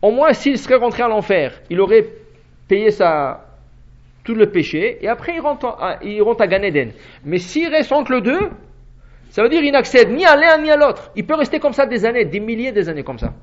Au 0.01 0.11
moins, 0.11 0.33
s'il 0.33 0.57
serait 0.57 0.75
rentré 0.75 1.01
à 1.01 1.07
l'enfer, 1.07 1.61
il 1.69 1.79
aurait 1.79 2.05
payé 2.69 2.91
sa, 2.91 3.45
tout 4.23 4.35
le 4.35 4.49
péché, 4.49 4.99
et 5.01 5.09
après 5.09 5.33
il 5.35 5.41
rentre, 5.41 5.65
à, 5.65 5.99
il 6.03 6.21
rentre 6.21 6.41
à 6.41 6.47
Gan 6.47 6.61
Eden. 6.61 6.91
Mais 7.25 7.39
s'il 7.39 7.67
reste 7.67 7.91
entre 7.91 8.13
les 8.13 8.21
deux, 8.21 8.49
ça 9.31 9.43
veut 9.43 9.49
dire 9.49 9.61
qu'il 9.61 9.71
n'accède 9.71 10.09
ni 10.11 10.25
à 10.25 10.35
l'un 10.35 10.59
ni 10.59 10.71
à 10.71 10.77
l'autre. 10.77 11.11
Il 11.15 11.25
peut 11.25 11.35
rester 11.35 11.59
comme 11.59 11.73
ça 11.73 11.85
des 11.85 12.05
années, 12.05 12.25
des 12.25 12.39
milliers 12.39 12.71
d'années 12.71 13.03
comme 13.03 13.19
ça. 13.19 13.33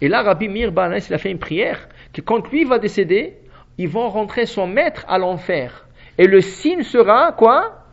Et 0.00 0.08
là, 0.08 0.22
Rabbi 0.22 0.48
Mir 0.48 0.70
il 0.70 1.14
a 1.14 1.18
fait 1.18 1.30
une 1.30 1.38
prière 1.38 1.88
que 2.12 2.20
quand 2.20 2.50
lui 2.50 2.64
va 2.64 2.78
décéder, 2.78 3.38
ils 3.78 3.88
vont 3.88 4.08
rentrer 4.08 4.46
son 4.46 4.66
maître 4.66 5.04
à 5.08 5.18
l'enfer. 5.18 5.86
Et 6.18 6.26
le 6.26 6.40
signe 6.40 6.82
sera 6.82 7.32
quoi? 7.32 7.84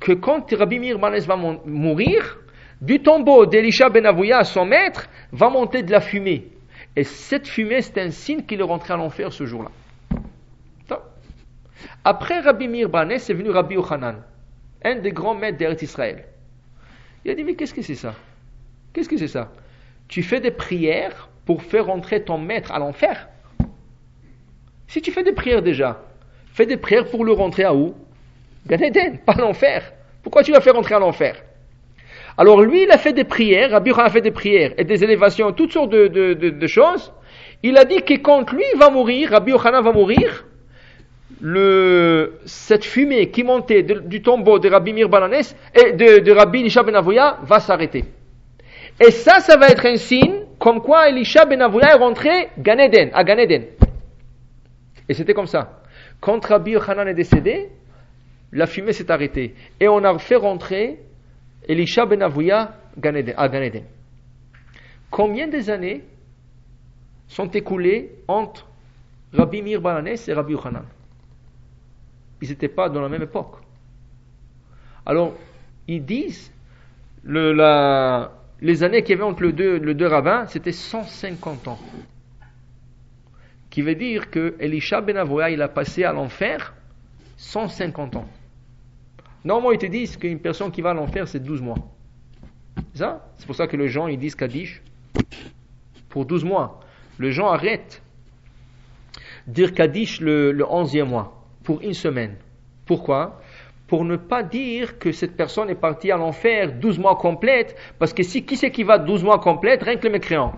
Que 0.00 0.12
quand 0.12 0.52
Rabbi 0.52 0.78
Mir 0.78 0.98
va 0.98 1.36
mourir, 1.64 2.38
du 2.80 3.00
tombeau 3.00 3.46
d'Elisha 3.46 3.88
ben 3.90 4.06
Avouya, 4.06 4.42
son 4.42 4.64
maître, 4.64 5.08
va 5.30 5.48
monter 5.50 5.82
de 5.82 5.92
la 5.92 6.00
fumée. 6.00 6.48
Et 6.96 7.04
cette 7.04 7.48
fumée, 7.48 7.80
c'est 7.80 7.98
un 7.98 8.10
signe 8.10 8.42
qu'il 8.42 8.60
est 8.60 8.64
rentré 8.64 8.92
à 8.92 8.96
l'enfer 8.96 9.32
ce 9.32 9.46
jour-là. 9.46 9.70
Après 12.04 12.40
Rabbi 12.40 12.68
Mirbanes, 12.68 13.18
c'est 13.18 13.34
venu 13.34 13.50
Rabbi 13.50 13.74
Yochanan, 13.74 14.22
un 14.84 14.96
des 14.96 15.12
grands 15.12 15.34
maîtres 15.34 15.58
d'Eretz 15.58 15.82
Israël. 15.82 16.24
Il 17.24 17.30
a 17.30 17.34
dit, 17.34 17.44
mais 17.44 17.54
qu'est-ce 17.54 17.74
que 17.74 17.82
c'est 17.82 17.94
ça? 17.94 18.14
Qu'est-ce 18.92 19.08
que 19.08 19.16
c'est 19.16 19.28
ça? 19.28 19.52
Tu 20.08 20.22
fais 20.22 20.40
des 20.40 20.50
prières 20.50 21.28
pour 21.46 21.62
faire 21.62 21.86
rentrer 21.86 22.24
ton 22.24 22.38
maître 22.38 22.72
à 22.72 22.78
l'enfer 22.78 23.28
Si 24.88 25.00
tu 25.00 25.12
fais 25.12 25.22
des 25.22 25.32
prières 25.32 25.62
déjà, 25.62 26.02
fais 26.52 26.66
des 26.66 26.76
prières 26.76 27.08
pour 27.08 27.24
le 27.24 27.32
rentrer 27.32 27.64
à 27.64 27.74
où? 27.74 27.94
Gan 28.66 28.78
Eden, 28.78 29.18
pas 29.18 29.34
l'enfer. 29.34 29.92
Pourquoi 30.22 30.42
tu 30.42 30.52
vas 30.52 30.60
faire 30.60 30.74
rentrer 30.74 30.94
à 30.94 30.98
l'enfer? 30.98 31.36
Alors 32.42 32.60
lui, 32.60 32.82
il 32.82 32.90
a 32.90 32.98
fait 32.98 33.12
des 33.12 33.22
prières, 33.22 33.70
Rabbi 33.70 33.92
a 33.96 34.10
fait 34.10 34.20
des 34.20 34.32
prières 34.32 34.72
et 34.76 34.82
des 34.82 35.04
élévations, 35.04 35.52
toutes 35.52 35.72
sortes 35.72 35.90
de, 35.90 36.66
choses. 36.66 37.12
Il 37.62 37.78
a 37.78 37.84
dit 37.84 38.02
que 38.02 38.14
quand 38.14 38.50
lui 38.50 38.64
va 38.76 38.90
mourir, 38.90 39.30
Rabbi 39.30 39.52
Yochanan 39.52 39.80
va 39.80 39.92
mourir, 39.92 40.44
cette 42.44 42.84
fumée 42.84 43.30
qui 43.30 43.44
montait 43.44 43.84
du 43.84 44.22
tombeau 44.22 44.58
de 44.58 44.68
Rabbi 44.68 44.92
Mir 44.92 45.08
Balanes 45.08 45.54
et 45.72 45.92
de, 45.92 46.32
Rabbi 46.32 46.62
Elisha 46.62 46.82
Ben 46.82 47.00
va 47.00 47.60
s'arrêter. 47.60 48.06
Et 48.98 49.12
ça, 49.12 49.38
ça 49.38 49.56
va 49.56 49.68
être 49.68 49.86
un 49.86 49.96
signe 49.96 50.40
comme 50.58 50.80
quoi 50.80 51.08
Elisha 51.10 51.44
Ben 51.44 51.60
est 51.60 51.94
rentré 51.94 52.48
Ganeden, 52.58 53.10
à 53.14 53.22
Ganeden. 53.22 53.66
Et 55.08 55.14
c'était 55.14 55.34
comme 55.34 55.46
ça. 55.46 55.80
Quand 56.20 56.44
Rabbi 56.44 56.72
Yochanan 56.72 57.06
est 57.06 57.14
décédé, 57.14 57.68
la 58.50 58.66
fumée 58.66 58.92
s'est 58.92 59.12
arrêtée. 59.12 59.54
Et 59.78 59.86
on 59.86 60.02
a 60.02 60.18
fait 60.18 60.34
rentrer 60.34 60.98
Elisha 61.68 62.06
ben 62.06 62.22
Avouya 62.22 62.74
à 63.36 63.48
Ganeden. 63.48 63.84
Combien 65.10 65.48
des 65.48 65.70
années 65.70 66.02
sont 67.28 67.50
écoulées 67.50 68.12
entre 68.28 68.66
Rabbi 69.32 69.62
Mir 69.62 69.80
Balanes 69.80 70.16
et 70.26 70.32
Rabbi 70.32 70.52
Yochanan? 70.52 70.84
Ils 72.40 72.48
n'étaient 72.48 72.68
pas 72.68 72.88
dans 72.88 73.00
la 73.00 73.08
même 73.08 73.22
époque. 73.22 73.56
Alors, 75.06 75.34
ils 75.86 76.04
disent, 76.04 76.52
le, 77.24 78.26
les 78.60 78.82
années 78.82 79.02
qu'il 79.02 79.16
y 79.16 79.20
avait 79.20 79.30
entre 79.30 79.44
les 79.44 79.52
deux, 79.52 79.78
le 79.78 79.94
deux 79.94 80.06
rabbins, 80.06 80.46
c'était 80.46 80.72
150 80.72 81.68
ans. 81.68 81.78
Qui 83.70 83.82
veut 83.82 83.94
dire 83.94 84.30
que 84.30 84.56
Elisha 84.58 85.00
ben 85.00 85.16
Avouya, 85.16 85.50
il 85.50 85.62
a 85.62 85.68
passé 85.68 86.04
à 86.04 86.12
l'enfer 86.12 86.74
150 87.36 88.16
ans. 88.16 88.28
Normalement, 89.44 89.72
ils 89.72 89.78
te 89.78 89.86
disent 89.86 90.16
qu'une 90.16 90.38
personne 90.38 90.70
qui 90.70 90.82
va 90.82 90.90
à 90.90 90.94
l'enfer, 90.94 91.26
c'est 91.26 91.40
12 91.40 91.60
mois. 91.62 91.78
Ça? 92.94 93.28
C'est 93.36 93.46
pour 93.46 93.56
ça 93.56 93.66
que 93.66 93.76
les 93.76 93.88
gens, 93.88 94.06
ils 94.06 94.18
disent 94.18 94.34
Kaddish 94.34 94.82
pour 96.08 96.26
12 96.26 96.44
mois. 96.44 96.80
Les 97.18 97.32
gens 97.32 97.48
arrêtent 97.48 98.02
dire 99.46 99.72
Kaddish 99.74 100.20
le, 100.20 100.52
le 100.52 100.64
11e 100.64 101.04
mois, 101.04 101.44
pour 101.64 101.80
une 101.82 101.94
semaine. 101.94 102.36
Pourquoi? 102.86 103.40
Pour 103.88 104.04
ne 104.04 104.16
pas 104.16 104.42
dire 104.42 104.98
que 104.98 105.12
cette 105.12 105.36
personne 105.36 105.68
est 105.70 105.74
partie 105.74 106.10
à 106.10 106.16
l'enfer 106.16 106.72
12 106.78 106.98
mois 106.98 107.16
complètes, 107.16 107.76
parce 107.98 108.12
que 108.12 108.22
si, 108.22 108.44
qui 108.44 108.56
c'est 108.56 108.70
qui 108.70 108.84
va 108.84 108.98
12 108.98 109.24
mois 109.24 109.38
complètes 109.38 109.82
Rien 109.82 109.96
que 109.96 110.06
le 110.06 110.12
mécréant. 110.12 110.52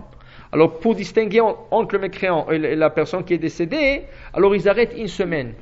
Alors, 0.51 0.79
pour 0.79 0.95
distinguer 0.95 1.41
entre 1.41 1.95
le 1.95 2.01
mécréant 2.01 2.49
et 2.49 2.75
la 2.75 2.89
personne 2.89 3.23
qui 3.25 3.33
est 3.33 3.39
décédée, 3.39 4.03
alors 4.33 4.55
ils 4.55 4.69
arrêtent 4.69 4.93
une 4.95 5.07
semaine 5.07 5.53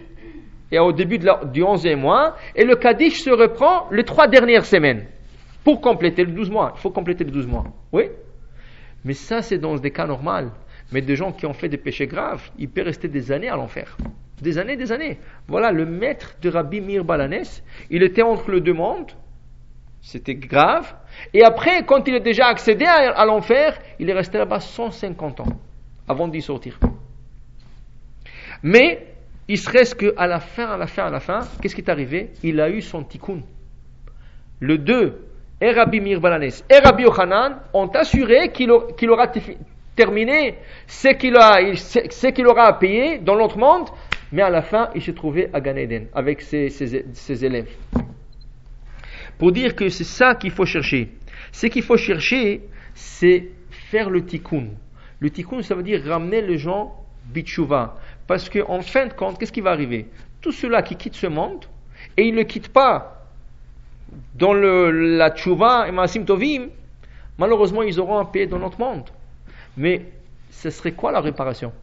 et 0.74 0.80
au 0.80 0.91
début 0.91 1.19
du 1.19 1.28
11e 1.28 1.97
mois, 1.97 2.36
et 2.55 2.65
le 2.65 2.76
Kaddish 2.76 3.21
se 3.21 3.30
reprend 3.30 3.88
les 3.91 4.03
trois 4.03 4.28
dernières 4.28 4.65
semaines 4.65 5.05
pour 5.63 5.80
compléter 5.80 6.26
le 6.26 6.32
12 6.32 6.49
mois. 6.49 6.74
Il 6.76 6.82
faut 6.82 6.89
compléter 6.89 7.24
le 7.24 7.30
12 7.30 7.45
mois. 7.45 7.65
Oui 7.91 8.05
Mais 9.05 9.13
ça, 9.13 9.43
c'est 9.43 9.59
dans 9.59 9.76
des 9.76 9.91
cas 9.91 10.07
normaux. 10.07 10.49
Mais 10.91 11.01
des 11.01 11.15
gens 11.15 11.32
qui 11.32 11.45
ont 11.45 11.53
fait 11.53 11.69
des 11.69 11.78
péchés 11.78 12.07
graves, 12.07 12.49
ils 12.57 12.67
peuvent 12.67 12.86
rester 12.86 13.07
des 13.07 13.32
années 13.32 13.49
à 13.49 13.55
l'enfer. 13.55 13.95
Des 14.41 14.57
années, 14.57 14.76
des 14.76 14.91
années. 14.91 15.19
Voilà, 15.47 15.71
le 15.71 15.86
maître 15.86 16.38
de 16.41 16.49
Rabbi 16.49 16.82
Mir 16.82 17.05
Balanes, 17.05 17.45
il 17.91 18.01
était 18.01 18.24
entre 18.24 18.49
le 18.49 18.59
deux 18.59 18.74
mondes, 18.74 19.11
c'était 20.01 20.36
grave, 20.36 20.91
et 21.36 21.43
après, 21.43 21.86
quand 21.86 22.07
il 22.07 22.15
est 22.15 22.19
déjà 22.19 22.47
accédé 22.47 22.86
à 22.86 23.26
l'enfer, 23.26 23.80
il 23.99 24.09
est 24.09 24.13
resté 24.13 24.39
là-bas 24.39 24.59
150 24.59 25.39
ans, 25.39 25.59
avant 26.07 26.28
d'y 26.28 26.41
sortir. 26.41 26.80
Mais, 28.63 29.12
il 29.48 29.58
serait 29.58 29.84
qu'à 29.98 30.28
la 30.28 30.39
fin, 30.39 30.68
à 30.68 30.78
la 30.78 30.88
fin, 30.88 31.06
à 31.06 31.10
la 31.10 31.20
fin, 31.20 31.41
qu'est-ce 31.62 31.76
qui 31.76 31.82
est 31.82 31.89
arrivé? 31.89 32.32
Il 32.44 32.60
a 32.62 32.70
eu 32.70 32.82
son 32.82 33.04
tikkun. 33.04 33.41
Le 34.60 34.78
deux, 34.78 35.20
et 35.60 35.72
Rabbi 35.72 36.00
Mir 36.00 36.20
Balanes 36.20 36.50
et 36.70 36.80
Rabbi 36.80 37.04
Yochanan 37.04 37.60
ont 37.74 37.88
assuré 37.88 38.52
qu'il 38.52 38.72
aura 38.72 39.32
terminé 39.96 40.56
ce 40.88 41.14
qu'il 41.14 42.48
aura 42.48 42.64
à 42.68 42.74
payer 42.74 43.20
dans 43.20 43.36
l'autre 43.36 43.58
monde, 43.58 43.88
mais 44.32 44.41
à 44.41 44.50
la 44.50 44.62
fin, 44.62 44.89
il 44.96 45.02
se 45.02 45.12
trouvait 45.12 45.50
à 45.54 45.62
Gan 45.62 45.76
Eden 45.76 46.08
avec 46.14 46.41
ses, 46.41 46.70
ses 46.70 47.46
élèves. 47.46 47.70
Pour 49.38 49.52
dire 49.52 49.76
que 49.76 49.89
c'est 49.89 50.04
ça 50.04 50.36
qu'il 50.36 50.52
faut 50.52 50.66
chercher. 50.66 51.10
Ce 51.52 51.68
qu'il 51.68 51.84
faut 51.84 51.98
chercher, 51.98 52.62
c'est 52.94 53.50
faire 53.70 54.10
le 54.10 54.26
tikkun. 54.26 54.68
Le 55.20 55.30
tikkun, 55.30 55.62
ça 55.62 55.76
veut 55.76 55.84
dire 55.84 56.04
ramener 56.06 56.41
les 56.41 56.58
gens 56.58 56.94
bitchouva. 57.26 57.98
Parce 58.28 58.49
qu'en 58.49 58.82
fin 58.82 59.07
de 59.07 59.13
compte, 59.13 59.38
qu'est-ce 59.38 59.51
qui 59.51 59.61
va 59.61 59.71
arriver? 59.71 60.07
Tous 60.41 60.51
ceux-là 60.51 60.82
qui 60.82 60.95
quittent 60.95 61.15
ce 61.15 61.28
monde, 61.28 61.65
et 62.17 62.28
ils 62.28 62.36
ne 62.36 62.43
quittent 62.43 62.71
pas 62.71 63.28
dans 64.36 64.53
le, 64.53 64.91
la 65.17 65.32
tchouva 65.32 65.88
et 65.88 65.91
masim 65.91 66.26
tovim, 66.26 66.69
malheureusement, 67.38 67.82
ils 67.82 67.99
auront 67.99 68.19
un 68.19 68.26
payer 68.26 68.47
dans 68.47 68.59
notre 68.59 68.80
monde. 68.80 69.09
Mais 69.78 70.05
ce 70.51 70.69
serait 70.69 70.91
quoi 70.91 71.11
la 71.11 71.19
réparation? 71.21 71.74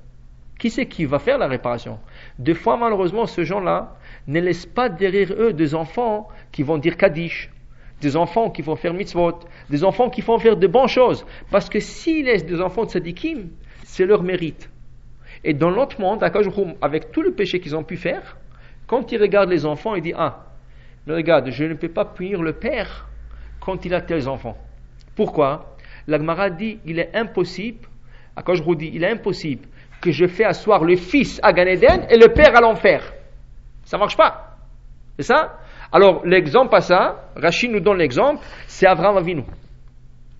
Qui 0.58 0.70
c'est 0.70 0.86
qui 0.86 1.06
va 1.06 1.18
faire 1.18 1.38
la 1.38 1.48
réparation? 1.48 1.98
Des 2.38 2.54
fois, 2.54 2.76
malheureusement, 2.76 3.26
ces 3.26 3.44
gens-là 3.44 3.96
ne 4.26 4.40
laissent 4.40 4.66
pas 4.66 4.88
derrière 4.88 5.32
eux 5.32 5.52
des 5.52 5.74
enfants 5.74 6.28
qui 6.52 6.62
vont 6.62 6.76
dire 6.76 6.96
Kaddish, 6.96 7.50
des 8.00 8.16
enfants 8.16 8.50
qui 8.50 8.62
vont 8.62 8.76
faire 8.76 8.92
mitzvot, 8.92 9.40
des 9.70 9.84
enfants 9.84 10.10
qui 10.10 10.20
vont 10.20 10.38
faire 10.38 10.56
de 10.56 10.66
bonnes 10.66 10.88
choses. 10.88 11.24
Parce 11.50 11.68
que 11.68 11.80
s'ils 11.80 12.26
laissent 12.26 12.44
des 12.44 12.60
enfants 12.60 12.84
de 12.84 12.90
sadikim, 12.90 13.48
c'est 13.84 14.06
leur 14.06 14.22
mérite. 14.22 14.68
Et 15.42 15.54
dans 15.54 15.70
l'autre 15.70 16.00
monde, 16.00 16.22
avec 16.22 17.12
tout 17.12 17.22
le 17.22 17.32
péché 17.32 17.60
qu'ils 17.60 17.76
ont 17.76 17.84
pu 17.84 17.96
faire, 17.96 18.36
quand 18.86 19.10
ils 19.12 19.20
regardent 19.20 19.50
les 19.50 19.64
enfants, 19.64 19.94
ils 19.94 20.02
disent 20.02 20.16
Ah, 20.16 20.44
regarde, 21.08 21.50
je 21.50 21.64
ne 21.64 21.74
peux 21.74 21.88
pas 21.88 22.04
punir 22.04 22.42
le 22.42 22.52
père 22.52 23.08
quand 23.60 23.84
il 23.84 23.94
a 23.94 24.00
tels 24.00 24.28
enfants. 24.28 24.56
Pourquoi? 25.16 25.76
L'Agmara 26.06 26.50
dit 26.50 26.78
Il 26.84 26.98
est 26.98 27.14
impossible, 27.14 27.86
vous 28.64 28.74
dit 28.74 28.90
Il 28.92 29.04
est 29.04 29.10
impossible 29.10 29.66
que 30.00 30.10
je 30.10 30.26
fais 30.26 30.44
asseoir 30.44 30.84
le 30.84 30.96
fils 30.96 31.40
à 31.42 31.52
Gan 31.52 31.66
et 31.66 32.16
le 32.16 32.32
père 32.32 32.56
à 32.56 32.60
l'enfer. 32.60 33.12
Ça 33.84 33.98
marche 33.98 34.16
pas. 34.16 34.56
C'est 35.18 35.26
ça? 35.26 35.58
Alors, 35.92 36.24
l'exemple 36.24 36.74
à 36.74 36.80
ça, 36.80 37.30
Rachid 37.36 37.70
nous 37.70 37.80
donne 37.80 37.98
l'exemple, 37.98 38.40
c'est 38.66 38.86
Abraham 38.86 39.18
Avinu. 39.18 39.42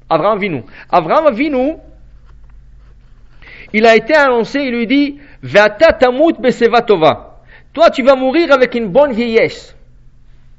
Abraham 0.08 0.38
Avinu. 0.38 0.62
Abraham 0.88 1.26
Avinu, 1.26 1.76
il 3.72 3.86
a 3.86 3.96
été 3.96 4.14
annoncé, 4.14 4.60
il 4.60 4.74
lui 4.74 4.86
dit, 4.86 5.18
Toi, 7.72 7.90
tu 7.90 8.02
vas 8.02 8.14
mourir 8.16 8.52
avec 8.52 8.74
une 8.74 8.88
bonne 8.88 9.12
vieillesse. 9.12 9.76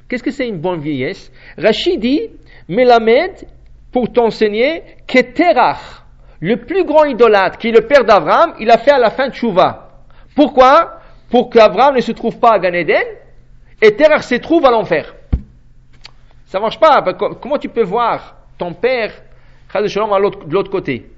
Qu'est-ce 0.07 0.24
que 0.24 0.32
c'est 0.32 0.47
une 0.47 0.59
bonne 0.59 0.80
vieillesse? 0.80 1.32
Rachid 1.57 1.99
dit, 1.99 2.30
Melamed, 2.68 3.47
pour 3.91 4.12
t'enseigner, 4.12 4.84
que 5.07 5.20
Terach, 5.20 6.03
le 6.39 6.57
plus 6.57 6.84
grand 6.84 7.05
idolâtre, 7.05 7.57
qui 7.57 7.70
est 7.70 7.72
le 7.72 7.88
père 7.88 8.03
d'Abraham, 8.03 8.53
il 8.59 8.70
a 8.72 8.78
fait 8.78 8.91
à 8.91 8.97
la 8.97 9.09
fin 9.09 9.28
de 9.28 9.34
Chouva. 9.34 9.89
Pourquoi? 10.36 10.99
Pour 11.30 11.49
qu'Abraham 11.49 11.95
ne 11.95 12.01
se 12.01 12.12
trouve 12.12 12.39
pas 12.39 12.51
à 12.53 12.59
Gan 12.59 12.74
Eden, 12.74 13.05
et 13.82 13.95
Terach 13.95 14.24
se 14.24 14.36
trouve 14.36 14.66
à 14.66 14.72
l'enfer. 14.72 15.16
Ça 16.45 16.59
marche 16.59 16.80
pas. 16.80 17.01
Comment 17.41 17.57
tu 17.57 17.70
peux 17.70 17.84
voir 17.84 18.36
ton 18.57 18.74
père, 18.74 19.12
de 19.74 20.53
l'autre 20.53 20.70
côté? 20.70 21.09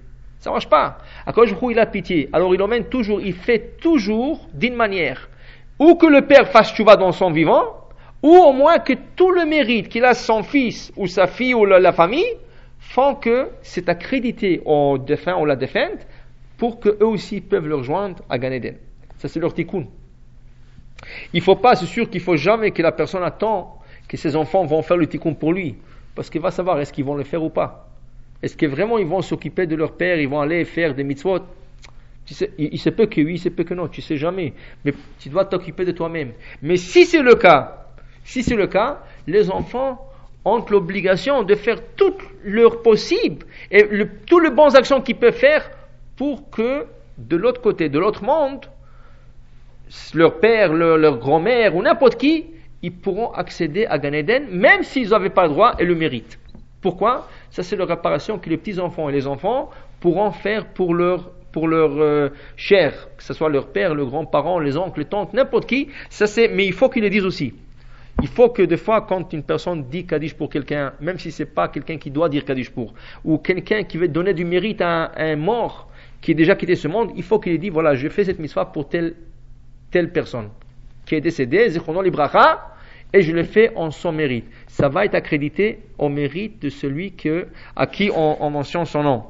Ça 0.44 0.52
marche 0.52 0.68
pas. 0.68 0.98
À 1.26 1.32
cause 1.32 1.56
il 1.70 1.80
a 1.80 1.86
pitié. 1.86 2.28
Alors 2.34 2.54
il 2.54 2.62
emmène 2.62 2.84
toujours, 2.90 3.22
il 3.22 3.34
fait 3.34 3.78
toujours 3.80 4.46
d'une 4.54 4.76
manière. 4.76 5.30
Ou 5.80 5.96
que 5.96 6.06
le 6.06 6.28
père 6.28 6.50
fasse 6.50 6.76
chouva 6.76 6.98
dans 6.98 7.14
son 7.14 7.32
vivant, 7.32 7.64
ou 8.22 8.36
au 8.36 8.52
moins 8.52 8.80
que 8.80 8.92
tout 9.16 9.32
le 9.32 9.46
mérite 9.46 9.88
qu'il 9.88 10.04
a 10.04 10.14
son 10.14 10.44
fils 10.44 10.92
ou 10.98 11.08
sa 11.08 11.28
fille 11.28 11.54
ou 11.54 11.64
la, 11.64 11.94
famille 11.94 12.28
font 12.78 13.16
que 13.16 13.52
c'est 13.62 13.88
accrédité 13.88 14.62
au 14.66 14.98
défunt 14.98 15.38
ou 15.38 15.46
la 15.46 15.56
défunte 15.56 16.06
pour 16.58 16.82
qu'eux 16.82 17.06
aussi 17.06 17.40
peuvent 17.40 17.68
le 17.68 17.76
rejoindre 17.76 18.22
à 18.30 18.38
Gan 18.38 18.52
Ça 19.20 19.30
c'est 19.30 19.40
leur 19.40 19.54
tikkun. 19.54 19.86
Il 21.32 21.42
faut 21.42 21.56
pas, 21.56 21.76
c'est 21.76 21.86
sûr 21.86 22.10
qu'il 22.10 22.22
faut 22.22 22.36
jamais 22.36 22.72
que 22.72 22.82
la 22.82 22.92
personne 22.92 23.24
attend 23.24 23.80
que 24.10 24.18
ses 24.18 24.36
enfants 24.36 24.66
vont 24.66 24.82
faire 24.82 24.98
le 24.98 25.08
tikkun 25.08 25.36
pour 25.36 25.54
lui. 25.54 25.78
Parce 26.16 26.30
qu'il 26.30 26.42
va 26.42 26.52
savoir 26.52 26.82
est-ce 26.82 26.92
qu'ils 26.92 27.06
vont 27.06 27.16
le 27.16 27.24
faire 27.24 27.42
ou 27.42 27.50
pas. 27.50 27.93
Est-ce 28.44 28.58
que 28.58 28.66
vraiment 28.66 28.98
ils 28.98 29.08
vont 29.08 29.22
s'occuper 29.22 29.66
de 29.66 29.76
leur 29.78 29.94
père, 29.94 30.20
ils 30.20 30.28
vont 30.28 30.42
aller 30.42 30.66
faire 30.66 30.94
des 30.94 31.06
mitzvot? 31.06 31.40
Tu 32.26 32.34
sais, 32.34 32.52
il, 32.58 32.78
se 32.78 32.90
peut 32.90 33.06
que 33.06 33.22
oui, 33.22 33.36
il 33.36 33.40
se 33.40 33.48
peut 33.48 33.64
que 33.64 33.74
non, 33.74 33.88
tu 33.88 34.02
sais 34.02 34.18
jamais. 34.18 34.54
Mais 34.84 34.94
tu 35.18 35.30
dois 35.30 35.46
t'occuper 35.46 35.86
de 35.86 35.94
toi-même. 35.94 36.34
Mais 36.62 36.76
si 36.76 37.06
c'est 37.06 37.22
le 37.22 37.36
cas, 37.36 37.88
si 38.26 38.44
c'est 38.44 38.58
le 38.58 38.68
cas, 38.68 39.02
les 39.28 39.50
enfants 39.50 40.10
ont 40.44 40.64
l'obligation 40.70 41.44
de 41.44 41.56
faire 41.56 41.78
tout 41.96 42.16
leur 42.44 42.82
possible 42.82 43.46
et 43.72 43.84
le, 43.84 44.10
tout 44.28 44.40
le 44.40 44.50
bons 44.50 44.76
actions 44.76 45.02
qu'ils 45.02 45.16
peuvent 45.16 45.34
faire 45.34 45.70
pour 46.18 46.50
que 46.50 46.86
de 47.18 47.38
l'autre 47.38 47.62
côté, 47.62 47.88
de 47.88 47.98
l'autre 47.98 48.24
monde, 48.24 48.66
leur 50.14 50.42
père, 50.42 50.74
leur, 50.74 51.18
grand-mère 51.18 51.78
ou 51.78 51.82
n'importe 51.82 52.18
qui, 52.18 52.48
ils 52.82 52.92
pourront 52.92 53.32
accéder 53.32 53.86
à 53.86 53.98
Gan 54.00 54.12
Eden, 54.12 54.48
même 54.52 54.84
s'ils 54.84 55.10
n'avaient 55.10 55.30
pas 55.30 55.44
le 55.44 55.50
droit 55.50 55.76
et 55.80 55.86
le 55.86 55.96
mérite. 55.96 56.40
Pourquoi? 56.84 57.30
Ça, 57.50 57.64
c'est 57.64 57.78
la 57.78 57.86
réparation 57.86 58.38
que 58.38 58.50
les 58.50 58.58
petits-enfants 58.58 59.08
et 59.10 59.14
les 59.14 59.26
enfants 59.26 59.70
pourront 60.02 60.32
faire 60.32 60.66
pour 60.66 60.94
leur, 60.94 61.32
pour 61.54 61.70
leur 61.70 61.92
euh, 61.98 62.30
chair, 62.58 63.08
que 63.18 63.24
ce 63.24 63.34
soit 63.34 63.48
leur 63.48 63.68
père, 63.68 63.96
leurs 63.96 64.08
grands-parents, 64.08 64.60
les 64.60 64.76
oncles, 64.76 65.00
les 65.00 65.06
tantes, 65.06 65.34
n'importe 65.34 65.66
qui. 65.66 65.88
Ça, 66.10 66.28
c'est, 66.28 66.50
mais 66.50 66.66
il 66.66 66.74
faut 66.74 66.90
qu'ils 66.90 67.04
le 67.04 67.10
disent 67.10 67.26
aussi. 67.26 67.54
Il 68.22 68.28
faut 68.28 68.50
que 68.50 68.64
des 68.64 68.76
fois, 68.76 69.00
quand 69.02 69.32
une 69.32 69.44
personne 69.44 69.86
dit 69.90 70.06
Kaddish 70.06 70.34
pour 70.34 70.50
quelqu'un, 70.50 70.92
même 71.00 71.18
si 71.18 71.32
c'est 71.32 71.46
pas 71.46 71.70
quelqu'un 71.70 71.98
qui 71.98 72.12
doit 72.12 72.28
dire 72.28 72.44
Kaddish 72.44 72.70
pour, 72.70 72.94
ou 73.24 73.38
quelqu'un 73.38 73.84
qui 73.84 73.98
veut 73.98 74.10
donner 74.10 74.34
du 74.34 74.44
mérite 74.44 74.82
à 74.82 75.14
un, 75.16 75.38
mort 75.38 75.88
qui 76.22 76.32
est 76.32 76.36
déjà 76.36 76.56
quitté 76.56 76.76
ce 76.76 76.90
monde, 76.90 77.12
il 77.16 77.24
faut 77.24 77.40
qu'il 77.40 77.58
dit 77.60 77.70
voilà, 77.70 77.96
je 77.96 78.10
fais 78.10 78.26
cette 78.26 78.40
mitzvah 78.40 78.66
pour 78.66 78.90
telle, 78.90 79.16
telle 79.90 80.12
personne 80.12 80.50
qui 81.06 81.16
est 81.16 81.22
décédée, 81.22 81.70
Libracha, 82.04 82.73
et 83.14 83.22
je 83.22 83.32
le 83.32 83.44
fais 83.44 83.72
en 83.76 83.92
son 83.92 84.12
mérite. 84.12 84.46
Ça 84.68 84.90
va 84.90 85.06
être 85.06 85.16
accrédité 85.16 85.80
au 86.00 86.10
mérite 86.10 86.62
de 86.62 86.70
celui 86.70 87.14
que, 87.14 87.48
à 87.76 87.86
qui 87.86 88.10
on, 88.14 88.50
mentionne 88.50 88.86
son 88.86 89.04
nom. 89.04 89.24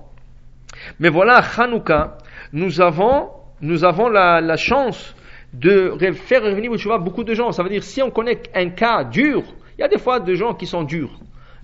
Mais 1.00 1.10
voilà, 1.10 1.42
Hanouka, 1.58 2.18
nous 2.54 2.82
avons, 2.82 3.30
nous 3.62 3.84
avons 3.84 4.08
la, 4.08 4.42
la 4.42 4.56
chance 4.56 5.16
de 5.54 5.96
faire 6.14 6.44
revenir 6.44 6.72
beaucoup 7.00 7.24
de 7.24 7.34
gens. 7.34 7.52
Ça 7.52 7.62
veut 7.62 7.70
dire, 7.70 7.84
si 7.84 8.02
on 8.02 8.10
connaît 8.10 8.42
un 8.56 8.70
cas 8.70 9.04
dur, 9.04 9.44
il 9.78 9.82
y 9.82 9.84
a 9.84 9.88
des 9.88 10.00
fois 10.00 10.20
des 10.20 10.36
gens 10.36 10.54
qui 10.54 10.66
sont 10.66 10.84
durs. 10.84 11.20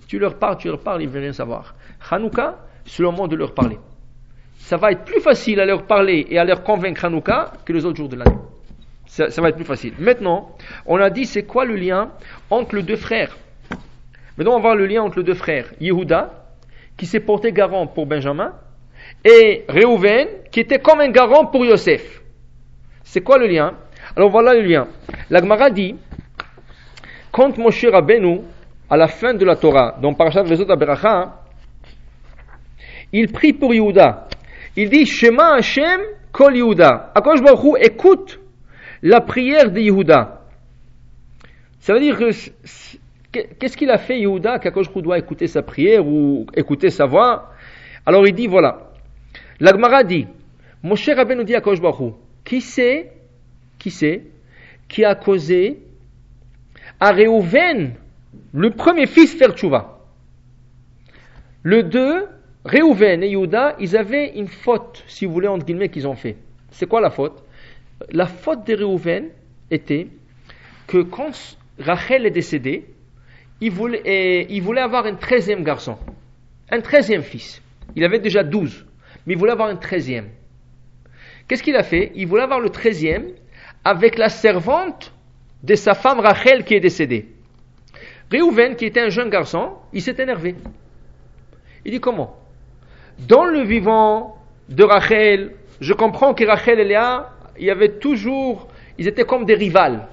Tu 0.06 0.18
leur 0.18 0.38
parles, 0.38 0.58
tu 0.58 0.68
leur 0.68 0.80
parles, 0.80 1.02
ils 1.02 1.08
veulent 1.08 1.22
rien 1.22 1.32
savoir. 1.32 1.74
Hanouka, 2.10 2.58
c'est 2.84 3.02
le 3.02 3.10
moment 3.10 3.28
de 3.28 3.36
leur 3.36 3.54
parler. 3.54 3.78
Ça 4.58 4.76
va 4.76 4.92
être 4.92 5.04
plus 5.04 5.20
facile 5.20 5.58
à 5.60 5.64
leur 5.64 5.86
parler 5.86 6.26
et 6.28 6.38
à 6.38 6.44
leur 6.44 6.62
convaincre 6.62 7.04
Hanouka 7.04 7.52
que 7.64 7.72
les 7.72 7.84
autres 7.84 7.96
jours 7.96 8.08
de 8.08 8.16
l'année. 8.16 8.36
Ça, 9.10 9.42
va 9.42 9.48
être 9.48 9.56
plus 9.56 9.64
facile. 9.64 9.94
Maintenant, 9.98 10.52
on 10.86 10.96
a 11.00 11.10
dit 11.10 11.26
c'est 11.26 11.42
quoi 11.42 11.64
le 11.64 11.74
lien 11.74 12.12
entre 12.48 12.76
les 12.76 12.84
deux 12.84 12.96
frères? 12.96 13.36
Maintenant, 14.38 14.52
on 14.52 14.56
va 14.58 14.62
voir 14.62 14.76
le 14.76 14.86
lien 14.86 15.02
entre 15.02 15.18
les 15.18 15.24
deux 15.24 15.34
frères. 15.34 15.66
Yehuda, 15.80 16.44
qui 16.96 17.06
s'est 17.06 17.18
porté 17.18 17.50
garant 17.50 17.88
pour 17.88 18.06
Benjamin, 18.06 18.54
et 19.24 19.64
Reuven, 19.68 20.28
qui 20.52 20.60
était 20.60 20.78
comme 20.78 21.00
un 21.00 21.10
garant 21.10 21.46
pour 21.46 21.64
Yosef. 21.64 22.22
C'est 23.02 23.20
quoi 23.20 23.36
le 23.38 23.48
lien? 23.48 23.74
Alors 24.14 24.30
voilà 24.30 24.54
le 24.54 24.62
lien. 24.62 24.86
L'Agmara 25.28 25.70
dit, 25.70 25.96
quand 27.32 27.58
Moshe 27.58 27.84
Rabbeinu, 27.86 28.42
à 28.88 28.96
la 28.96 29.08
fin 29.08 29.34
de 29.34 29.44
la 29.44 29.56
Torah, 29.56 29.98
dans 30.00 30.14
Parashat 30.14 30.44
Vezot 30.44 30.70
Aberacha, 30.70 31.42
il 33.12 33.32
prie 33.32 33.54
pour 33.54 33.74
Yehuda. 33.74 34.28
Il 34.76 34.88
dit, 34.88 35.04
Shema 35.04 35.56
Hashem 35.56 36.00
kol 36.30 36.56
Yehuda. 36.56 37.10
Akosh 37.16 37.42
Baruch 37.42 37.76
écoute 37.80 38.39
la 39.02 39.20
prière 39.20 39.70
de 39.70 39.80
Yehuda. 39.80 40.42
Ça 41.80 41.94
veut 41.94 42.00
dire 42.00 42.18
que 42.18 42.30
qu'est-ce 43.32 43.76
qu'il 43.76 43.90
a 43.90 43.98
fait 43.98 44.20
Yehuda 44.20 44.58
qu'Akosh 44.58 44.92
doit 44.94 45.18
écouter 45.18 45.46
sa 45.46 45.62
prière 45.62 46.06
ou 46.06 46.46
écouter 46.54 46.90
sa 46.90 47.06
voix? 47.06 47.52
Alors 48.04 48.26
il 48.26 48.34
dit 48.34 48.46
voilà. 48.46 48.90
L'Agmara 49.60 50.04
dit 50.04 50.26
Moshe 50.82 51.08
Rabbeinu 51.08 51.44
dit 51.44 51.54
à 51.54 51.62
qui 52.44 52.60
c'est 52.60 53.12
qui 53.78 53.90
c'est 53.90 54.22
qui 54.88 55.04
a 55.04 55.14
causé 55.14 55.78
à 56.98 57.12
Réhouven 57.12 57.94
le 58.52 58.70
premier 58.70 59.06
fils 59.06 59.34
faire 59.34 59.52
tchouva? 59.52 59.98
Le 61.62 61.82
deux, 61.82 62.26
Réhouven 62.64 63.22
et 63.22 63.30
Yehuda, 63.30 63.76
ils 63.78 63.96
avaient 63.96 64.32
une 64.38 64.48
faute, 64.48 65.04
si 65.06 65.26
vous 65.26 65.32
voulez, 65.32 65.48
entre 65.48 65.64
guillemets, 65.64 65.88
qu'ils 65.88 66.08
ont 66.08 66.14
fait. 66.14 66.36
C'est 66.70 66.86
quoi 66.86 67.00
la 67.00 67.10
faute? 67.10 67.42
La 68.10 68.26
faute 68.26 68.66
de 68.66 68.74
Réhouven 68.74 69.28
était 69.70 70.08
que 70.86 70.98
quand 70.98 71.56
Rachel 71.78 72.26
est 72.26 72.30
décédée, 72.30 72.84
il 73.60 73.70
voulait, 73.70 74.46
il 74.48 74.62
voulait 74.62 74.80
avoir 74.80 75.06
un 75.06 75.14
treizième 75.14 75.62
garçon, 75.62 75.98
un 76.70 76.80
treizième 76.80 77.22
fils. 77.22 77.62
Il 77.94 78.04
avait 78.04 78.18
déjà 78.18 78.42
douze, 78.42 78.86
mais 79.26 79.34
il 79.34 79.38
voulait 79.38 79.52
avoir 79.52 79.68
un 79.68 79.76
treizième. 79.76 80.28
Qu'est-ce 81.46 81.62
qu'il 81.62 81.76
a 81.76 81.82
fait? 81.82 82.12
Il 82.14 82.26
voulait 82.26 82.42
avoir 82.42 82.60
le 82.60 82.70
treizième 82.70 83.26
avec 83.84 84.18
la 84.18 84.28
servante 84.28 85.12
de 85.62 85.74
sa 85.74 85.94
femme 85.94 86.20
Rachel 86.20 86.64
qui 86.64 86.74
est 86.74 86.80
décédée. 86.80 87.28
Réhouven, 88.30 88.76
qui 88.76 88.86
était 88.86 89.00
un 89.00 89.08
jeune 89.08 89.28
garçon, 89.28 89.72
il 89.92 90.00
s'est 90.00 90.16
énervé. 90.18 90.54
Il 91.84 91.92
dit 91.92 92.00
comment? 92.00 92.36
Dans 93.18 93.44
le 93.44 93.62
vivant 93.62 94.38
de 94.68 94.84
Rachel, 94.84 95.54
je 95.80 95.92
comprends 95.92 96.32
que 96.34 96.44
Rachel 96.44 96.78
et 96.78 96.84
Léa 96.84 97.32
il 97.60 97.66
y 97.66 97.70
avait 97.70 97.98
toujours, 97.98 98.68
ils 98.98 99.06
étaient 99.06 99.24
comme 99.24 99.44
des 99.44 99.54
rivales. 99.54 100.08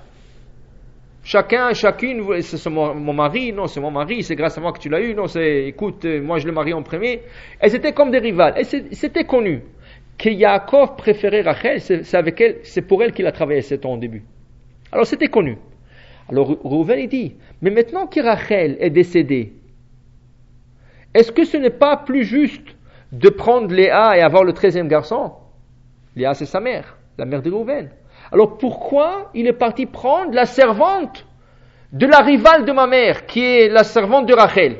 Chacun, 1.24 1.74
chacune, 1.74 2.42
c'est 2.42 2.70
mon, 2.70 3.14
mari, 3.14 3.52
non, 3.52 3.68
c'est 3.68 3.80
mon 3.80 3.92
mari, 3.92 4.24
c'est 4.24 4.36
grâce 4.36 4.58
à 4.58 4.62
moi 4.62 4.72
que 4.74 4.80
tu 4.80 4.90
l'as 4.90 5.02
eu, 5.02 5.14
non, 5.14 5.28
c'est, 5.28 5.66
écoute, 5.68 6.06
euh, 6.06 6.22
moi 6.22 6.40
je 6.40 6.46
le 6.46 6.54
marie 6.54 6.74
en 6.74 6.84
premier. 6.84 7.22
Elles 7.60 7.76
étaient 7.76 7.94
comme 7.94 8.12
des 8.12 8.20
rivales. 8.20 8.56
Et 8.58 8.64
c'était 8.64 9.24
connu 9.24 9.62
que 10.18 10.30
Yaakov 10.30 10.96
préférait 10.96 11.42
Rachel, 11.42 11.82
c'est 11.82 12.16
avec 12.16 12.40
elle, 12.42 12.58
c'est 12.64 12.82
pour 12.82 13.02
elle 13.04 13.14
qu'il 13.14 13.28
a 13.28 13.32
travaillé 13.32 13.62
sept 13.62 13.86
ans 13.86 13.94
au 13.94 13.98
début. 13.98 14.24
Alors 14.92 15.06
c'était 15.06 15.28
connu. 15.28 15.58
Alors 16.30 16.48
Rouven 16.48 17.00
il 17.00 17.10
dit, 17.10 17.36
mais 17.62 17.72
maintenant 17.72 18.08
que 18.08 18.20
Rachel 18.20 18.78
est 18.80 18.90
décédée, 18.90 19.54
est-ce 21.14 21.32
que 21.32 21.46
ce 21.46 21.58
n'est 21.58 21.70
pas 21.70 21.98
plus 21.98 22.24
juste 22.24 22.76
de 23.12 23.30
prendre 23.30 23.74
Léa 23.74 24.18
et 24.18 24.22
avoir 24.22 24.44
le 24.44 24.54
treizième 24.54 24.88
garçon? 24.88 25.32
Léa 26.16 26.34
c'est 26.34 26.46
sa 26.46 26.60
mère 26.60 26.97
la 27.18 27.26
mère 27.26 27.42
de 27.42 27.52
Rouven. 27.52 27.90
Alors 28.32 28.58
pourquoi 28.58 29.32
il 29.34 29.48
est 29.48 29.54
parti 29.54 29.86
prendre 29.86 30.34
la 30.34 30.46
servante 30.46 31.26
de 31.92 32.06
la 32.06 32.20
rivale 32.20 32.66
de 32.66 32.72
ma 32.72 32.88
mère, 32.88 33.26
qui 33.26 33.44
est 33.44 33.70
la 33.70 33.84
servante 33.84 34.26
de 34.26 34.34
Rachel? 34.34 34.78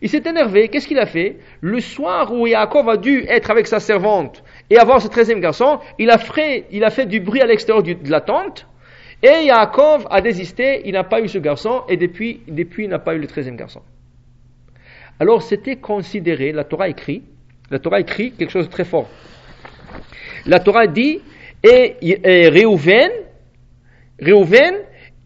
Il 0.00 0.10
s'est 0.10 0.22
énervé, 0.26 0.68
qu'est-ce 0.68 0.86
qu'il 0.86 0.98
a 0.98 1.06
fait? 1.06 1.38
Le 1.60 1.80
soir 1.80 2.32
où 2.32 2.46
Yaakov 2.46 2.88
a 2.88 2.96
dû 2.96 3.24
être 3.28 3.50
avec 3.50 3.66
sa 3.66 3.80
servante 3.80 4.42
et 4.68 4.78
avoir 4.78 5.00
ce 5.00 5.08
treizième 5.08 5.40
garçon, 5.40 5.78
il 5.98 6.10
a 6.10 6.18
fait, 6.18 6.66
il 6.70 6.84
a 6.84 6.90
fait 6.90 7.06
du 7.06 7.20
bruit 7.20 7.40
à 7.40 7.46
l'extérieur 7.46 7.82
de 7.82 8.10
la 8.10 8.20
tente, 8.20 8.66
et 9.22 9.44
Yaakov 9.44 10.06
a 10.10 10.20
désisté, 10.20 10.82
il 10.84 10.92
n'a 10.92 11.04
pas 11.04 11.20
eu 11.20 11.28
ce 11.28 11.38
garçon, 11.38 11.84
et 11.88 11.96
depuis, 11.96 12.42
depuis 12.48 12.84
il 12.84 12.90
n'a 12.90 12.98
pas 12.98 13.14
eu 13.14 13.18
le 13.18 13.26
treizième 13.26 13.56
garçon. 13.56 13.80
Alors 15.20 15.42
c'était 15.42 15.76
considéré, 15.76 16.52
la 16.52 16.64
Torah 16.64 16.88
écrit, 16.88 17.22
la 17.70 17.78
Torah 17.78 18.00
écrit 18.00 18.32
quelque 18.32 18.50
chose 18.50 18.66
de 18.66 18.72
très 18.72 18.84
fort. 18.84 19.08
La 20.44 20.58
Torah 20.58 20.86
dit 20.86 21.22
et, 21.64 21.96
et 22.02 22.48
Réhouven, 22.48 23.10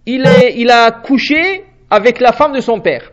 il, 0.06 0.24
il 0.56 0.70
a 0.70 0.90
couché 0.92 1.64
avec 1.90 2.20
la 2.20 2.32
femme 2.32 2.52
de 2.52 2.60
son 2.60 2.80
père, 2.80 3.10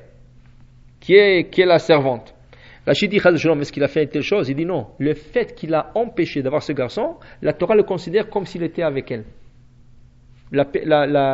qui 0.99 1.15
est, 1.15 1.49
qui 1.49 1.61
est 1.61 1.65
la 1.65 1.79
servante. 1.79 2.35
La 2.85 2.93
dit, 2.93 3.15
est-ce 3.17 3.71
qu'il 3.71 3.83
a 3.83 3.87
fait 3.87 4.05
telle 4.05 4.21
chose? 4.21 4.47
Il 4.49 4.55
dit 4.55 4.65
non. 4.65 4.89
Le 4.99 5.15
fait 5.15 5.55
qu'il 5.55 5.73
a 5.73 5.91
empêché 5.95 6.43
d'avoir 6.43 6.61
ce 6.61 6.71
garçon, 6.71 7.15
la 7.41 7.53
Torah 7.53 7.75
le 7.75 7.81
considère 7.81 8.29
comme 8.29 8.45
s'il 8.45 8.61
était 8.61 8.83
avec 8.83 9.09
elle. 9.09 9.25
La, 10.51 10.67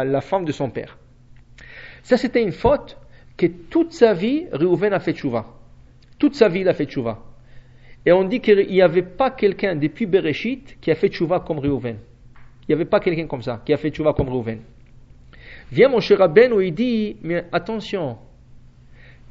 la, 0.06 0.22
femme 0.22 0.46
de 0.46 0.54
son 0.54 0.70
père. 0.70 0.98
Ça, 2.04 2.16
c'était 2.16 2.42
une 2.42 2.54
faute 2.54 2.98
que 3.36 3.48
toute 3.48 3.92
sa 3.92 4.14
vie, 4.14 4.46
Réhouven 4.54 4.94
a 4.94 5.00
fait 5.00 5.12
tchouva. 5.12 5.46
Toute 6.18 6.36
sa 6.36 6.48
vie, 6.48 6.62
il 6.62 6.70
a 6.70 6.74
fait 6.74 6.86
tchouva. 6.86 7.20
Et 8.06 8.12
on 8.12 8.24
dit 8.24 8.40
qu'il 8.40 8.68
n'y 8.68 8.82
avait 8.82 9.04
pas 9.04 9.32
quelqu'un 9.32 9.76
depuis 9.76 10.06
Bereshit 10.06 10.80
qui 10.80 10.92
a 10.92 10.96
fait 10.96 11.10
tchouva 11.10 11.40
comme 11.40 11.60
Reuven. 11.60 11.98
Il 12.64 12.66
n'y 12.70 12.76
avait 12.76 12.90
pas 12.90 13.00
quelqu'un 13.00 13.28
comme 13.28 13.42
ça 13.42 13.62
qui 13.64 13.74
a 13.74 13.78
fait 13.78 13.92
tchouva 13.92 14.14
comme 14.14 14.30
Reuven. 14.30 14.60
Vient 15.72 15.90
mon 15.90 16.00
cher 16.00 16.28
Ben 16.30 16.52
où 16.52 16.62
il 16.62 16.74
dit, 16.74 17.18
mais 17.22 17.46
attention, 17.52 18.18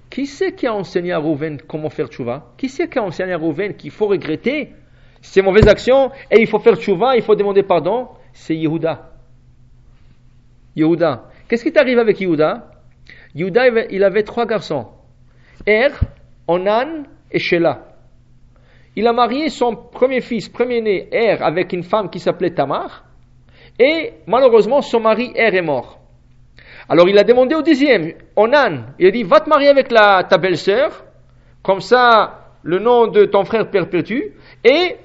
qui 0.09 0.27
c'est 0.27 0.53
qui 0.53 0.67
a 0.67 0.75
enseigné 0.75 1.13
à 1.13 1.19
Reuven 1.19 1.61
comment 1.67 1.91
faire 1.91 2.09
tchouva? 2.09 2.53
Qui 2.57 2.69
c'est 2.69 2.89
qui 2.89 2.99
a 2.99 3.03
enseigné 3.03 3.33
à 3.33 3.39
Reuven 3.39 3.75
qu'il 3.75 3.91
faut 3.91 4.07
regretter 4.07 4.73
ses 5.21 5.43
mauvaises 5.43 5.69
actions 5.69 6.11
et 6.31 6.41
il 6.41 6.47
faut 6.47 6.59
faire 6.61 6.77
tchouva, 6.77 7.17
il 7.17 7.23
faut 7.23 7.35
demander 7.35 7.63
pardon? 7.63 8.09
C'est 8.33 8.57
Yehuda. 8.57 9.13
Yehuda. 10.77 11.29
Qu'est-ce 11.49 11.65
qui 11.65 11.73
t'arrive 11.73 11.99
avec 11.99 12.21
Yehuda? 12.21 12.71
Yehuda, 13.35 13.87
il 13.91 14.05
avait 14.05 14.23
trois 14.23 14.47
garçons. 14.47 14.87
Er, 15.67 15.91
Onan 16.47 17.05
et 17.31 17.39
Shelah. 17.39 17.90
Il 18.97 19.07
a 19.07 19.13
marié 19.13 19.51
son 19.51 19.77
premier 19.77 20.21
fils, 20.21 20.49
premier-né, 20.49 21.09
Er, 21.13 21.39
avec 21.41 21.73
une 21.73 21.83
femme 21.83 22.11
qui 22.11 22.19
s'appelait 22.19 22.51
Tamar, 22.51 23.05
et 23.79 24.15
malheureusement 24.27 24.83
son 24.83 25.01
mari 25.01 25.33
Er 25.35 25.57
est 25.57 25.63
mort. 25.63 26.01
Alors 26.89 27.09
il 27.09 27.17
a 27.19 27.25
demandé 27.25 27.55
au 27.55 27.63
dixième, 27.63 28.13
Onan, 28.35 28.87
il 28.99 29.07
a 29.07 29.11
dit, 29.11 29.23
va 29.23 29.41
te 29.41 29.49
marier 29.49 29.69
avec 29.69 29.93
la, 29.93 30.25
ta 30.25 30.39
belle-sœur, 30.39 31.05
comme 31.63 31.81
ça 31.81 32.41
le 32.63 32.79
nom 32.79 33.07
de 33.07 33.25
ton 33.27 33.45
frère 33.45 33.71
perpétue, 33.71 34.33
et 34.65 34.97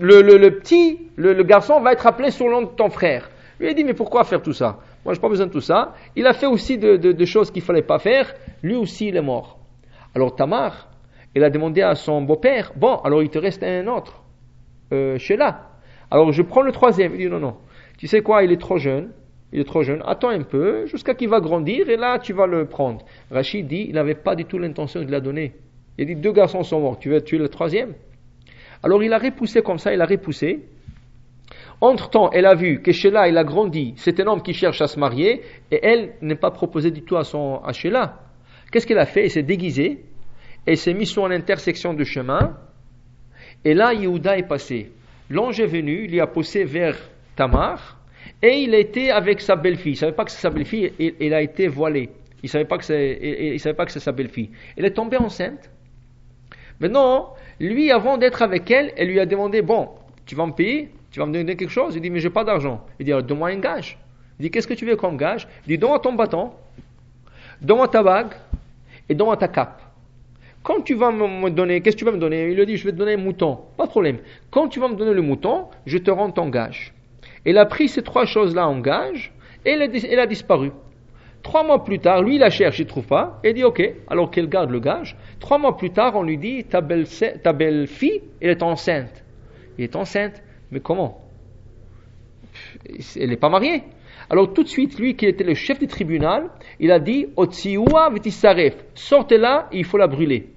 le, 0.00 0.48
petit, 0.50 0.98
le, 1.16 1.40
garçon 1.44 1.80
va 1.80 1.92
être 1.92 2.06
appelé 2.06 2.30
sous 2.30 2.44
le 2.44 2.50
nom 2.50 2.62
de 2.62 2.66
ton 2.76 2.90
frère. 2.90 3.30
Il 3.60 3.68
a 3.68 3.74
dit, 3.74 3.84
mais 3.84 3.94
pourquoi 3.94 4.24
faire 4.24 4.42
tout 4.42 4.52
ça? 4.52 4.78
Moi 5.04 5.14
j'ai 5.14 5.20
pas 5.20 5.28
besoin 5.28 5.46
de 5.46 5.52
tout 5.52 5.60
ça. 5.60 5.94
Il 6.16 6.26
a 6.26 6.32
fait 6.32 6.46
aussi 6.46 6.78
de, 6.78 7.24
choses 7.24 7.50
qu'il 7.50 7.62
fallait 7.62 7.82
pas 7.82 7.98
faire, 7.98 8.34
lui 8.62 8.74
aussi 8.74 9.08
il 9.08 9.16
est 9.16 9.22
mort. 9.22 9.58
Alors 10.14 10.34
Tamar, 10.34 10.88
il 11.34 11.44
a 11.44 11.50
demandé 11.50 11.82
à 11.82 11.94
son 11.94 12.22
beau-père, 12.22 12.72
bon, 12.76 12.96
alors 12.96 13.22
il 13.22 13.30
te 13.30 13.38
reste 13.38 13.62
un 13.62 13.86
autre, 13.86 14.22
euh, 14.92 15.18
Sheila. 15.18 15.70
Alors 16.10 16.32
je 16.32 16.42
prends 16.42 16.62
le 16.62 16.72
troisième. 16.72 17.14
Il 17.14 17.18
dit 17.18 17.26
non, 17.26 17.40
non, 17.40 17.56
tu 17.96 18.06
sais 18.06 18.20
quoi, 18.20 18.42
il 18.42 18.52
est 18.52 18.60
trop 18.60 18.76
jeune, 18.76 19.12
il 19.52 19.60
est 19.60 19.64
trop 19.64 19.82
jeune, 19.82 20.02
attends 20.06 20.30
un 20.30 20.42
peu, 20.42 20.86
jusqu'à 20.86 21.14
qu'il 21.14 21.28
va 21.28 21.40
grandir, 21.40 21.88
et 21.88 21.96
là 21.96 22.18
tu 22.18 22.32
vas 22.32 22.46
le 22.46 22.66
prendre. 22.66 23.04
Rachid 23.30 23.66
dit, 23.66 23.86
il 23.88 23.94
n'avait 23.94 24.14
pas 24.14 24.34
du 24.34 24.44
tout 24.44 24.58
l'intention 24.58 25.02
de 25.02 25.10
la 25.10 25.20
donner. 25.20 25.54
Il 25.98 26.06
dit, 26.06 26.16
deux 26.16 26.32
garçons 26.32 26.62
sont 26.62 26.80
morts, 26.80 26.98
tu 26.98 27.10
veux 27.10 27.20
tuer 27.20 27.38
le 27.38 27.48
troisième? 27.48 27.94
Alors 28.82 29.02
il 29.02 29.12
a 29.12 29.18
repoussé 29.18 29.62
comme 29.62 29.78
ça, 29.78 29.92
il 29.94 30.00
a 30.00 30.06
repoussé. 30.06 30.64
Entre-temps, 31.80 32.30
elle 32.30 32.46
a 32.46 32.54
vu 32.54 32.80
que 32.80 32.92
Sheila, 32.92 33.28
il 33.28 33.36
a 33.36 33.44
grandi, 33.44 33.94
c'est 33.96 34.20
un 34.20 34.26
homme 34.26 34.42
qui 34.42 34.54
cherche 34.54 34.80
à 34.80 34.86
se 34.86 34.98
marier, 34.98 35.42
et 35.70 35.80
elle 35.82 36.14
n'est 36.20 36.36
pas 36.36 36.50
proposé 36.50 36.90
du 36.90 37.02
tout 37.02 37.16
à, 37.16 37.24
son, 37.24 37.60
à 37.64 37.72
Sheila. 37.72 38.20
Qu'est-ce 38.70 38.86
qu'elle 38.86 38.98
a 38.98 39.06
fait? 39.06 39.24
Elle 39.24 39.30
s'est 39.30 39.42
déguisée, 39.42 40.04
elle 40.66 40.76
s'est 40.76 40.94
mise 40.94 41.08
sur 41.08 41.26
une 41.26 41.32
intersection 41.32 41.94
de 41.94 42.04
chemin, 42.04 42.56
et 43.64 43.74
là, 43.74 43.94
Yehuda 43.94 44.38
est 44.38 44.46
passé. 44.46 44.92
L'ange 45.30 45.60
est 45.60 45.66
venu, 45.66 46.06
il 46.08 46.20
a 46.20 46.26
poussé 46.26 46.64
vers 46.64 46.96
Tamar, 47.36 47.98
et 48.42 48.58
il 48.62 48.74
était 48.74 49.10
avec 49.10 49.40
sa 49.40 49.56
belle-fille. 49.56 49.92
Il 49.92 49.96
ne 49.96 50.00
savait 50.00 50.12
pas 50.12 50.24
que 50.24 50.30
c'est 50.30 50.40
sa 50.40 50.50
belle-fille, 50.50 50.92
il, 50.98 51.34
a 51.34 51.42
été 51.42 51.68
voilé. 51.68 52.10
Il 52.42 52.46
ne 52.46 52.48
savait 52.48 52.64
pas 52.64 52.78
que 52.78 52.84
c'est, 52.84 53.56
savait 53.58 53.74
pas 53.74 53.86
que 53.86 53.92
c'est 53.92 54.00
sa 54.00 54.12
belle-fille. 54.12 54.50
Elle 54.76 54.84
est 54.84 54.92
tombée 54.92 55.16
enceinte. 55.16 55.70
Maintenant, 56.80 57.34
lui, 57.60 57.92
avant 57.92 58.18
d'être 58.18 58.42
avec 58.42 58.70
elle, 58.70 58.92
elle 58.96 59.08
lui 59.08 59.20
a 59.20 59.26
demandé, 59.26 59.62
bon, 59.62 59.90
tu 60.26 60.34
vas 60.34 60.46
me 60.46 60.52
payer? 60.52 60.90
Tu 61.12 61.20
vas 61.20 61.26
me 61.26 61.32
donner 61.32 61.56
quelque 61.56 61.70
chose? 61.70 61.94
Il 61.94 62.00
dit, 62.00 62.10
mais 62.10 62.20
j'ai 62.20 62.30
pas 62.30 62.42
d'argent. 62.42 62.84
Il 62.98 63.06
dit, 63.06 63.12
donne-moi 63.12 63.50
un 63.50 63.58
gage. 63.58 63.98
Il 64.38 64.42
dit, 64.42 64.50
qu'est-ce 64.50 64.66
que 64.66 64.74
tu 64.74 64.86
veux 64.86 64.96
comme 64.96 65.16
gage? 65.16 65.46
Il 65.66 65.68
dit, 65.68 65.78
donne-moi 65.78 66.00
ton 66.00 66.14
bâton, 66.14 66.52
donne-moi 67.60 67.88
ta 67.88 68.02
bague 68.02 68.32
et 69.08 69.14
donne-moi 69.14 69.36
ta 69.36 69.48
cape. 69.48 69.81
Quand 70.62 70.82
tu 70.82 70.94
vas 70.94 71.10
me 71.10 71.50
donner, 71.50 71.80
qu'est-ce 71.80 71.96
que 71.96 72.00
tu 72.00 72.04
vas 72.04 72.12
me 72.12 72.18
donner? 72.18 72.48
Il 72.50 72.56
lui 72.56 72.66
dit, 72.66 72.76
je 72.76 72.84
vais 72.84 72.92
te 72.92 72.96
donner 72.96 73.14
un 73.14 73.18
mouton. 73.18 73.58
Pas 73.76 73.86
de 73.86 73.90
problème. 73.90 74.18
Quand 74.50 74.68
tu 74.68 74.78
vas 74.78 74.88
me 74.88 74.94
donner 74.94 75.12
le 75.12 75.22
mouton, 75.22 75.66
je 75.86 75.98
te 75.98 76.10
rends 76.10 76.30
ton 76.30 76.48
gage. 76.48 76.94
Elle 77.44 77.58
a 77.58 77.66
pris 77.66 77.88
ces 77.88 78.02
trois 78.02 78.24
choses-là 78.24 78.68
en 78.68 78.78
gage 78.78 79.32
et 79.64 79.70
elle 79.70 80.18
a, 80.20 80.26
disparu. 80.26 80.70
Trois 81.42 81.64
mois 81.64 81.82
plus 81.82 81.98
tard, 81.98 82.22
lui, 82.22 82.36
il 82.36 82.38
la 82.38 82.50
cherche, 82.50 82.78
il 82.78 82.84
ne 82.84 82.88
trouve 82.88 83.06
pas, 83.06 83.40
et 83.42 83.52
dit 83.52 83.64
ok, 83.64 83.82
alors 84.08 84.30
qu'elle 84.30 84.48
garde 84.48 84.70
le 84.70 84.78
gage. 84.78 85.16
Trois 85.40 85.58
mois 85.58 85.76
plus 85.76 85.90
tard, 85.90 86.14
on 86.14 86.22
lui 86.22 86.38
dit 86.38 86.64
ta 86.64 86.80
belle, 86.80 87.06
ta 87.42 87.52
belle 87.52 87.88
fille, 87.88 88.22
elle 88.40 88.50
est 88.50 88.62
enceinte. 88.62 89.24
Elle 89.76 89.84
est 89.84 89.96
enceinte, 89.96 90.40
mais 90.70 90.78
comment? 90.78 91.20
Elle 93.16 93.30
n'est 93.30 93.36
pas 93.36 93.48
mariée. 93.48 93.82
Alors 94.30 94.52
tout 94.52 94.62
de 94.62 94.68
suite, 94.68 94.98
lui 94.98 95.16
qui 95.16 95.26
était 95.26 95.44
le 95.44 95.54
chef 95.54 95.78
du 95.80 95.88
tribunal, 95.88 96.48
il 96.78 96.92
a 96.92 97.00
dit 97.00 97.26
sortez 98.94 99.38
là, 99.38 99.68
il 99.72 99.84
faut 99.84 99.98
la 99.98 100.06
brûler. 100.06 100.51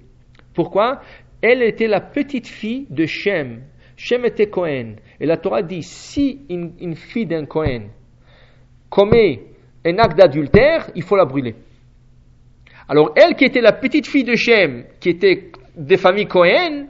Pourquoi? 0.55 1.01
Elle 1.41 1.61
était 1.61 1.87
la 1.87 2.01
petite 2.01 2.47
fille 2.47 2.87
de 2.89 3.05
Shem. 3.05 3.61
Shem 3.97 4.25
était 4.25 4.47
Cohen. 4.47 4.95
Et 5.19 5.25
la 5.25 5.37
Torah 5.37 5.61
dit, 5.61 5.83
si 5.83 6.41
une, 6.49 6.95
fille 6.95 7.27
d'un 7.27 7.45
Cohen 7.45 7.89
commet 8.89 9.41
un 9.85 9.97
acte 9.99 10.17
d'adultère, 10.17 10.89
il 10.95 11.03
faut 11.03 11.15
la 11.15 11.25
brûler. 11.25 11.55
Alors 12.87 13.13
elle 13.15 13.35
qui 13.35 13.45
était 13.45 13.61
la 13.61 13.73
petite 13.73 14.07
fille 14.07 14.23
de 14.23 14.35
Shem, 14.35 14.85
qui 14.99 15.09
était 15.09 15.51
des 15.75 15.97
familles 15.97 16.27
Cohen, 16.27 16.87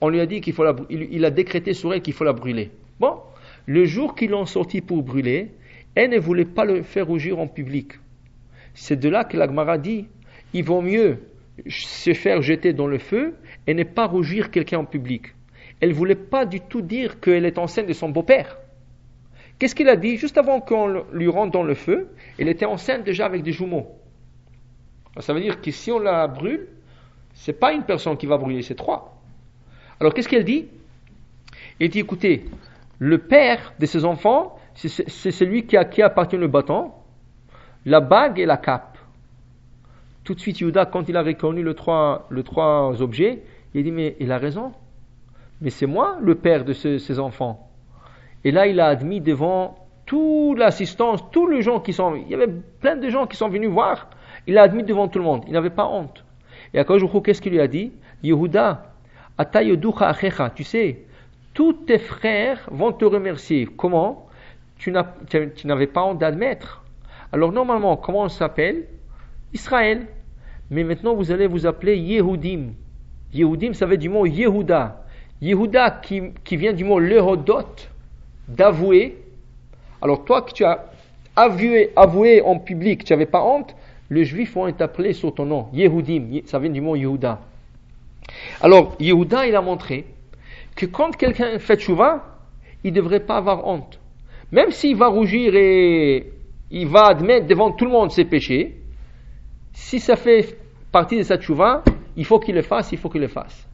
on 0.00 0.08
lui 0.08 0.20
a 0.20 0.26
dit 0.26 0.40
qu'il 0.40 0.52
faut 0.52 0.64
la, 0.64 0.74
il, 0.90 1.24
a 1.24 1.30
décrété 1.30 1.72
sur 1.72 1.92
elle 1.92 2.00
qu'il 2.00 2.14
faut 2.14 2.24
la 2.24 2.32
brûler. 2.32 2.70
Bon, 3.00 3.20
le 3.66 3.84
jour 3.84 4.14
qu'ils 4.14 4.30
l'ont 4.30 4.44
sorti 4.44 4.80
pour 4.80 5.02
brûler, 5.02 5.50
elle 5.94 6.10
ne 6.10 6.18
voulait 6.18 6.44
pas 6.44 6.64
le 6.64 6.82
faire 6.82 7.06
rougir 7.06 7.38
en 7.38 7.46
public. 7.46 7.92
C'est 8.74 8.98
de 8.98 9.08
là 9.08 9.24
que 9.24 9.36
l'Agmara 9.36 9.78
dit, 9.78 10.06
il 10.52 10.64
vaut 10.64 10.82
mieux 10.82 11.18
se 11.68 12.12
faire 12.12 12.42
jeter 12.42 12.72
dans 12.72 12.86
le 12.86 12.98
feu 12.98 13.34
et 13.66 13.74
ne 13.74 13.84
pas 13.84 14.06
rougir 14.06 14.50
quelqu'un 14.50 14.78
en 14.78 14.84
public 14.84 15.36
elle 15.80 15.90
ne 15.90 15.94
voulait 15.94 16.14
pas 16.14 16.46
du 16.46 16.60
tout 16.60 16.80
dire 16.80 17.20
qu'elle 17.20 17.44
est 17.44 17.58
enceinte 17.58 17.86
de 17.86 17.92
son 17.92 18.08
beau-père. 18.08 18.56
Qu'est-ce 19.58 19.74
qu'il 19.74 19.88
a 19.88 19.96
dit 19.96 20.16
Juste 20.16 20.38
avant 20.38 20.60
qu'on 20.60 21.04
lui 21.12 21.28
rentre 21.28 21.52
dans 21.52 21.62
le 21.62 21.74
feu, 21.74 22.08
elle 22.38 22.48
était 22.48 22.64
enceinte 22.64 23.04
déjà 23.04 23.26
avec 23.26 23.42
des 23.42 23.52
jumeaux. 23.52 23.86
Ça 25.20 25.32
veut 25.32 25.40
dire 25.40 25.60
que 25.60 25.70
si 25.70 25.90
on 25.90 25.98
la 25.98 26.26
brûle, 26.26 26.68
c'est 27.34 27.58
pas 27.58 27.72
une 27.72 27.84
personne 27.84 28.16
qui 28.16 28.26
va 28.26 28.36
brûler, 28.36 28.62
c'est 28.62 28.74
trois. 28.74 29.18
Alors 29.98 30.12
qu'est-ce 30.12 30.28
qu'elle 30.28 30.44
dit? 30.44 30.66
Elle 31.80 31.88
dit 31.88 32.00
écoutez, 32.00 32.44
le 32.98 33.18
père 33.18 33.72
de 33.78 33.86
ses 33.86 34.04
enfants, 34.04 34.58
c'est 34.74 35.30
celui 35.30 35.66
qui, 35.66 35.76
a, 35.76 35.84
qui 35.86 36.02
appartient 36.02 36.36
le 36.36 36.48
bâton, 36.48 36.92
la 37.86 38.00
bague 38.00 38.38
et 38.38 38.46
la 38.46 38.58
cape. 38.58 38.95
Tout 40.26 40.34
de 40.34 40.40
suite, 40.40 40.60
Yuda, 40.60 40.84
quand 40.84 41.08
il 41.08 41.16
a 41.16 41.22
reconnu 41.22 41.64
les 41.64 41.74
trois, 41.74 42.28
les 42.30 42.42
trois 42.42 43.00
objets, 43.00 43.42
il 43.72 43.82
dit 43.82 43.92
mais 43.92 44.16
il 44.20 44.30
a 44.30 44.36
raison 44.36 44.72
mais 45.60 45.70
c'est 45.70 45.86
moi 45.86 46.18
le 46.20 46.34
père 46.34 46.64
de 46.64 46.72
ces 46.72 47.18
enfants. 47.18 47.70
Et 48.44 48.50
là, 48.50 48.66
il 48.66 48.80
a 48.80 48.86
admis 48.86 49.20
devant 49.20 49.76
toute 50.04 50.58
l'assistance, 50.58 51.24
tous 51.32 51.48
les 51.48 51.62
gens 51.62 51.80
qui 51.80 51.92
sont, 51.92 52.14
il 52.14 52.28
y 52.28 52.34
avait 52.34 52.52
plein 52.80 52.96
de 52.96 53.08
gens 53.08 53.26
qui 53.26 53.36
sont 53.36 53.48
venus 53.48 53.70
voir, 53.70 54.08
il 54.46 54.58
a 54.58 54.62
admis 54.62 54.84
devant 54.84 55.08
tout 55.08 55.18
le 55.18 55.24
monde, 55.24 55.44
il 55.46 55.52
n'avait 55.52 55.70
pas 55.70 55.86
honte. 55.86 56.24
Et 56.72 56.78
à 56.78 56.82
Hu, 56.82 57.22
qu'est-ce 57.22 57.40
qu'il 57.40 57.52
lui 57.52 57.60
a 57.60 57.66
dit? 57.66 57.92
Yehuda, 58.22 58.92
tu 60.54 60.64
sais, 60.64 61.04
tous 61.54 61.72
tes 61.72 61.98
frères 61.98 62.68
vont 62.70 62.92
te 62.92 63.04
remercier. 63.04 63.66
Comment? 63.66 64.28
Tu 64.78 64.92
n'avais 64.92 65.86
pas 65.86 66.04
honte 66.04 66.18
d'admettre. 66.18 66.84
Alors 67.32 67.50
normalement, 67.52 67.96
comment 67.96 68.22
on 68.22 68.28
s'appelle? 68.28 68.86
Israël. 69.52 70.06
Mais 70.70 70.84
maintenant, 70.84 71.14
vous 71.14 71.30
allez 71.30 71.46
vous 71.46 71.66
appeler 71.66 71.96
Yehudim. 71.96 72.72
Yehudim, 73.32 73.72
ça 73.72 73.86
veut 73.86 73.96
du 73.96 74.08
mot 74.08 74.26
Yehuda. 74.26 75.04
Yehuda 75.40 76.02
qui, 76.02 76.56
vient 76.56 76.72
du 76.72 76.84
mot 76.84 76.98
lehodot, 76.98 77.88
d'avouer. 78.48 79.18
Alors 80.00 80.24
toi 80.24 80.42
que 80.42 80.52
tu 80.52 80.64
as 80.64 80.86
avoué, 81.34 81.90
avoué 81.94 82.40
en 82.42 82.58
public, 82.58 83.04
tu 83.04 83.12
n'avais 83.12 83.26
pas 83.26 83.42
honte, 83.42 83.74
le 84.08 84.24
juif 84.24 84.54
vont 84.54 84.66
être 84.66 84.80
appelés 84.80 85.12
sur 85.12 85.34
ton 85.34 85.46
nom. 85.46 85.66
Yehudim, 85.72 86.42
ça 86.46 86.58
vient 86.58 86.70
du 86.70 86.80
mot 86.80 86.96
Yehuda. 86.96 87.40
Alors 88.60 88.96
Yehuda, 88.98 89.46
il 89.46 89.54
a 89.54 89.62
montré 89.62 90.06
que 90.74 90.86
quand 90.86 91.16
quelqu'un 91.16 91.58
fait 91.58 91.78
chouva, 91.78 92.24
il 92.84 92.92
ne 92.92 92.96
devrait 92.96 93.20
pas 93.20 93.36
avoir 93.36 93.66
honte. 93.66 93.98
Même 94.52 94.70
s'il 94.70 94.96
va 94.96 95.08
rougir 95.08 95.54
et 95.54 96.32
il 96.70 96.86
va 96.86 97.06
admettre 97.06 97.46
devant 97.46 97.72
tout 97.72 97.84
le 97.84 97.90
monde 97.90 98.10
ses 98.10 98.24
péchés, 98.24 98.76
si 99.76 100.00
ça 100.00 100.16
fait 100.16 100.56
partie 100.90 101.18
de 101.18 101.22
sa 101.22 101.38
chouva, 101.38 101.84
il 102.16 102.24
faut 102.24 102.40
qu'il 102.40 102.54
le 102.54 102.62
fasse, 102.62 102.92
il 102.92 102.98
faut 102.98 103.10
qu'il 103.10 103.20
le 103.20 103.28
fasse. 103.28 103.68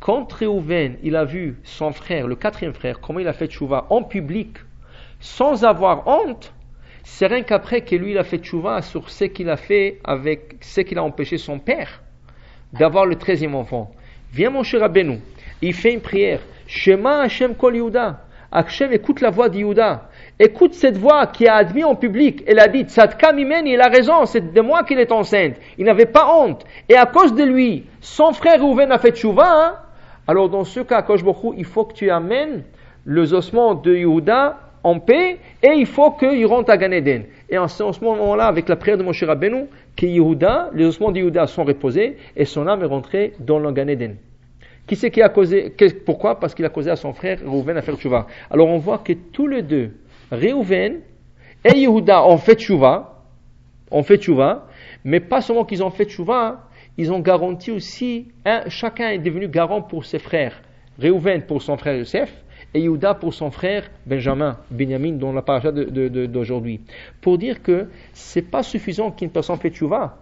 Quand 0.00 0.32
Réhouven, 0.32 0.96
il 1.02 1.14
a 1.14 1.24
vu 1.24 1.58
son 1.62 1.92
frère, 1.92 2.26
le 2.26 2.34
quatrième 2.34 2.72
frère, 2.72 2.98
comment 3.00 3.20
il 3.20 3.28
a 3.28 3.34
fait 3.34 3.46
tchouva 3.46 3.86
en 3.90 4.02
public, 4.02 4.56
sans 5.20 5.64
avoir 5.64 6.08
honte, 6.08 6.52
c'est 7.04 7.26
rien 7.26 7.42
qu'après 7.42 7.82
que 7.82 7.94
lui, 7.94 8.12
il 8.12 8.18
a 8.18 8.24
fait 8.24 8.38
tchouva 8.38 8.80
sur 8.80 9.10
ce 9.10 9.24
qu'il 9.24 9.50
a 9.50 9.58
fait 9.58 10.00
avec 10.02 10.56
ce 10.62 10.80
qu'il 10.80 10.98
a 10.98 11.04
empêché 11.04 11.36
son 11.36 11.58
père 11.58 12.02
d'avoir 12.72 13.04
le 13.04 13.16
treizième 13.16 13.54
enfant. 13.54 13.92
Viens 14.32 14.50
mon 14.50 14.62
cher 14.62 14.82
Abénou, 14.82 15.20
il 15.60 15.74
fait 15.74 15.92
une 15.92 16.00
prière. 16.00 16.40
Shema 16.66 17.20
Hashem 17.20 17.54
Kol 17.54 17.76
Yehuda. 17.76 18.24
Hashem 18.50 18.92
écoute 18.92 19.20
la 19.20 19.30
voix 19.30 19.50
d'Yehuda. 19.50 20.08
Écoute 20.40 20.74
cette 20.74 20.96
voix 20.96 21.28
qui 21.28 21.46
a 21.46 21.54
admis 21.54 21.84
en 21.84 21.94
public. 21.94 22.42
Elle 22.46 22.58
a 22.58 22.66
dit, 22.66 22.82
Tzadka 22.82 23.32
Mimeni, 23.32 23.74
il 23.74 23.80
a 23.80 23.88
raison, 23.88 24.26
c'est 24.26 24.52
de 24.52 24.60
moi 24.60 24.82
qu'il 24.82 24.98
est 24.98 25.12
enceinte. 25.12 25.54
Il 25.78 25.84
n'avait 25.84 26.06
pas 26.06 26.28
honte. 26.36 26.64
Et 26.88 26.96
à 26.96 27.06
cause 27.06 27.34
de 27.34 27.44
lui, 27.44 27.84
son 28.00 28.32
frère 28.32 28.60
Rouven 28.60 28.90
a 28.90 28.98
fait 28.98 29.12
tchouva, 29.12 29.46
hein, 29.46 29.74
alors 30.26 30.48
dans 30.48 30.64
ce 30.64 30.80
cas, 30.80 31.04
il 31.56 31.64
faut 31.64 31.84
que 31.84 31.94
tu 31.94 32.10
amènes 32.10 32.64
les 33.06 33.32
ossements 33.32 33.74
de 33.74 33.94
Yehuda 33.94 34.58
en 34.82 34.98
paix 34.98 35.38
et 35.62 35.72
il 35.76 35.86
faut 35.86 36.10
qu'il 36.12 36.46
rentre 36.46 36.70
à 36.70 36.78
Ganeden. 36.78 37.24
Et 37.48 37.56
en 37.56 37.68
ce 37.68 38.04
moment-là, 38.04 38.46
avec 38.46 38.68
la 38.68 38.76
prière 38.76 38.98
de 38.98 39.04
Moshe 39.04 39.22
Rabbeinu, 39.22 39.66
que 39.96 40.06
Yehuda, 40.06 40.70
les 40.74 40.86
ossements 40.86 41.12
de 41.12 41.18
Yehuda 41.18 41.46
sont 41.46 41.64
reposés 41.64 42.16
et 42.36 42.44
son 42.44 42.66
âme 42.66 42.82
est 42.82 42.86
rentrée 42.86 43.34
dans 43.38 43.60
le 43.60 43.70
Ganeden. 43.70 44.16
Qui 44.86 44.96
c'est 44.96 45.10
qui 45.10 45.22
a 45.22 45.30
causé 45.30 45.72
Pourquoi? 46.04 46.38
Parce 46.38 46.54
qu'il 46.54 46.64
a 46.64 46.68
causé 46.68 46.90
à 46.90 46.96
son 46.96 47.14
frère 47.14 47.38
Reuven 47.46 47.76
à 47.76 47.82
faire 47.82 47.96
tchouva. 47.96 48.26
Alors 48.50 48.68
on 48.68 48.78
voit 48.78 48.98
que 48.98 49.14
tous 49.14 49.46
les 49.46 49.62
deux, 49.62 49.92
Reuven 50.30 51.00
et 51.64 51.78
Yehuda 51.78 52.26
ont 52.26 52.38
fait 52.38 52.56
tchouva, 52.56 53.22
ont 53.90 54.02
fait 54.02 54.18
tchouva, 54.18 54.66
mais 55.04 55.20
pas 55.20 55.40
seulement 55.40 55.64
qu'ils 55.64 55.82
ont 55.82 55.90
fait 55.90 56.04
tchouva, 56.04 56.68
ils 56.96 57.12
ont 57.12 57.20
garanti 57.20 57.70
aussi, 57.70 58.28
chacun 58.68 59.10
est 59.10 59.18
devenu 59.18 59.48
garant 59.48 59.82
pour 59.82 60.04
ses 60.04 60.18
frères. 60.18 60.62
Réhouven 60.98 61.42
pour 61.42 61.60
son 61.60 61.76
frère 61.76 61.96
Youssef 61.96 62.32
et 62.72 62.80
Yehuda 62.80 63.14
pour 63.14 63.34
son 63.34 63.50
frère 63.50 63.90
Benjamin, 64.06 64.58
Benjamin, 64.70 65.12
dont 65.12 65.32
la 65.32 65.42
paracha 65.42 65.72
d'aujourd'hui. 65.72 66.80
Pour 67.20 67.38
dire 67.38 67.62
que 67.62 67.88
c'est 68.12 68.42
pas 68.42 68.62
suffisant 68.62 69.10
qu'une 69.10 69.30
personne 69.30 69.58
fait 69.58 69.70
tchouva. 69.70 70.18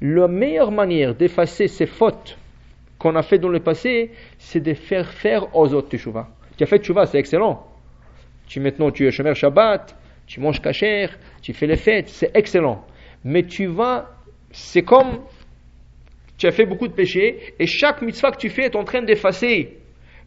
La 0.00 0.28
meilleure 0.28 0.70
manière 0.70 1.14
d'effacer 1.14 1.68
ces 1.68 1.86
fautes 1.86 2.38
qu'on 2.98 3.14
a 3.16 3.22
fait 3.22 3.38
dans 3.38 3.48
le 3.48 3.60
passé, 3.60 4.12
c'est 4.38 4.60
de 4.60 4.72
faire 4.72 5.10
faire 5.10 5.54
aux 5.54 5.74
autres 5.74 5.94
tchouva. 5.94 6.28
Tu 6.56 6.64
as 6.64 6.66
fait 6.66 6.78
tchouva, 6.78 7.04
c'est 7.06 7.18
excellent. 7.18 7.66
Tu 8.46 8.60
maintenant 8.60 8.90
tu 8.90 9.06
es 9.06 9.10
Shomer 9.10 9.34
Shabbat, 9.34 9.96
tu 10.26 10.40
manges 10.40 10.60
cachère, 10.60 11.18
tu 11.42 11.52
fais 11.52 11.66
les 11.66 11.76
fêtes, 11.76 12.08
c'est 12.08 12.30
excellent. 12.34 12.84
Mais 13.24 13.44
tu 13.44 13.66
vas, 13.66 14.10
c'est 14.50 14.82
comme 14.82 15.20
tu 16.36 16.46
as 16.46 16.50
fait 16.50 16.66
beaucoup 16.66 16.88
de 16.88 16.92
péchés 16.92 17.54
et 17.58 17.66
chaque 17.66 18.02
mitzvah 18.02 18.32
que 18.32 18.38
tu 18.38 18.48
fais 18.48 18.64
est 18.64 18.76
en 18.76 18.84
train 18.84 19.02
d'effacer 19.02 19.78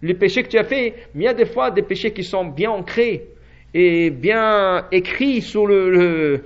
les 0.01 0.13
péchés 0.13 0.43
que 0.43 0.49
tu 0.49 0.57
as 0.57 0.63
fait. 0.63 0.93
Mais 1.13 1.24
il 1.24 1.26
y 1.26 1.30
a 1.30 1.34
des 1.34 1.45
fois 1.45 1.72
des 1.72 1.82
péchés 1.82 2.11
qui 2.11 2.24
sont 2.24 2.45
bien 2.45 2.72
ancrés 2.72 3.26
et 3.74 4.09
bien 4.09 4.88
écrits 4.91 5.41
sur 5.41 5.68
le, 5.68 5.89
le 5.89 6.43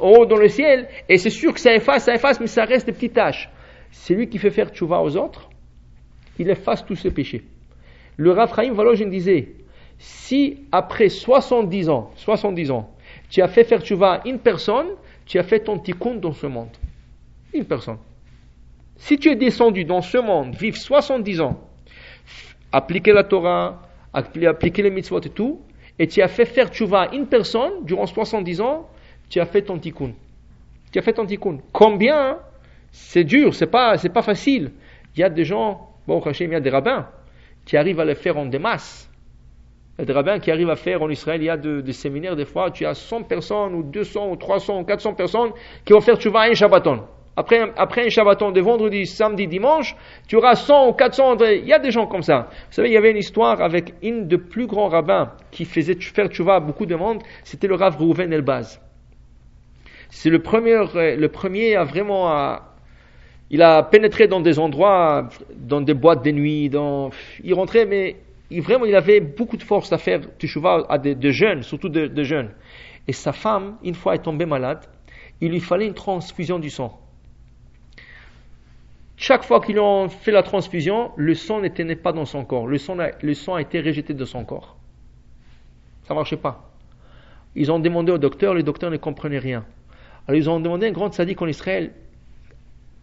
haut 0.00 0.26
dans 0.26 0.36
le 0.36 0.48
ciel 0.48 0.88
et 1.08 1.18
c'est 1.18 1.30
sûr 1.30 1.52
que 1.52 1.60
ça 1.60 1.74
efface, 1.74 2.04
ça 2.04 2.14
efface, 2.14 2.40
mais 2.40 2.46
ça 2.46 2.64
reste 2.64 2.86
des 2.86 2.92
petites 2.92 3.14
taches. 3.14 3.48
C'est 3.90 4.14
lui 4.14 4.28
qui 4.28 4.38
fait 4.38 4.50
faire 4.50 4.70
tchouva 4.70 5.00
aux 5.00 5.16
autres, 5.16 5.48
il 6.38 6.48
efface 6.50 6.84
tous 6.84 6.96
ses 6.96 7.10
péchés. 7.10 7.42
Le 8.16 8.30
Rav 8.30 8.54
Chaim 8.54 9.08
disait, 9.08 9.48
si 9.98 10.64
après 10.72 11.08
70 11.08 11.88
ans, 11.88 12.10
70 12.16 12.70
ans, 12.70 12.90
tu 13.30 13.42
as 13.42 13.48
fait 13.48 13.64
faire 13.64 13.82
tchouva 13.82 14.20
une 14.24 14.38
personne, 14.38 14.88
tu 15.26 15.38
as 15.38 15.42
fait 15.42 15.60
ton 15.60 15.78
tikkun 15.78 16.16
dans 16.16 16.32
ce 16.32 16.46
monde. 16.46 16.68
Une 17.52 17.64
personne. 17.64 17.98
Si 18.96 19.18
tu 19.18 19.30
es 19.30 19.36
descendu 19.36 19.84
dans 19.84 20.02
ce 20.02 20.18
monde, 20.18 20.54
vivre 20.54 20.76
70 20.76 21.40
ans, 21.40 21.60
appliquer 22.72 23.12
la 23.12 23.24
Torah, 23.24 23.82
appliquer 24.12 24.82
les 24.82 24.90
mitzvot 24.90 25.20
et 25.20 25.30
tout, 25.30 25.60
et 25.98 26.06
tu 26.06 26.22
as 26.22 26.28
fait 26.28 26.44
faire 26.44 26.68
tchouva 26.68 27.10
une 27.12 27.26
personne 27.26 27.84
durant 27.84 28.06
70 28.06 28.60
ans, 28.60 28.88
tu 29.28 29.40
as 29.40 29.46
fait 29.46 29.62
ton 29.62 29.78
tikkun. 29.78 30.12
Tu 30.92 30.98
as 30.98 31.02
fait 31.02 31.12
ton 31.12 31.26
tikkun. 31.26 31.58
Combien 31.72 32.38
C'est 32.92 33.24
dur, 33.24 33.54
c'est 33.54 33.66
pas, 33.66 33.96
c'est 33.98 34.08
pas 34.08 34.22
facile. 34.22 34.72
Il 35.16 35.20
y 35.20 35.22
a 35.24 35.30
des 35.30 35.44
gens, 35.44 35.90
bon, 36.06 36.22
il 36.24 36.50
y 36.50 36.54
a 36.54 36.60
des 36.60 36.70
rabbins 36.70 37.08
qui 37.64 37.76
arrivent 37.76 38.00
à 38.00 38.04
le 38.04 38.14
faire 38.14 38.36
en 38.36 38.46
des 38.46 38.58
masses. 38.58 39.10
A 39.98 40.04
des 40.04 40.12
rabbins 40.12 40.38
qui 40.40 40.50
arrivent 40.50 40.70
à 40.70 40.76
faire 40.76 41.02
en 41.02 41.08
Israël, 41.08 41.40
il 41.40 41.46
y 41.46 41.50
a 41.50 41.56
des 41.56 41.92
séminaires, 41.92 42.34
des 42.34 42.44
fois, 42.44 42.70
tu 42.70 42.84
as 42.84 42.94
100 42.94 43.22
personnes, 43.22 43.74
ou 43.74 43.82
200, 43.84 44.30
ou 44.30 44.36
300, 44.36 44.80
ou 44.80 44.84
400 44.84 45.14
personnes 45.14 45.50
qui 45.84 45.92
vont 45.92 46.00
faire 46.00 46.16
tchouva 46.16 46.42
un 46.42 46.54
Shabbaton. 46.54 47.02
Après, 47.36 48.06
un 48.06 48.08
Shabbaton 48.08 48.52
de 48.52 48.60
vendredi, 48.60 49.06
samedi, 49.06 49.46
dimanche, 49.46 49.96
tu 50.28 50.36
auras 50.36 50.54
100 50.54 50.88
ou 50.88 50.92
400. 50.92 51.36
Il 51.40 51.66
y 51.66 51.72
a 51.72 51.78
des 51.78 51.90
gens 51.90 52.06
comme 52.06 52.22
ça. 52.22 52.48
Vous 52.50 52.72
savez, 52.72 52.88
il 52.88 52.94
y 52.94 52.96
avait 52.96 53.10
une 53.10 53.16
histoire 53.16 53.60
avec 53.60 53.94
une 54.02 54.26
des 54.28 54.38
plus 54.38 54.66
grands 54.66 54.88
rabbins 54.88 55.32
qui 55.50 55.64
faisait 55.64 55.96
faire 56.00 56.28
tchouva 56.28 56.56
à 56.56 56.60
beaucoup 56.60 56.86
de 56.86 56.94
monde. 56.94 57.22
C'était 57.42 57.66
le 57.66 57.74
Rav 57.74 57.96
Rouven 57.96 58.32
Elbaz. 58.32 58.80
C'est 60.10 60.30
le 60.30 60.40
premier, 60.40 60.74
euh, 60.74 61.16
le 61.16 61.28
premier 61.28 61.74
à 61.74 61.82
vraiment 61.82 62.28
à, 62.28 62.74
il 63.50 63.62
a 63.62 63.82
pénétré 63.82 64.28
dans 64.28 64.40
des 64.40 64.60
endroits, 64.60 65.28
dans 65.56 65.80
des 65.80 65.94
boîtes 65.94 66.24
de 66.24 66.30
nuit, 66.30 66.68
dans, 66.68 67.10
il 67.42 67.54
rentrait, 67.54 67.84
mais 67.84 68.16
vraiment, 68.60 68.84
il 68.84 68.94
avait 68.94 69.20
beaucoup 69.20 69.56
de 69.56 69.62
force 69.62 69.92
à 69.92 69.98
faire 69.98 70.20
tchouva 70.38 70.86
à 70.88 70.98
des, 70.98 71.32
jeunes, 71.32 71.62
surtout 71.62 71.88
de 71.88 72.22
jeunes. 72.22 72.50
Et 73.06 73.12
sa 73.12 73.32
femme, 73.32 73.76
une 73.82 73.94
fois, 73.94 74.14
est 74.14 74.22
tombée 74.22 74.46
malade. 74.46 74.80
Il 75.40 75.50
lui 75.50 75.60
fallait 75.60 75.86
une 75.86 75.94
transfusion 75.94 76.58
du 76.58 76.70
sang. 76.70 77.00
Chaque 79.16 79.44
fois 79.44 79.60
qu'ils 79.60 79.78
ont 79.78 80.08
fait 80.08 80.32
la 80.32 80.42
transfusion, 80.42 81.12
le 81.16 81.34
sang 81.34 81.60
n'était 81.60 81.96
pas 81.96 82.12
dans 82.12 82.24
son 82.24 82.44
corps. 82.44 82.66
Le 82.66 82.78
sang, 82.78 82.96
le 83.22 83.34
sang 83.34 83.54
a 83.54 83.60
été 83.60 83.80
rejeté 83.80 84.14
de 84.14 84.24
son 84.24 84.44
corps. 84.44 84.76
Ça 86.04 86.14
ne 86.14 86.18
marchait 86.18 86.36
pas. 86.36 86.70
Ils 87.54 87.70
ont 87.70 87.78
demandé 87.78 88.10
au 88.10 88.18
docteur, 88.18 88.54
le 88.54 88.62
docteur 88.62 88.90
ne 88.90 88.96
comprenait 88.96 89.38
rien. 89.38 89.64
Alors 90.26 90.36
ils 90.36 90.50
ont 90.50 90.58
demandé 90.58 90.86
à 90.86 90.88
un 90.88 90.92
grand 90.92 91.12
sadique 91.12 91.40
en 91.42 91.46
Israël, 91.46 91.92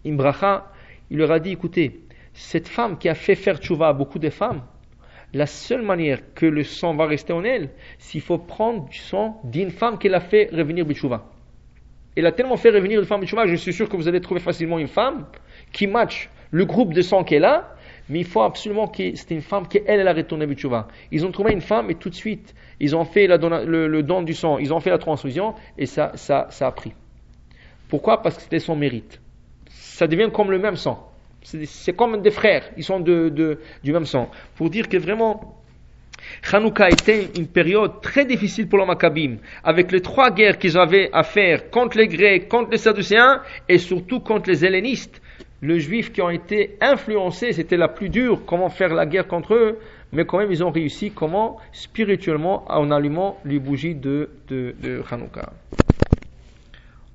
Imbracha, 0.06 0.72
il 1.10 1.18
leur 1.18 1.32
a 1.32 1.39
dit, 1.39 1.52
écoutez, 1.52 2.02
cette 2.34 2.68
femme 2.68 2.97
qui 2.97 3.08
a 3.08 3.16
fait 3.16 3.36
faire 3.36 3.58
tchouva 3.58 3.89
à 3.89 3.93
beaucoup 3.93 4.20
de 4.20 4.30
femmes, 4.30 4.62
la 5.34 5.45
seule 5.45 5.82
manière 5.82 6.19
que 6.34 6.45
le 6.45 6.63
sang 6.63 6.93
va 6.95 7.05
rester 7.05 7.34
en 7.34 7.43
elle, 7.43 7.69
c'est 7.97 8.13
qu'il 8.13 8.21
faut 8.21 8.38
prendre 8.38 8.88
du 8.88 8.97
sang 8.97 9.39
d'une 9.43 9.71
femme 9.71 9.97
qui 9.97 10.09
l'a 10.09 10.19
fait 10.19 10.49
revenir 10.51 10.86
Bichouva. 10.86 11.25
Elle 12.15 12.25
a 12.25 12.32
tellement 12.32 12.57
fait 12.57 12.71
revenir 12.71 12.99
une 12.99 13.05
femme 13.05 13.21
Bichouva, 13.21 13.47
je 13.47 13.55
suis 13.55 13.73
sûr 13.73 13.88
que 13.88 13.95
vous 13.95 14.07
allez 14.07 14.21
trouver 14.21 14.41
facilement 14.41 14.79
une 14.79 14.88
femme 14.88 15.25
qui 15.71 15.88
match 15.88 16.29
le 16.51 16.65
groupe 16.65 16.93
de 16.93 17.01
sang 17.01 17.23
qu'elle 17.23 17.45
a, 17.45 17.75
mais 18.09 18.19
il 18.19 18.25
faut 18.25 18.41
absolument 18.41 18.88
que 18.88 19.15
c'était 19.15 19.36
une 19.36 19.41
femme 19.41 19.67
qui 19.67 19.79
elle, 19.86 20.05
a 20.05 20.13
retourné 20.13 20.45
Bichouva. 20.45 20.89
Ils 21.11 21.25
ont 21.25 21.32
trouvé 21.32 21.53
une 21.53 21.61
femme 21.61 21.89
et 21.89 21.95
tout 21.95 22.09
de 22.09 22.15
suite, 22.15 22.53
ils 22.82 22.95
ont 22.95 23.05
fait 23.05 23.27
le, 23.27 24.01
don 24.01 24.21
du 24.21 24.34
sang, 24.34 24.57
ils 24.57 24.73
ont 24.73 24.82
fait 24.82 24.89
la 24.89 24.97
transfusion 24.97 25.55
et 25.77 25.86
ça, 25.86 26.11
ça, 26.15 26.47
ça 26.49 26.67
a 26.67 26.71
pris. 26.71 26.93
Pourquoi? 27.88 28.21
Parce 28.21 28.36
que 28.36 28.41
c'était 28.41 28.59
son 28.59 28.75
mérite. 28.75 29.21
Ça 29.69 30.07
devient 30.07 30.29
comme 30.34 30.51
le 30.51 30.59
même 30.59 30.75
sang. 30.75 31.11
C'est 31.43 31.95
comme 31.95 32.21
des 32.21 32.31
frères, 32.31 32.69
ils 32.77 32.83
sont 32.83 32.99
du 32.99 33.57
même 33.85 34.05
sang. 34.05 34.29
Pour 34.55 34.69
dire 34.69 34.87
que 34.87 34.97
vraiment, 34.97 35.57
Hanouka 36.51 36.89
était 36.89 37.29
une 37.35 37.47
période 37.47 38.01
très 38.01 38.25
difficile 38.25 38.67
pour 38.67 38.79
les 38.79 38.85
Maccabim, 38.85 39.37
avec 39.63 39.91
les 39.91 40.01
trois 40.01 40.29
guerres 40.31 40.59
qu'ils 40.59 40.77
avaient 40.77 41.09
à 41.11 41.23
faire 41.23 41.69
contre 41.71 41.97
les 41.97 42.07
Grecs, 42.07 42.47
contre 42.47 42.71
les 42.71 42.77
Sadducéens 42.77 43.41
et 43.67 43.79
surtout 43.79 44.19
contre 44.19 44.49
les 44.49 44.63
Hellénistes 44.63 45.21
les 45.61 45.79
juifs 45.79 46.11
qui 46.11 46.21
ont 46.21 46.29
été 46.29 46.77
influencés, 46.81 47.53
c'était 47.53 47.77
la 47.77 47.87
plus 47.87 48.09
dure, 48.09 48.41
comment 48.45 48.69
faire 48.69 48.93
la 48.93 49.05
guerre 49.05 49.27
contre 49.27 49.53
eux, 49.53 49.79
mais 50.11 50.25
quand 50.25 50.39
même 50.39 50.51
ils 50.51 50.63
ont 50.63 50.71
réussi, 50.71 51.11
comment 51.11 51.57
spirituellement, 51.71 52.65
en 52.69 52.89
allumant 52.91 53.37
les 53.45 53.59
bougies 53.59 53.95
de, 53.95 54.29
de, 54.47 54.75
de 54.81 55.01
Hanouka. 55.09 55.53